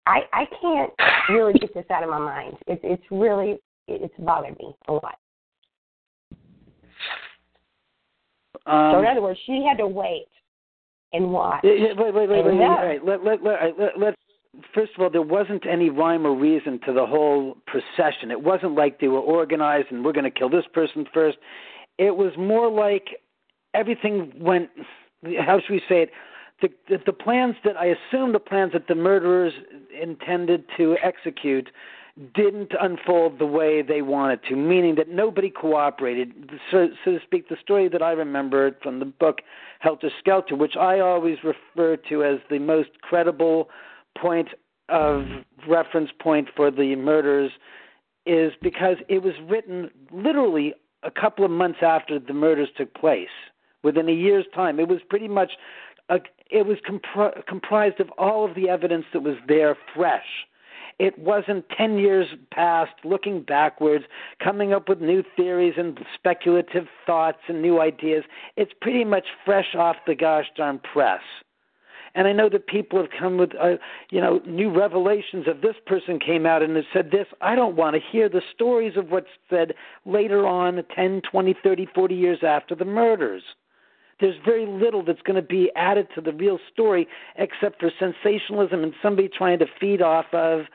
[0.05, 0.93] I I can't
[1.29, 2.57] really get this out of my mind.
[2.67, 5.17] It's it's really it's bothered me a lot.
[8.67, 10.27] Um, so in other words, she had to wait
[11.13, 11.61] and watch.
[11.63, 12.61] Wait, wait, wait, wait, wait.
[12.61, 13.03] All right.
[13.03, 14.17] Let, let, let, let, let's.
[14.73, 18.31] First of all, there wasn't any rhyme or reason to the whole procession.
[18.31, 21.37] It wasn't like they were organized and we're going to kill this person first.
[21.97, 23.05] It was more like
[23.75, 24.69] everything went.
[25.39, 26.11] How should we say it?
[26.61, 29.53] The, the, the plans that I assume the plans that the murderers
[30.01, 31.69] intended to execute
[32.33, 36.49] didn't unfold the way they wanted to, meaning that nobody cooperated.
[36.71, 39.39] So, so to speak, the story that I remember from the book
[39.79, 43.69] Helter Skelter, which I always refer to as the most credible
[44.17, 44.47] point
[44.87, 45.25] of
[45.67, 47.51] reference point for the murders,
[48.25, 50.73] is because it was written literally
[51.03, 53.27] a couple of months after the murders took place,
[53.85, 54.79] within a year's time.
[54.79, 55.51] It was pretty much,
[56.09, 56.19] a,
[56.51, 60.25] it was compri- comprised of all of the evidence that was there fresh.
[60.97, 64.05] It wasn't 10 years past, looking backwards,
[64.43, 68.23] coming up with new theories and speculative thoughts and new ideas.
[68.57, 71.21] It's pretty much fresh off the gosh darn press.
[72.15, 73.75] And I know that people have come with, uh,
[74.09, 77.27] you know, new revelations of this person came out and has said this.
[77.41, 79.73] I don't want to hear the stories of what's said
[80.05, 83.43] later on, 10, 20, 30, 40 years after the murders.
[84.19, 88.83] There's very little that's going to be added to the real story except for sensationalism
[88.83, 90.65] and somebody trying to feed off of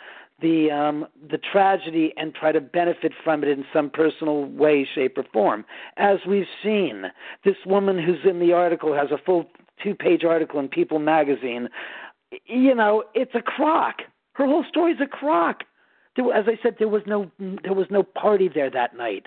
[0.40, 5.18] the um, the tragedy and try to benefit from it in some personal way, shape,
[5.18, 5.64] or form.
[5.96, 7.04] As we've seen,
[7.44, 9.46] this woman who's in the article has a full
[9.82, 11.68] two-page article in People magazine.
[12.46, 13.96] You know, it's a crock.
[14.34, 15.64] Her whole story's a crock.
[16.16, 19.26] There, as I said, there was no there was no party there that night.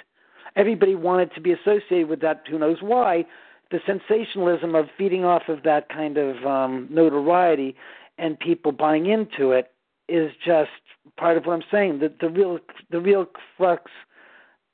[0.55, 2.43] Everybody wanted to be associated with that.
[2.49, 3.25] Who knows why?
[3.73, 7.75] The sensationalism of feeding off of that kind of um, notoriety
[8.19, 9.71] and people buying into it
[10.07, 10.69] is just
[11.17, 11.97] part of what I'm saying.
[11.97, 12.59] The, the real
[12.91, 13.25] the real
[13.57, 13.89] crux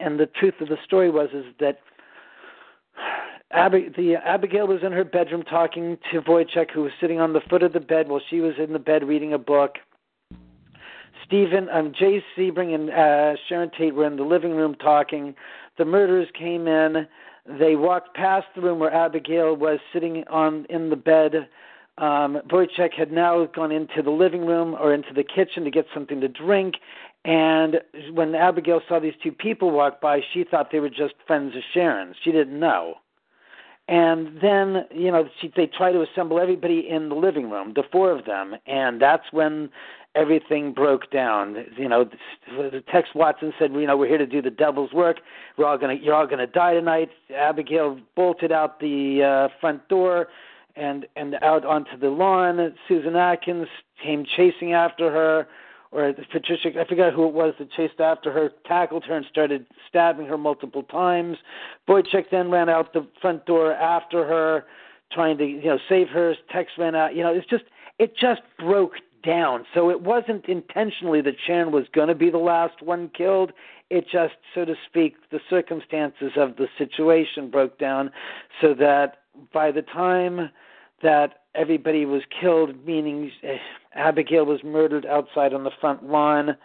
[0.01, 1.79] and the truth of the story was is that
[3.51, 7.41] Ab- the Abigail was in her bedroom talking to Wojciech, who was sitting on the
[7.49, 9.77] foot of the bed while she was in the bed reading a book.
[11.25, 15.35] Stephen, um, Jay Sebring and uh, Sharon Tate were in the living room talking.
[15.77, 17.07] The murderers came in.
[17.45, 21.47] They walked past the room where Abigail was sitting on in the bed.
[21.97, 25.85] Um, Wojciech had now gone into the living room or into the kitchen to get
[25.93, 26.75] something to drink.
[27.25, 27.81] And
[28.13, 31.63] when Abigail saw these two people walk by, she thought they were just friends of
[31.73, 32.15] Sharon's.
[32.23, 32.95] She didn't know.
[33.89, 37.81] And then, you know, she, they try to assemble everybody in the living room, the
[37.91, 39.71] four of them, and that's when
[40.13, 41.65] everything broke down.
[41.75, 42.07] You know,
[42.91, 45.21] Tex Watson said, you know, we're here to do the devil's work.
[45.57, 47.09] We're all gonna, you're all gonna die tonight.
[47.35, 50.27] Abigail bolted out the uh, front door
[50.75, 52.75] and and out onto the lawn.
[52.87, 53.67] Susan Atkins
[54.03, 55.47] came chasing after her,
[55.91, 59.65] or Patricia, I forgot who it was that chased after her, tackled her and started
[59.87, 61.37] stabbing her multiple times.
[61.87, 64.65] Wojciech then ran out the front door after her,
[65.11, 66.35] trying to you know save her.
[66.51, 67.15] Tex ran out.
[67.15, 67.63] You know, it's just
[67.97, 69.65] it just broke down.
[69.73, 73.51] So it wasn't intentionally that Sharon was going to be the last one killed.
[73.89, 78.11] It just, so to speak, the circumstances of the situation broke down
[78.61, 79.17] so that
[79.51, 80.49] by the time
[81.01, 83.57] that everybody was killed, meaning eh,
[83.93, 86.55] Abigail was murdered outside on the front lawn,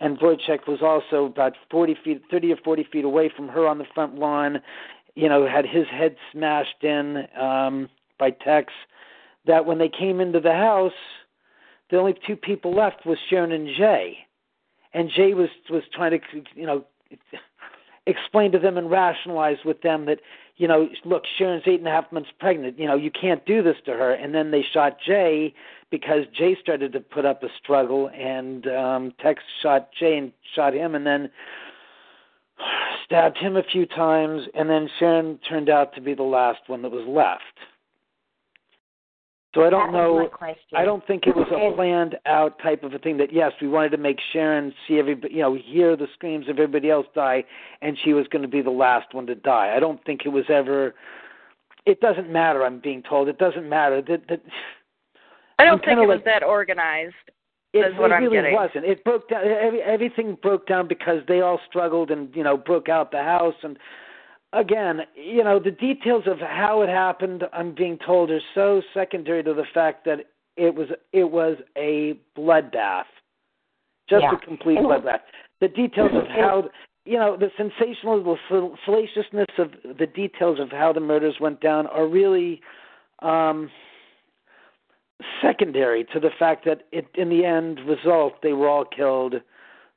[0.00, 3.78] and Wojciech was also about 40 feet, 30 or 40 feet away from her on
[3.78, 4.60] the front lawn.
[5.14, 7.88] You know, had his head smashed in um,
[8.18, 8.72] by Tex.
[9.46, 10.92] That when they came into the house,
[11.90, 14.18] the only two people left was Sharon and Jay,
[14.94, 16.18] and Jay was was trying to,
[16.54, 16.84] you know,
[18.10, 20.20] explain to them and rationalize with them that
[20.60, 22.78] you know, look, Sharon's eight and a half months pregnant.
[22.78, 24.12] You know, you can't do this to her.
[24.12, 25.54] And then they shot Jay
[25.90, 30.74] because Jay started to put up a struggle, and um, Tex shot Jay and shot
[30.74, 31.30] him, and then
[33.06, 34.42] stabbed him a few times.
[34.54, 37.42] And then Sharon turned out to be the last one that was left.
[39.54, 40.28] So I don't know.
[40.74, 43.16] I don't think it was a planned out type of a thing.
[43.16, 46.58] That yes, we wanted to make Sharon see everybody, you know, hear the screams of
[46.60, 47.42] everybody else die,
[47.82, 49.74] and she was going to be the last one to die.
[49.76, 50.94] I don't think it was ever.
[51.84, 52.64] It doesn't matter.
[52.64, 54.00] I'm being told it doesn't matter.
[54.02, 54.40] That that.
[55.58, 57.14] I don't think it like, was that organized.
[57.72, 58.54] It, is what it I'm really getting.
[58.54, 58.84] wasn't.
[58.84, 59.42] It broke down.
[59.44, 63.54] Every, everything broke down because they all struggled and you know broke out the house
[63.64, 63.76] and
[64.52, 69.42] again, you know, the details of how it happened, I'm being told, are so secondary
[69.44, 70.26] to the fact that
[70.56, 73.04] it was it was a bloodbath,
[74.08, 74.32] just Yeah.
[74.34, 75.20] a complete And- bloodbath.
[75.60, 76.70] The details of how,
[77.04, 81.60] you know, the sensational, the sal- salaciousness of the details of how the murders went
[81.60, 82.60] down are really
[83.20, 83.70] um,
[85.42, 89.34] secondary to the fact that it, in the end result, they were all killed.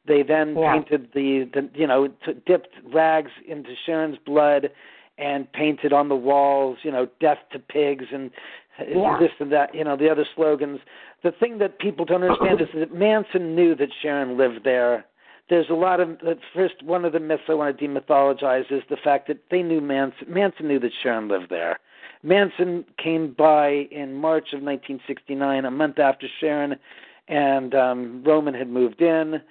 [0.06, 0.74] They then Yeah.
[0.74, 4.72] painted the, the you know, t- dipped rags into Sharon's blood
[5.18, 8.32] and painted on the walls, you know, death to pigs and
[8.80, 9.18] Yeah.
[9.20, 10.82] this and that, you know, the other slogans.
[11.22, 15.06] The thing that people don't understand is that Manson knew that Sharon lived there.
[15.49, 16.18] There's a lot of
[16.54, 19.82] first one of the myths I want to demythologize is the fact that they knew
[19.82, 21.80] Manson Manson knew that Sharon lived there.
[22.24, 26.80] Manson came by in March of 1969, a month after Sharon
[27.28, 29.41] and um, Roman had moved in.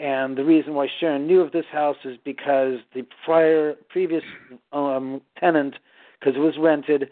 [0.00, 4.24] And the reason why Sharon knew of this house is because the prior previous
[4.72, 5.74] um, tenant,
[6.18, 7.10] because it was rented,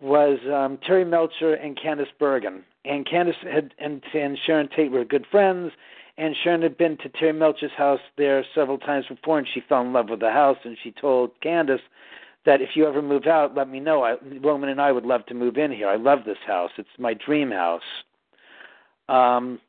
[0.00, 2.64] was um, Terry Melcher and Candice Bergen.
[2.84, 5.70] And Candice had and, and Sharon Tate were good friends.
[6.18, 9.82] And Sharon had been to Terry Melcher's house there several times before, and she fell
[9.82, 10.58] in love with the house.
[10.64, 11.80] And she told Candice
[12.46, 14.02] that if you ever move out, let me know.
[14.02, 15.88] I, Roman and I would love to move in here.
[15.88, 16.72] I love this house.
[16.78, 17.82] It's my dream house.
[19.08, 19.60] Um,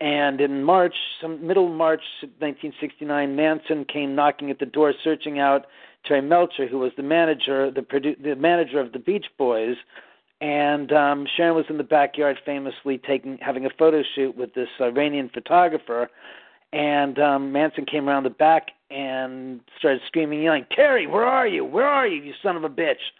[0.00, 5.66] and in March, some middle March 1969, Manson came knocking at the door, searching out
[6.04, 9.76] Terry Melcher, who was the manager, the produ- the manager of the Beach Boys.
[10.40, 14.68] And um, Sharon was in the backyard, famously taking having a photo shoot with this
[14.80, 16.10] Iranian photographer.
[16.72, 21.64] And um, Manson came around the back and started screaming, yelling, "Terry, where are you?
[21.64, 23.12] Where are you, you son of a bitch!"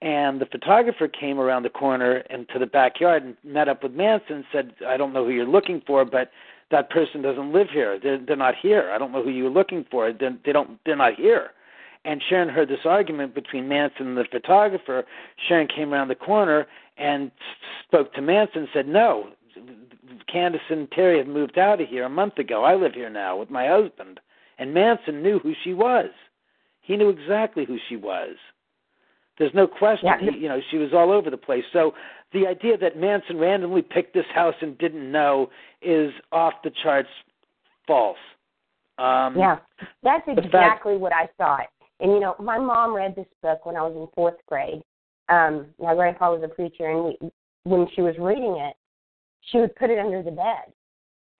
[0.00, 3.92] And the photographer came around the corner and to the backyard and met up with
[3.92, 6.30] Manson and said, I don't know who you're looking for, but
[6.70, 7.98] that person doesn't live here.
[8.00, 8.90] They're, they're not here.
[8.94, 10.12] I don't know who you're looking for.
[10.12, 10.78] They're, they don't.
[10.84, 11.50] They're not here.
[12.04, 15.04] And Sharon heard this argument between Manson and the photographer.
[15.48, 17.30] Sharon came around the corner and
[17.86, 19.30] spoke to Manson and said, No,
[20.32, 22.64] Candice and Terry have moved out of here a month ago.
[22.64, 24.20] I live here now with my husband.
[24.58, 26.10] And Manson knew who she was.
[26.80, 28.36] He knew exactly who she was.
[29.38, 30.06] There's no question.
[30.06, 30.30] Yeah.
[30.30, 31.64] He, you know, she was all over the place.
[31.72, 31.94] So
[32.32, 37.08] the idea that Manson randomly picked this house and didn't know is off the charts
[37.86, 38.18] false.
[38.98, 39.58] Um, Yeah,
[40.02, 41.68] that's the fact- exactly what I thought.
[42.00, 44.82] And you know, my mom read this book when I was in fourth grade.
[45.28, 47.30] Um, my grandpa was a preacher, and we,
[47.64, 48.76] when she was reading it,
[49.50, 50.72] she would put it under the bed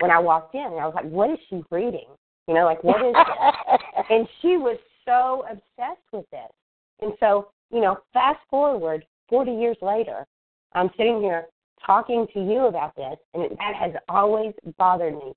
[0.01, 0.63] when I walked in.
[0.63, 2.09] And I was like, "What is she reading?
[2.47, 3.81] You know, like what is this?"
[4.11, 6.51] and she was so obsessed with this.
[7.01, 10.27] And so, you know, fast forward 40 years later,
[10.73, 11.47] I'm sitting here
[11.85, 15.33] talking to you about this, and that has always bothered me.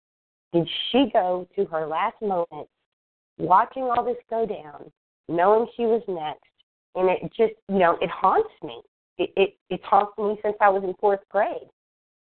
[0.54, 2.68] Did she go to her last moment
[3.38, 4.92] watching all this go down,
[5.30, 6.44] knowing she was next,
[6.96, 8.82] and it just, you know, it haunts me.
[9.18, 11.70] It it it's haunted me since I was in fourth grade.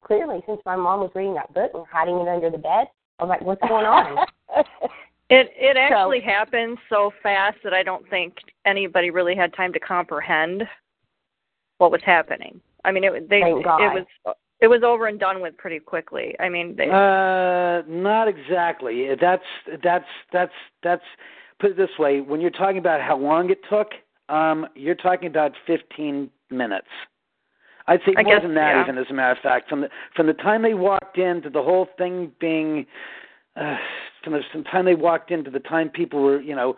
[0.04, 2.86] Clearly, since my mom was reading that book and hiding it under the bed,
[3.18, 4.26] I was like, "What's going on?"
[5.30, 8.34] It it actually happened so fast that I don't think
[8.64, 10.62] anybody really had time to comprehend
[11.78, 12.60] what was happening.
[12.84, 14.06] I mean, it they it was
[14.60, 16.34] it was over and done with pretty quickly.
[16.40, 19.14] I mean, they, Uh, not exactly.
[19.20, 19.44] That's
[19.82, 20.52] that's that's
[20.82, 21.04] that's.
[21.60, 23.88] Put it this way: when you're talking about how long it took,
[24.28, 26.88] um, you're talking about 15 minutes.
[27.86, 28.82] I'd say I more guess, than that, yeah.
[28.82, 29.68] even as a matter of fact.
[29.68, 32.86] From the from the time they walked in to the whole thing being,
[33.60, 33.76] uh,
[34.22, 36.76] from the, time they walked in to the time people were, you know,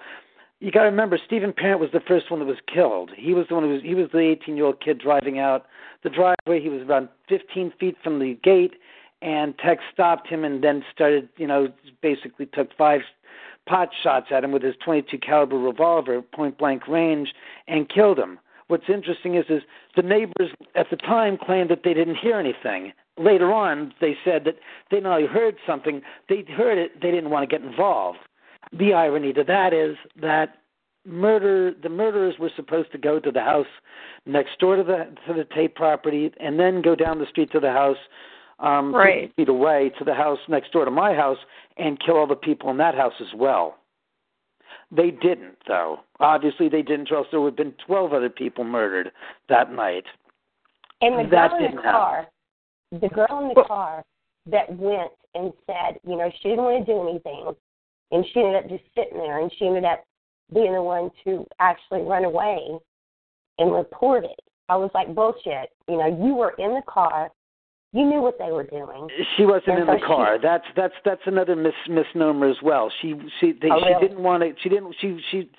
[0.61, 3.11] you got to remember Stephen Parent was the first one that was killed.
[3.17, 5.67] He was the one who was he was the 18 year old kid driving out
[6.03, 6.61] the driveway.
[6.61, 8.75] He was about 15 feet from the gate,
[9.23, 11.69] and Tex stopped him and then started, you know,
[12.03, 13.01] basically took five
[13.67, 17.33] pot shots at him with his 22 caliber revolver, point blank range,
[17.67, 18.39] and killed him.
[18.69, 19.63] What's interesting is, is
[19.97, 22.93] the neighbors at the time claimed that they didn't hear anything.
[23.21, 24.57] Later on, they said that
[24.91, 28.19] they not only heard something, they heard it, they didn't want to get involved.
[28.73, 30.57] The irony to that is that
[31.05, 33.67] murder the murderers were supposed to go to the house
[34.27, 37.61] next door to the to the Tate property and then go down the street to
[37.61, 37.97] the house
[38.59, 39.29] um Right.
[39.29, 41.39] 50 feet away to the house next door to my house
[41.79, 43.79] and kill all the people in that house as well.
[44.91, 46.01] They didn't though.
[46.21, 49.11] Obviously they didn't or else there would have been 12 other people murdered
[49.49, 50.05] that night.
[51.01, 52.29] And the That didn't the car,
[52.93, 54.05] the girl in the car
[54.47, 57.55] that went and said, you know, she didn't want to do anything,
[58.11, 60.05] and she ended up just sitting there, and she ended up
[60.53, 62.59] being the one to actually run away
[63.59, 64.41] and report it.
[64.69, 65.71] I was like, bullshit.
[65.89, 67.31] You know, you were in the car,
[67.93, 69.09] you knew what they were doing.
[69.37, 70.37] She wasn't And in so the car.
[70.37, 72.91] she- That's that's that's another mis, misnomer as well.
[73.03, 74.09] She she they, Oh, she really?
[74.09, 74.55] didn't want to.
[74.63, 74.95] She didn't.
[75.01, 75.51] She she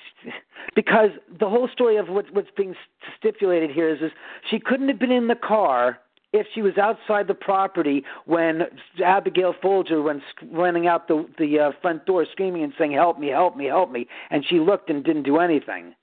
[0.75, 1.09] because
[1.39, 2.73] the whole story of what what's being
[3.17, 4.11] stipulated here is is
[4.49, 5.99] she couldn't have been in the car
[6.33, 8.61] if she was outside the property when
[9.03, 13.27] Abigail Folger went running out the the uh, front door screaming and saying help me
[13.27, 15.93] help me help me and she looked and didn't do anything.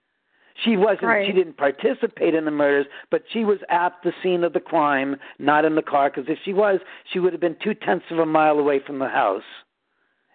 [0.64, 1.04] She wasn't.
[1.04, 1.26] Right.
[1.26, 5.16] She didn't participate in the murders, but she was at the scene of the crime,
[5.38, 6.10] not in the car.
[6.10, 6.80] Because if she was,
[7.12, 9.44] she would have been two tenths of a mile away from the house,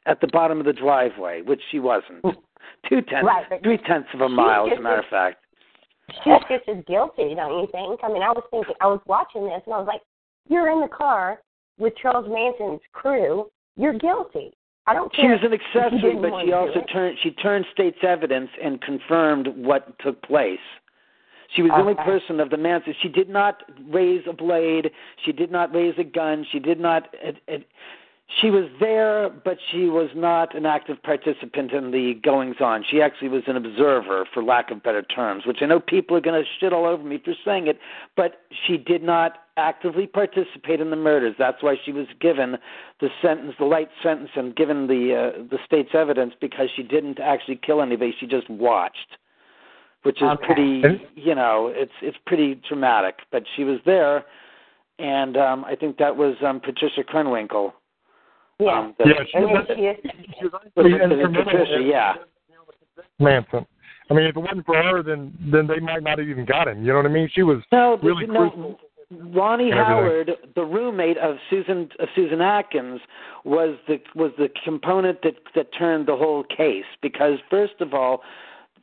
[0.06, 2.24] at the bottom of the driveway, which she wasn't.
[2.90, 5.43] Two tenths, Right, three tenths of a mile, as a matter of fact.
[6.23, 7.99] She's just as guilty, don't you think?
[8.03, 10.02] I mean, I was thinking, I was watching this, and I was like,
[10.49, 11.40] you're in the car
[11.77, 13.49] with Charles Manson's crew.
[13.76, 14.52] You're guilty.
[14.85, 18.81] I don't She was an accessory, but she also turned she turned state's evidence and
[18.81, 20.60] confirmed what took place.
[21.56, 22.94] She was the only person of the Manson.
[23.02, 24.91] She did not raise a blade.
[25.23, 26.45] She did not raise a gun.
[26.52, 27.07] She did not.
[27.14, 27.68] It, it,
[28.39, 32.84] she was there, but she was not an active participant in the goings on.
[32.89, 36.22] She actually was an observer, for lack of better terms, which I know people are
[36.22, 37.80] going to shit all over me for saying it,
[38.15, 41.35] but she did not actively participate in the murders.
[41.38, 42.57] That's why she was given
[42.99, 47.19] the sentence, the light sentence, and given the uh, the state's evidence because she didn't
[47.19, 48.15] actually kill anybody.
[48.19, 49.18] She just watched,
[50.03, 50.45] which is Okay.
[50.45, 53.19] pretty, you know, it's it's pretty dramatic.
[53.31, 54.26] But she was there,
[54.97, 57.73] and um, I think that was um, Patricia Krenwinkel.
[58.60, 58.80] Yeah.
[58.80, 59.98] Um, the- Yeah, she was, she is,
[60.40, 62.14] she was was actually it- instrumental Patricia, yeah.
[63.20, 63.66] Manson.
[64.10, 66.68] I mean, if it wasn't for her, then then they might not have even got
[66.68, 66.82] him.
[66.86, 67.30] You know what I mean?
[67.34, 68.80] She was No, really no, crucial.
[69.34, 69.72] Ronnie.
[69.72, 73.00] Howard, the roommate of Susan of Susan Atkins,
[73.46, 78.22] was the was the component that that turned the whole case because first of all,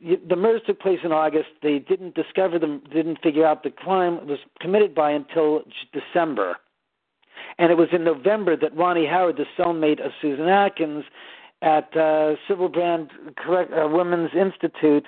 [0.01, 1.49] the murders took place in August.
[1.61, 6.57] They didn't discover them, didn't figure out the crime was committed by until December,
[7.57, 11.05] and it was in November that Ronnie Howard, the cellmate of Susan Atkins,
[11.61, 15.07] at uh, Sybil Brand Correct uh, Women's Institute,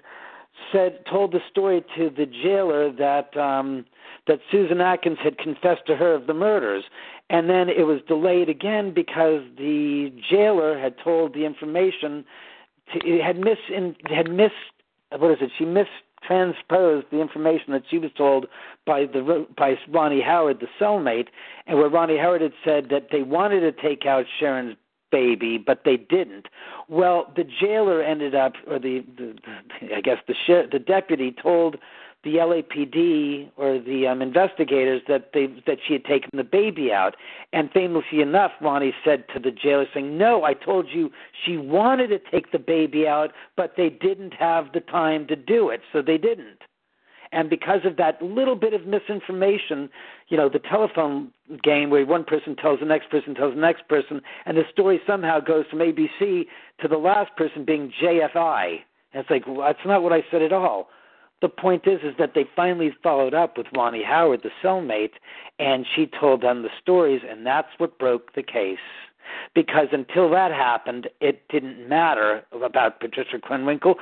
[0.72, 3.86] said told the story to the jailer that um,
[4.28, 6.84] that Susan Atkins had confessed to her of the murders,
[7.30, 12.24] and then it was delayed again because the jailer had told the information
[12.94, 13.58] to, it had mis
[14.06, 14.52] had mis
[15.18, 15.52] what is it?
[15.58, 15.66] She
[16.30, 18.48] mistransposed the information that she was told
[18.86, 21.28] by the by Ronnie Howard, the cellmate,
[21.68, 24.76] and where Ronnie Howard had said that they wanted to take out Sharon's
[25.12, 26.48] baby, but they didn't.
[26.90, 29.36] Well, the jailer ended up, or the, the,
[29.80, 31.78] the I guess the the deputy told
[32.24, 37.16] the LAPD or the um, investigators that they that she had taken the baby out,
[37.52, 41.12] and famously enough, Ronnie said to the jailer, saying, "No, I told you
[41.46, 45.70] she wanted to take the baby out, but they didn't have the time to do
[45.70, 46.60] it, so they didn't."
[47.34, 49.90] And because of that little bit of misinformation,
[50.30, 51.32] you know, the telephone
[51.64, 55.02] game where one person tells the next person tells the next person, and the story
[55.06, 56.46] somehow goes from ABC
[56.80, 58.80] to the last person being JFI.
[59.14, 60.90] And it's like, well, that's not what I said at all.
[61.44, 65.16] The point is, is that they finally followed up with Ronnie Howard, the cellmate,
[65.60, 68.78] and she told them the stories, and that's what broke the case.
[69.54, 73.96] Because until that happened, it didn't matter about Patricia Krenwinkel,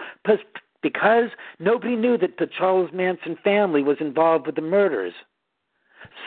[0.84, 5.13] because nobody knew that the Charles Manson family was involved with the murders.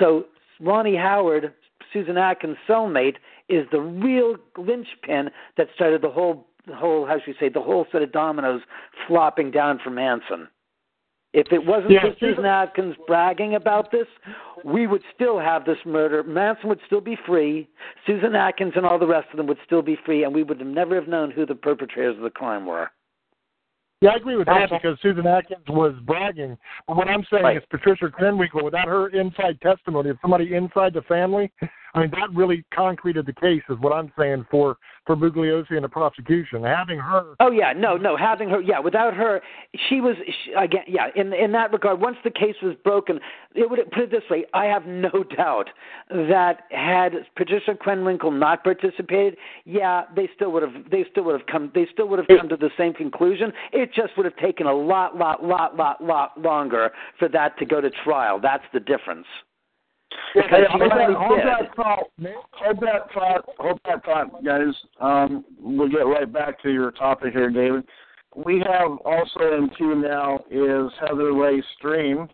[0.00, 0.26] So
[0.58, 1.54] Ronnie Howard,
[1.92, 3.18] Susan Atkins' cellmate,
[3.48, 7.62] is the real linchpin that started the whole, the whole, how should we say, the
[7.62, 8.62] whole set of dominoes
[9.06, 10.48] flopping down for Manson.
[11.34, 14.06] If it wasn't Yeah, for Susan- Susan Atkins bragging about this,
[14.62, 16.22] we would still have this murder.
[16.22, 17.68] Manson would still be free.
[18.06, 20.60] Susan Atkins and all the rest of them would still be free, and we would
[20.60, 22.88] have never have known who the perpetrators of the crime were.
[24.00, 26.56] Yeah, I agree with that because Susan Atkins was bragging.
[26.86, 27.56] But what I'm saying Right.
[27.56, 31.50] is Patricia Krenwinkel, without her inside testimony of somebody inside the family,
[31.94, 34.76] I mean that really concreted the case, is what I'm saying for
[35.06, 36.64] for Bugliosi and the prosecution.
[36.64, 38.16] Having her, Oh yeah, no, no.
[38.16, 39.40] Having her, yeah, without her,
[39.88, 41.08] she was she, again, yeah.
[41.14, 43.20] In in that regard, once the case was broken,
[43.54, 45.70] it would put it this way: I have no doubt
[46.10, 51.46] that had Patricia Krenwinkel not participated, yeah, they still would have, they still would have
[51.46, 53.52] come, they still would have come to the same conclusion.
[53.72, 57.64] It just would have taken a lot, lot, lot, lot, lot longer for that to
[57.64, 58.40] go to trial.
[58.40, 59.26] That's the difference.
[60.34, 62.04] Because Hey, hold, that, hold that thought.
[62.52, 63.44] Hold that thought.
[63.58, 64.74] Hold that thought, guys.
[65.00, 67.84] Um, we'll get right back to your topic here, David.
[68.34, 72.28] We have also in queue now is Heather Leigh Stream,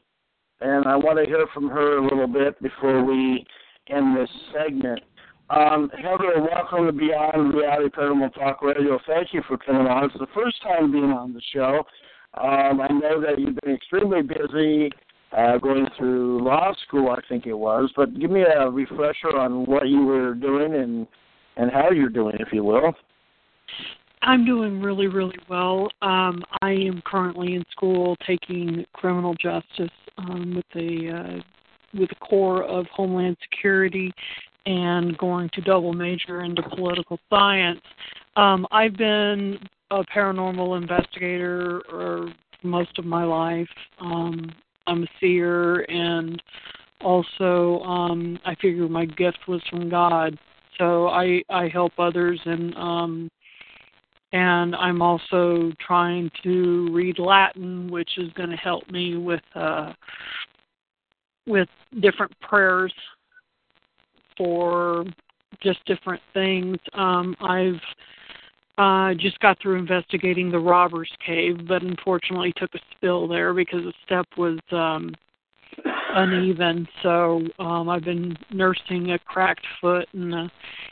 [0.60, 3.44] and I want to hear from her a little bit before we
[3.88, 5.00] end this segment.
[5.50, 8.98] Um, Heather, welcome to Beyond Reality Paranormal Talk Radio.
[9.06, 10.04] Thank you for coming on.
[10.04, 11.82] It's the first time being on the show.
[12.40, 14.90] Um, I know that you've been extremely busy
[15.36, 17.90] uh, going through law school, I think it was.
[17.96, 21.06] But give me a refresher on what you were doing and
[21.56, 22.94] and how you're doing, if you will.
[24.22, 25.88] I'm doing really, really well.
[26.02, 32.14] Um, I am currently in school taking criminal justice um, with the uh, with the
[32.16, 34.12] core of Homeland Security
[34.66, 37.80] and going to double major into political science.
[38.36, 39.58] Um, I've been
[39.90, 42.32] a paranormal investigator for
[42.62, 43.68] most of my life.
[44.00, 44.52] Um,
[44.90, 46.42] I'm a seer, and
[47.00, 50.38] also um, I figure my gift was from God.
[50.78, 53.30] So I I help others and um,
[54.32, 59.92] and I'm also trying to read Latin, which is going to help me with uh,
[61.46, 61.68] with
[62.00, 62.92] different prayers
[64.36, 65.04] for
[65.62, 66.76] just different things.
[66.94, 67.80] Um, I've
[68.80, 73.82] uh, just got through investigating the robbers cave, but unfortunately took a spill there because
[73.84, 75.14] the step was um,
[76.14, 76.88] uneven.
[77.02, 80.50] So um, I've been nursing a cracked foot and a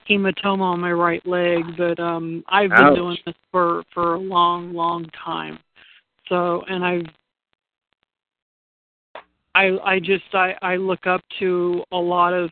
[0.08, 2.96] hematoma on my right leg, but um, I've been Ouch.
[2.96, 5.58] doing this for for a long, long time.
[6.28, 7.06] So, and I've
[9.54, 12.50] I I just I I look up to a lot of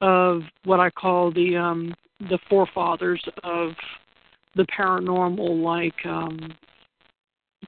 [0.00, 3.70] of what I call the um the forefathers of
[4.56, 6.38] the paranormal like um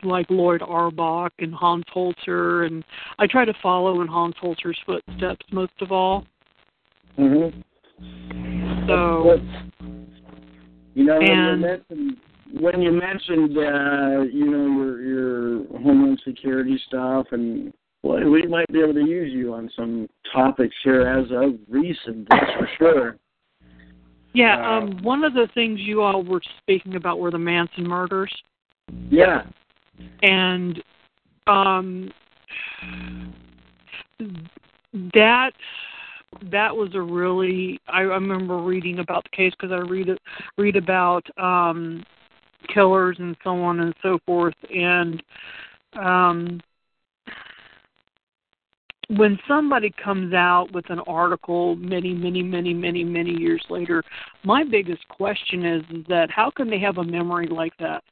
[0.03, 2.85] like Loyd Auerbach and Hans Holzer and
[3.19, 6.25] I try to follow in Hans Holzer's footsteps most of all.
[7.19, 7.61] Mm-hmm.
[8.89, 9.41] So
[10.95, 12.17] You know, when you And- mentioned
[12.61, 18.69] when you mentioned uh, you know your your homeland security stuff, and boy, we might
[18.73, 22.27] be able to use you on some topics here as of recent.
[22.31, 23.17] That's for sure.
[24.33, 27.87] Yeah, Uh, um one of the things you all were speaking about were the Manson
[27.87, 28.33] murders.
[29.11, 29.43] Yeah.
[30.23, 30.83] and
[31.47, 32.13] um
[35.13, 35.53] that
[36.51, 40.19] that was a really I remember reading about the case because I read it
[40.57, 42.05] read about um
[42.73, 45.23] killers and so on and so forth and
[45.95, 46.61] um
[49.17, 54.03] when somebody comes out with an article many many many many many years later
[54.45, 58.03] my biggest question is, is that how can they have a memory like that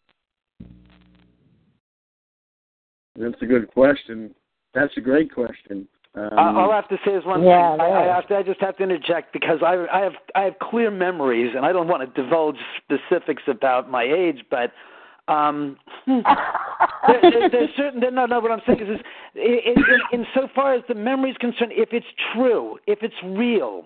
[3.18, 4.34] That's a good question.
[4.74, 5.88] That's a great question.
[6.14, 7.80] Um, all I have to say is one Yeah, thing.
[7.80, 10.58] I, I have to, I just have to interject because I, I have I have
[10.58, 14.72] clear memories, and I don't want to divulge specifics about my age, but
[15.28, 15.76] um,
[16.06, 18.00] there, there, there's certain.
[18.00, 18.40] No, no.
[18.40, 19.00] What I'm saying is, is
[19.34, 19.74] in,
[20.12, 23.84] in, in so far as the memory is concerned, if it's true, if it's real,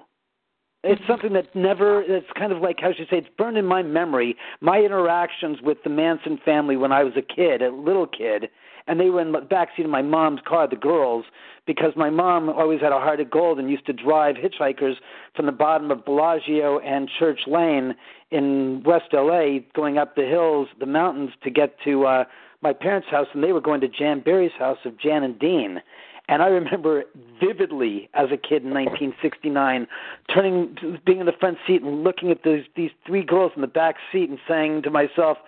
[0.83, 2.03] it's something that never.
[2.03, 3.19] It's kind of like how should I say?
[3.19, 4.37] It's burned in my memory.
[4.61, 8.49] My interactions with the Manson family when I was a kid, a little kid,
[8.87, 11.25] and they were in the backseat of my mom's car, the girls,
[11.67, 14.95] because my mom always had a heart of gold and used to drive hitchhikers
[15.35, 17.95] from the bottom of Bellagio and Church Lane
[18.31, 22.25] in West LA, going up the hills, the mountains to get to uh
[22.63, 25.81] my parents' house, and they were going to Jan Berry's house of Jan and Dean.
[26.29, 27.05] And I remember
[27.41, 29.89] vividly as a kid in 1969,
[30.33, 33.67] turning, being in the front seat and looking at these these three girls in the
[33.67, 35.39] back seat and saying to myself,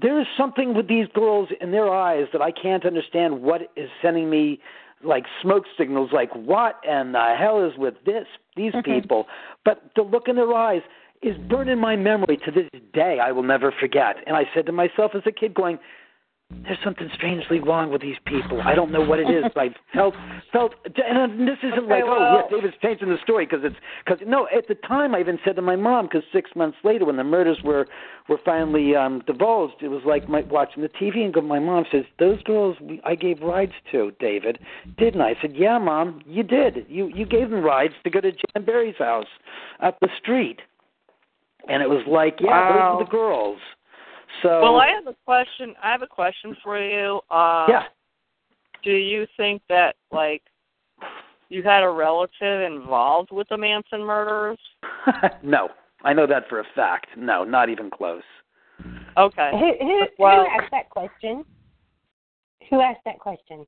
[0.00, 3.42] "There is something with these girls in their eyes that I can't understand.
[3.42, 4.60] What is sending me
[5.02, 6.10] like smoke signals?
[6.12, 8.90] Like what and the hell is with this these mm-hmm.
[8.90, 9.26] people?"
[9.64, 10.82] But the look in their eyes
[11.22, 13.18] is burned in my memory to this day.
[13.18, 14.16] I will never forget.
[14.26, 15.78] And I said to myself as a kid, going,
[16.62, 18.60] there's something strangely wrong with these people.
[18.62, 20.14] I don't know what it is, but I felt
[20.52, 23.76] felt, and this isn't Okay, like, well- oh, yeah, David's changing the story because it's
[24.04, 24.46] because no.
[24.56, 27.24] At the time, I even said to my mom because six months later, when the
[27.24, 27.86] murders were
[28.28, 31.84] were finally um divulged, it was like my, watching the TV and go, my mom
[31.92, 34.58] says, those girls we, I gave rides to, David,
[34.98, 35.30] didn't I?
[35.30, 36.86] I said, yeah, mom, you did.
[36.88, 39.26] You you gave them rides to go to Jan Berry's house
[39.80, 40.60] up the street,
[41.68, 42.68] and it was like, yeah, Wow.
[42.68, 43.58] those are the girls.
[44.42, 45.74] So Well, I have a question.
[45.82, 47.20] I have a question for you.
[47.30, 47.84] Uh, yeah.
[48.82, 50.42] Do you think that like
[51.48, 54.58] you had a relative involved with the Manson murders?
[55.42, 55.68] no,
[56.02, 57.08] I know that for a fact.
[57.16, 58.22] No, not even close.
[59.16, 59.50] Okay.
[59.52, 61.44] Who, who, Well- who asked that question?
[62.70, 63.66] Who asked that question?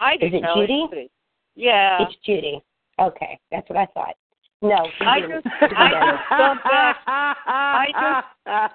[0.00, 0.26] I do.
[0.26, 0.66] Is it Kelly.
[0.66, 1.10] Judy?
[1.54, 2.02] Yeah.
[2.02, 2.62] It's Judy.
[3.00, 4.14] Okay, that's what I thought.
[4.62, 6.96] No, I just I just jumped back.
[7.06, 7.86] I
[8.46, 8.72] just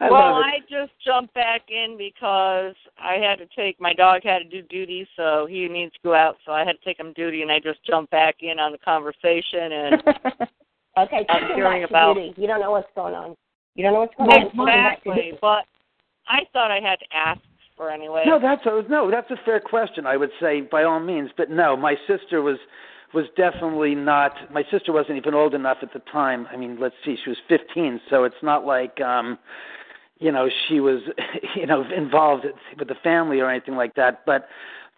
[0.00, 0.34] I well.
[0.34, 4.62] I just jumped back in because I had to take my dog had to do
[4.68, 7.50] duty, so he needs to go out, so I had to take him duty, and
[7.50, 10.02] I just jumped back in on the conversation, and
[10.98, 12.34] okay, I'm hearing back about- Judy.
[12.36, 13.36] You don't know what's going on.
[13.76, 14.40] You don't know what's going on.
[14.40, 15.38] Take it back to exactly.
[15.40, 15.64] But
[16.28, 17.40] I thought I had to ask
[17.76, 18.24] for anyway.
[18.26, 20.06] No, that's a, no, that's a fair question.
[20.06, 22.58] I would say by all means, but no, my sister was
[23.14, 24.32] was definitely not.
[24.52, 26.46] My sister wasn't even old enough at the time.
[26.52, 29.38] I mean, let's see, she was 15, so it's not like um,
[30.18, 31.00] you know she was
[31.56, 32.46] you know involved
[32.78, 34.26] with the family or anything like that.
[34.26, 34.48] But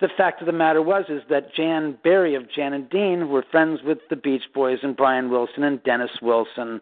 [0.01, 3.45] the fact of the matter was is that Jan Berry of Jan and Dean were
[3.51, 6.81] friends with the Beach Boys and Brian Wilson and Dennis Wilson,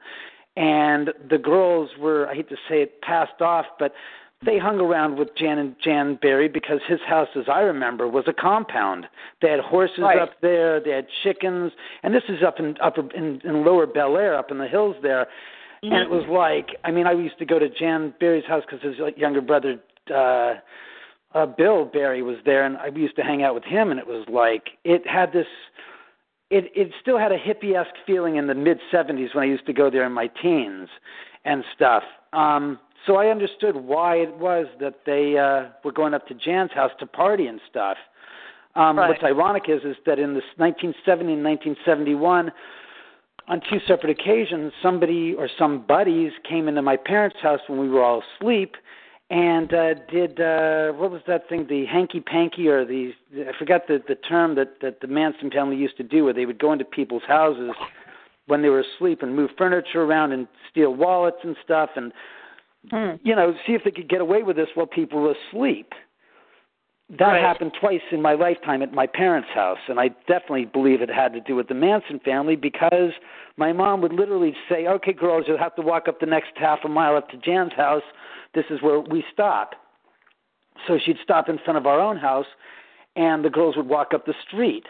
[0.57, 3.93] and the girls were I hate to say it passed off, but
[4.45, 8.25] they hung around with Jan and Jan Berry because his house, as I remember, was
[8.27, 9.07] a compound.
[9.41, 10.19] They had horses Right.
[10.19, 11.73] up there, they had chickens,
[12.03, 14.97] and this is up in up in, in Lower Bel Air, up in the hills
[15.03, 15.27] there.
[15.83, 18.83] And it was like, I mean, I used to go to Jan Berry's house because
[18.83, 19.79] his younger brother,
[20.11, 20.55] uh,
[21.35, 24.07] uh, Bill Berry, was there, and I used to hang out with him, and it
[24.07, 25.47] was like it had this.
[26.51, 29.67] It it still had a hippie esque feeling in the mid '70s when I used
[29.67, 30.89] to go there in my teens
[31.45, 32.03] and stuff.
[32.33, 36.73] Um, so I understood why it was that they uh, were going up to Jan's
[36.73, 37.97] house to party and stuff.
[38.75, 39.09] Um, Right.
[39.09, 42.51] What's ironic is is that in this 1970 and 1971,
[43.47, 47.89] on two separate occasions, somebody or some buddies came into my parents' house when we
[47.89, 48.77] were all asleep
[49.31, 51.67] and uh, did uh, what was that thing?
[51.69, 55.77] The hanky panky or the I forgot the the term that that the Manson family
[55.77, 57.73] used to do, where they would go into people's houses
[58.47, 62.13] when they were asleep and move furniture around and steal wallets and stuff and
[62.91, 63.17] Hmm.
[63.23, 65.93] you know see if they could get away with this while people were asleep.
[67.11, 67.41] That Right.
[67.41, 71.35] happened twice in my lifetime at my parents' house, and I definitely believe it had
[71.35, 73.13] to do with the Manson family because
[73.59, 76.85] my mom would literally say, "Okay, girls, you'll have to walk up the next half
[76.85, 78.03] a mile up to Jan's house.
[78.55, 79.75] This is where we stop."
[80.87, 82.49] So she'd stop in front of our own house,
[83.17, 84.87] and the girls would walk up the street.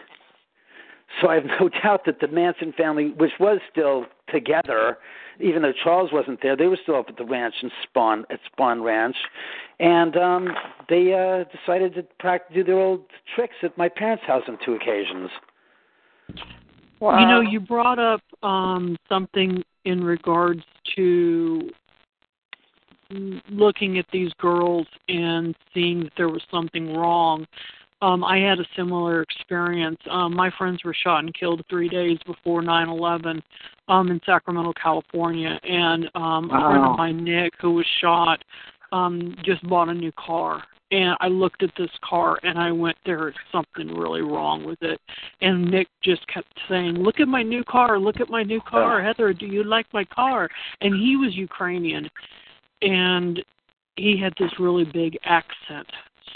[1.21, 4.97] So I have no doubt that the Manson family, which was still together,
[5.39, 8.39] even though Charles wasn't there, they were still up at the ranch in Spahn at
[8.51, 9.15] Spahn Ranch,
[9.79, 10.47] and um,
[10.89, 13.01] they uh, decided to practice, do their old
[13.35, 15.29] tricks at my parents' house on two occasions.
[16.99, 17.19] Wow.
[17.19, 20.63] You know, you brought up um, something in regards
[20.95, 21.69] to
[23.49, 27.45] looking at these girls and seeing that there was something wrong.
[28.01, 29.99] Um, I had a similar experience.
[30.09, 33.41] Um, my friends were shot and killed three days before 9/11
[33.87, 38.43] um, in Sacramento, California, and um, a friend of mine, Nick, who was shot,
[38.91, 40.63] um, just bought a new car.
[40.91, 44.81] And I looked at this car and I went, there is something really wrong with
[44.81, 45.01] it.
[45.41, 49.01] And Nick just kept saying, Look at my new car, look at my new car.
[49.03, 50.47] Heather, do you like my car?
[50.81, 52.07] And he was Ukrainian
[52.81, 53.43] and
[53.95, 55.87] he had this really big accent.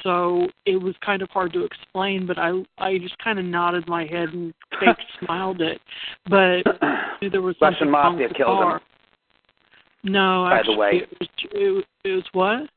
[0.03, 3.87] So it was kind of hard to explain, but I I just kind of nodded
[3.87, 5.79] my head and fake smiled it.
[6.29, 6.63] But
[7.31, 8.79] there was Russian mafia the killed him.
[10.03, 10.91] No, By the actually, way.
[10.93, 12.69] it was, it, it was what?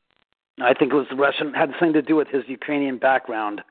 [0.61, 3.61] I think it was the Russian had something to do with his Ukrainian background.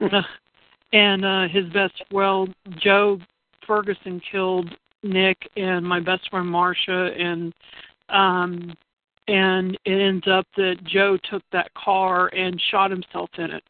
[0.92, 2.48] and uh his best well
[2.78, 3.18] joe
[3.66, 4.70] ferguson killed
[5.02, 7.52] nick and my best friend marcia and
[8.08, 8.74] um
[9.30, 13.64] and it ends up that joe took that car and shot himself in it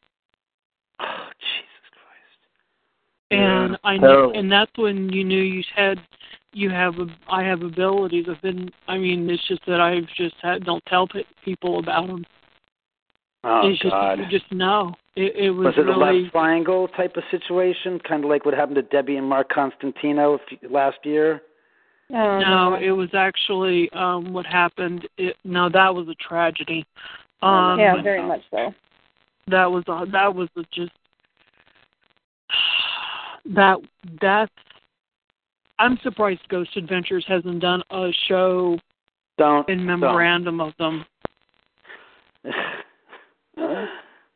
[1.02, 3.40] Oh, Jesus Christ!
[3.40, 5.98] and i know, and that's when you knew you had
[6.52, 10.34] you have a i have abilities i've been i mean it's just that i've just
[10.42, 11.06] had don't tell
[11.44, 12.24] people about them
[13.42, 14.18] Oh it's just God!
[14.18, 17.98] you just know it, it was, was it a really left triangle type of situation,
[18.08, 20.38] kind of like what happened to Debbie and Mark Constantino
[20.70, 21.42] last year?
[22.10, 25.08] No, it was actually um what happened.
[25.16, 26.84] It, no, that was a tragedy.
[27.42, 28.74] Um, yeah, very much so.
[29.48, 30.92] That was uh, that was a just
[33.54, 33.78] that
[34.20, 34.52] that's.
[35.78, 38.78] I'm surprised Ghost Adventures hasn't done a show
[39.38, 41.04] Don't in memorandum of them.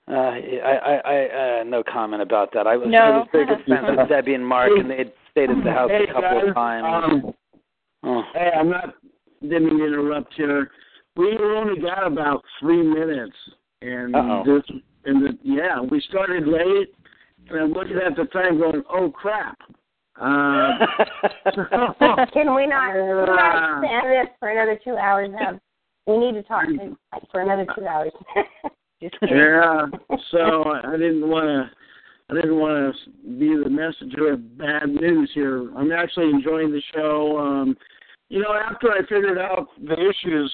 [0.07, 0.21] Uh, I,
[0.63, 2.67] I, I, uh, no comment about that.
[2.67, 3.25] I was No.
[3.33, 5.91] really very good friends with Debbie and Mark, and they had stayed at the house
[5.91, 7.25] Hey, a couple guys, of times.
[7.25, 7.35] Um,
[8.05, 8.23] oh.
[8.35, 8.95] Hey, I'm not.
[9.43, 10.71] Didn't mean to interrupt here.
[11.17, 13.37] We only got about three minutes,
[13.83, 14.43] and Uh-oh.
[14.45, 14.63] this,
[15.05, 16.95] and the, yeah, we started late,
[17.49, 19.59] and I'm looking at the time, going, "Oh crap!"
[20.21, 20.79] Uh,
[22.33, 25.31] Can we not, can Uh, not extend this for another two hours?
[25.47, 25.61] Um,
[26.07, 26.97] we need to talk to,
[27.31, 28.13] for another two hours.
[29.01, 29.87] Yeah,
[30.31, 31.71] so I didn't want to.
[32.31, 35.71] I didn't want to be the messenger of bad news here.
[35.77, 37.37] I'm actually enjoying the show.
[37.39, 37.77] Um,
[38.35, 40.53] you know, after I figured out the issues,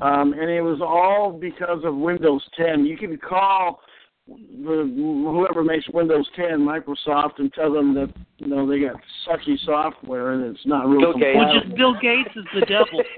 [0.00, 2.86] um, and it was all because of Windows 10.
[2.86, 3.80] You can call
[4.28, 8.94] the whoever makes Windows 10, Microsoft, and tell them that you know they got
[9.26, 11.36] sucky software and it's not real Bill Gates.
[11.36, 11.72] Which compatible.
[11.72, 13.02] is Bill Gates is the devil.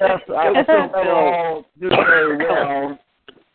[0.00, 2.98] Yes, I think that all do very well.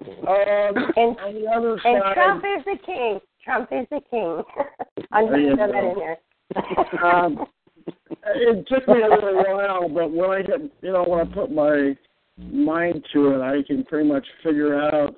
[0.01, 3.19] Um, And, on the other and side, Trump is the king.
[3.43, 4.41] Trump is the king.
[5.11, 7.05] I'm There you throw that in there.
[7.05, 7.45] um,
[8.09, 11.51] it took me a little while, but when I get, you know, when I put
[11.51, 11.95] my
[12.37, 15.15] mind to it, I can pretty much figure out,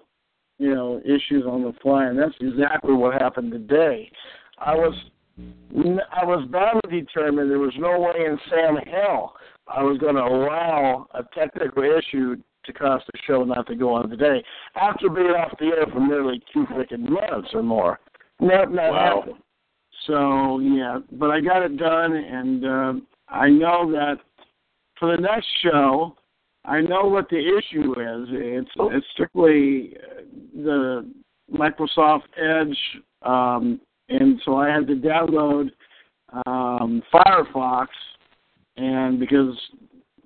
[0.58, 4.12] you know, issues on the fly, and that's exactly what happened today.
[4.58, 4.94] I was,
[5.38, 9.36] I was bound to determine there was no way in Sam hell
[9.68, 12.36] I was going to allow a technical issue
[12.66, 14.44] to cause the show not to go on today
[14.76, 18.00] after being off the air for nearly two freaking months or more.
[18.40, 19.22] Not, not Wow.
[19.22, 19.44] happened.
[20.10, 22.94] So yeah, but I got it done, and uh,
[23.30, 24.16] I know that
[25.00, 26.16] for the next show,
[26.66, 28.28] I know what the issue is.
[28.32, 30.22] It's it's strictly uh,
[30.56, 31.14] the
[31.54, 32.78] Microsoft Edge,
[33.22, 33.80] um,
[34.10, 35.70] and so I had to download
[36.48, 37.88] um, Firefox,
[38.78, 39.56] and because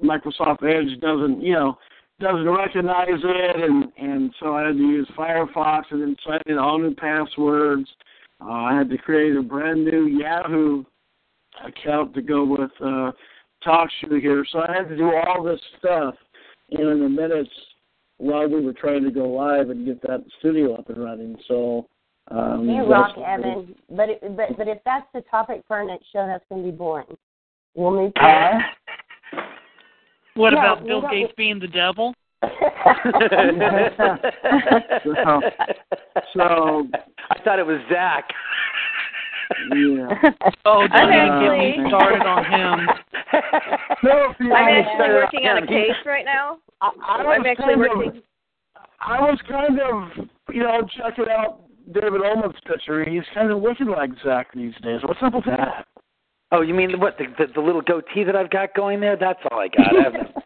[0.02, 1.78] Microsoft Edge doesn't, you know,
[2.22, 6.58] doesn't recognize it, and and so I had to use Firefox and then sign in
[6.58, 7.90] all new passwords.
[8.44, 10.84] Uh, I had to create a brand new Yahoo
[11.64, 13.12] account to go with uh,
[13.66, 16.16] TalkShoe here, so I had to do all this stuff
[16.70, 17.50] in the minutes
[18.18, 21.38] while we were trying to go live and get that studio up and running.
[21.48, 21.88] So
[22.32, 23.76] um, You rock, Evan.
[23.90, 26.72] But it, but but if that's the topic for our next show, that's going to
[26.72, 27.18] be boring.
[27.76, 28.62] We'll move on.
[30.36, 32.14] What Yeah, about Bill Gates being the devil?
[35.04, 35.42] So,
[36.34, 36.88] so
[37.30, 38.26] I thought it was Zak.
[39.76, 40.32] yeah.
[40.66, 42.88] Oh, don't I'm get me actually- started on him.
[44.04, 46.58] No, see, I'm I- actually working on a case right now.
[46.82, 48.22] I, I I'm actually kind of- working.
[49.06, 51.62] I was kind of, you know, checking out
[51.94, 53.04] David Ullman's picture.
[53.04, 55.02] He's kind of looking like Zak these days.
[55.04, 55.86] What's up with that?
[56.54, 59.18] Oh, you mean what the, the the little goatee that I've got going there?
[59.18, 59.88] That's all I got.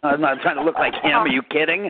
[0.04, 1.12] I I'm not trying to look like him.
[1.12, 1.90] Are you kidding?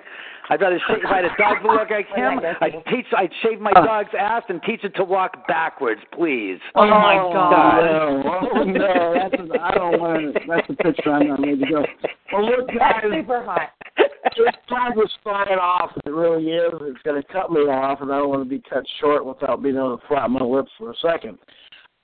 [0.49, 3.29] I'd rather shave, if I had a dog to look like him, I'd teach I'd
[3.43, 3.85] shave my oh.
[3.85, 6.57] dog's ass and teach it to walk backwards, please.
[6.73, 7.79] Oh my oh, God.
[7.79, 10.39] Oh, no, oh, no, that's a, I don't want to.
[10.47, 11.85] That's the picture I'm not ready to go.
[12.33, 13.69] Well, look, guys, That's super hot.
[13.97, 15.91] this time was flying off.
[16.05, 16.73] It really is.
[16.81, 19.61] It's going to cut me off, and I don't want to be cut short without
[19.61, 21.37] being able to flap my lips for a second.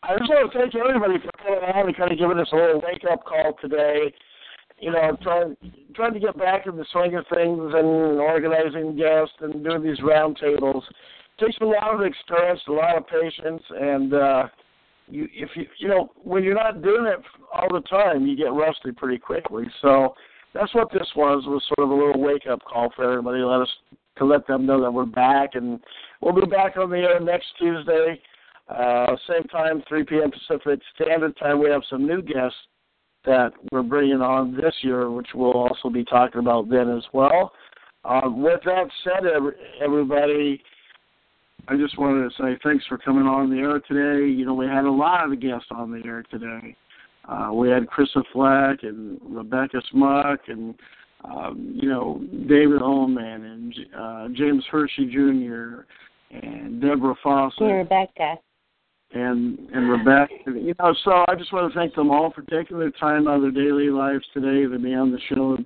[0.03, 2.55] I just want to thank everybody for coming on and kind of giving us a
[2.55, 4.13] little wake up call today.
[4.79, 5.55] You know, trying
[5.95, 9.99] trying to get back in the swing of things and organizing guests and doing these
[9.99, 10.81] roundtables.
[11.39, 14.43] Takes a lot of experience, a lot of patience, and uh,
[15.07, 17.19] you if you you know when you're not doing it
[17.53, 19.63] all the time, you get rusty pretty quickly.
[19.81, 20.15] So
[20.53, 23.39] that's what this was was sort of a little wake up call for everybody.
[23.39, 23.73] Let us
[24.17, 25.79] to let them know that we're back, and
[26.19, 28.19] we'll be back on the air next Tuesday.
[28.67, 30.31] Uh, same time, 3 p.m.
[30.31, 31.61] Pacific Standard Time.
[31.61, 32.57] We have some new guests
[33.25, 37.51] that we're bringing on this year, which we'll also be talking about then as well.
[38.05, 39.23] Um, with that said,
[39.81, 40.61] everybody,
[41.67, 44.29] I just wanted to say thanks for coming on the air today.
[44.29, 46.75] You know, we had a lot of guests on the air today.
[47.27, 50.75] Uh, we had Krista Flack and Rebecca Smuck and
[51.23, 55.85] um, you know David Ullman and uh, James Hershey Jr.
[56.31, 57.15] and Deborah
[57.57, 58.35] Hey, Rebecca.
[59.13, 60.33] And and Rebecca.
[60.47, 63.35] You know, so I just want to thank them all for taking their time out
[63.35, 65.57] of their daily lives today to be on the show.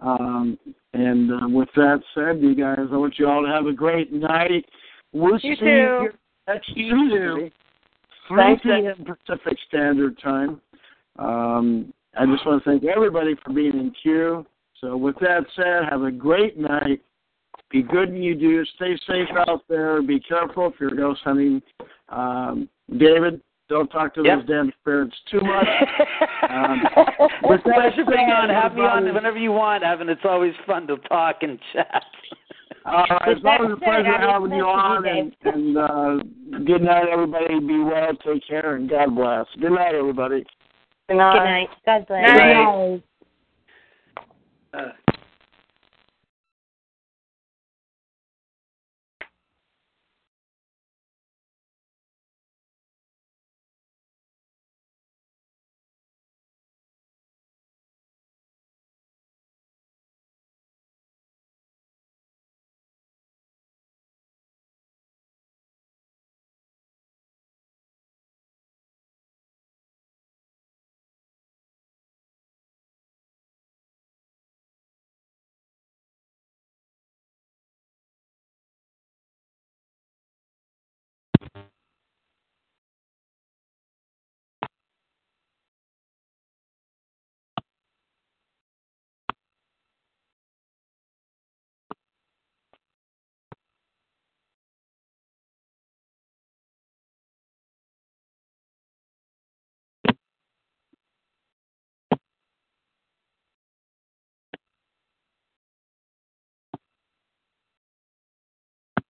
[0.00, 0.58] Um,
[0.92, 4.12] and uh, with that said, you guys, I want you all to have a great
[4.12, 4.64] night.
[5.12, 5.66] We'll You see too.
[5.66, 6.08] you
[6.48, 7.52] next Tuesday,
[8.28, 8.62] 3 Thanks.
[8.62, 9.16] p.m.
[9.26, 10.60] Pacific Standard Time.
[11.18, 14.46] Um, I just want to thank everybody for being in queue.
[14.80, 17.02] So with that said, have a great night.
[17.70, 18.64] Be good and you do.
[18.76, 20.02] Stay safe out there.
[20.02, 21.62] Be careful if you're ghost hunting.
[22.10, 22.68] Um,
[22.98, 24.38] David, don't talk to Yep.
[24.40, 25.66] those damn spirits too much.
[26.50, 26.82] um,
[27.44, 28.48] with that Pleasure being on.
[28.50, 30.08] Have me on whenever you want, Evan.
[30.08, 32.04] It's always fun to talk and chat.
[32.84, 37.60] Uh, it's always a pleasure having you on, and, and uh, good night, everybody.
[37.60, 39.46] Be well, take care, and God bless.
[39.60, 40.44] Good night, everybody.
[41.08, 41.32] Good night.
[41.34, 41.68] Good night.
[41.84, 42.36] God bless.
[42.36, 43.02] Night.
[44.72, 45.09] Uh,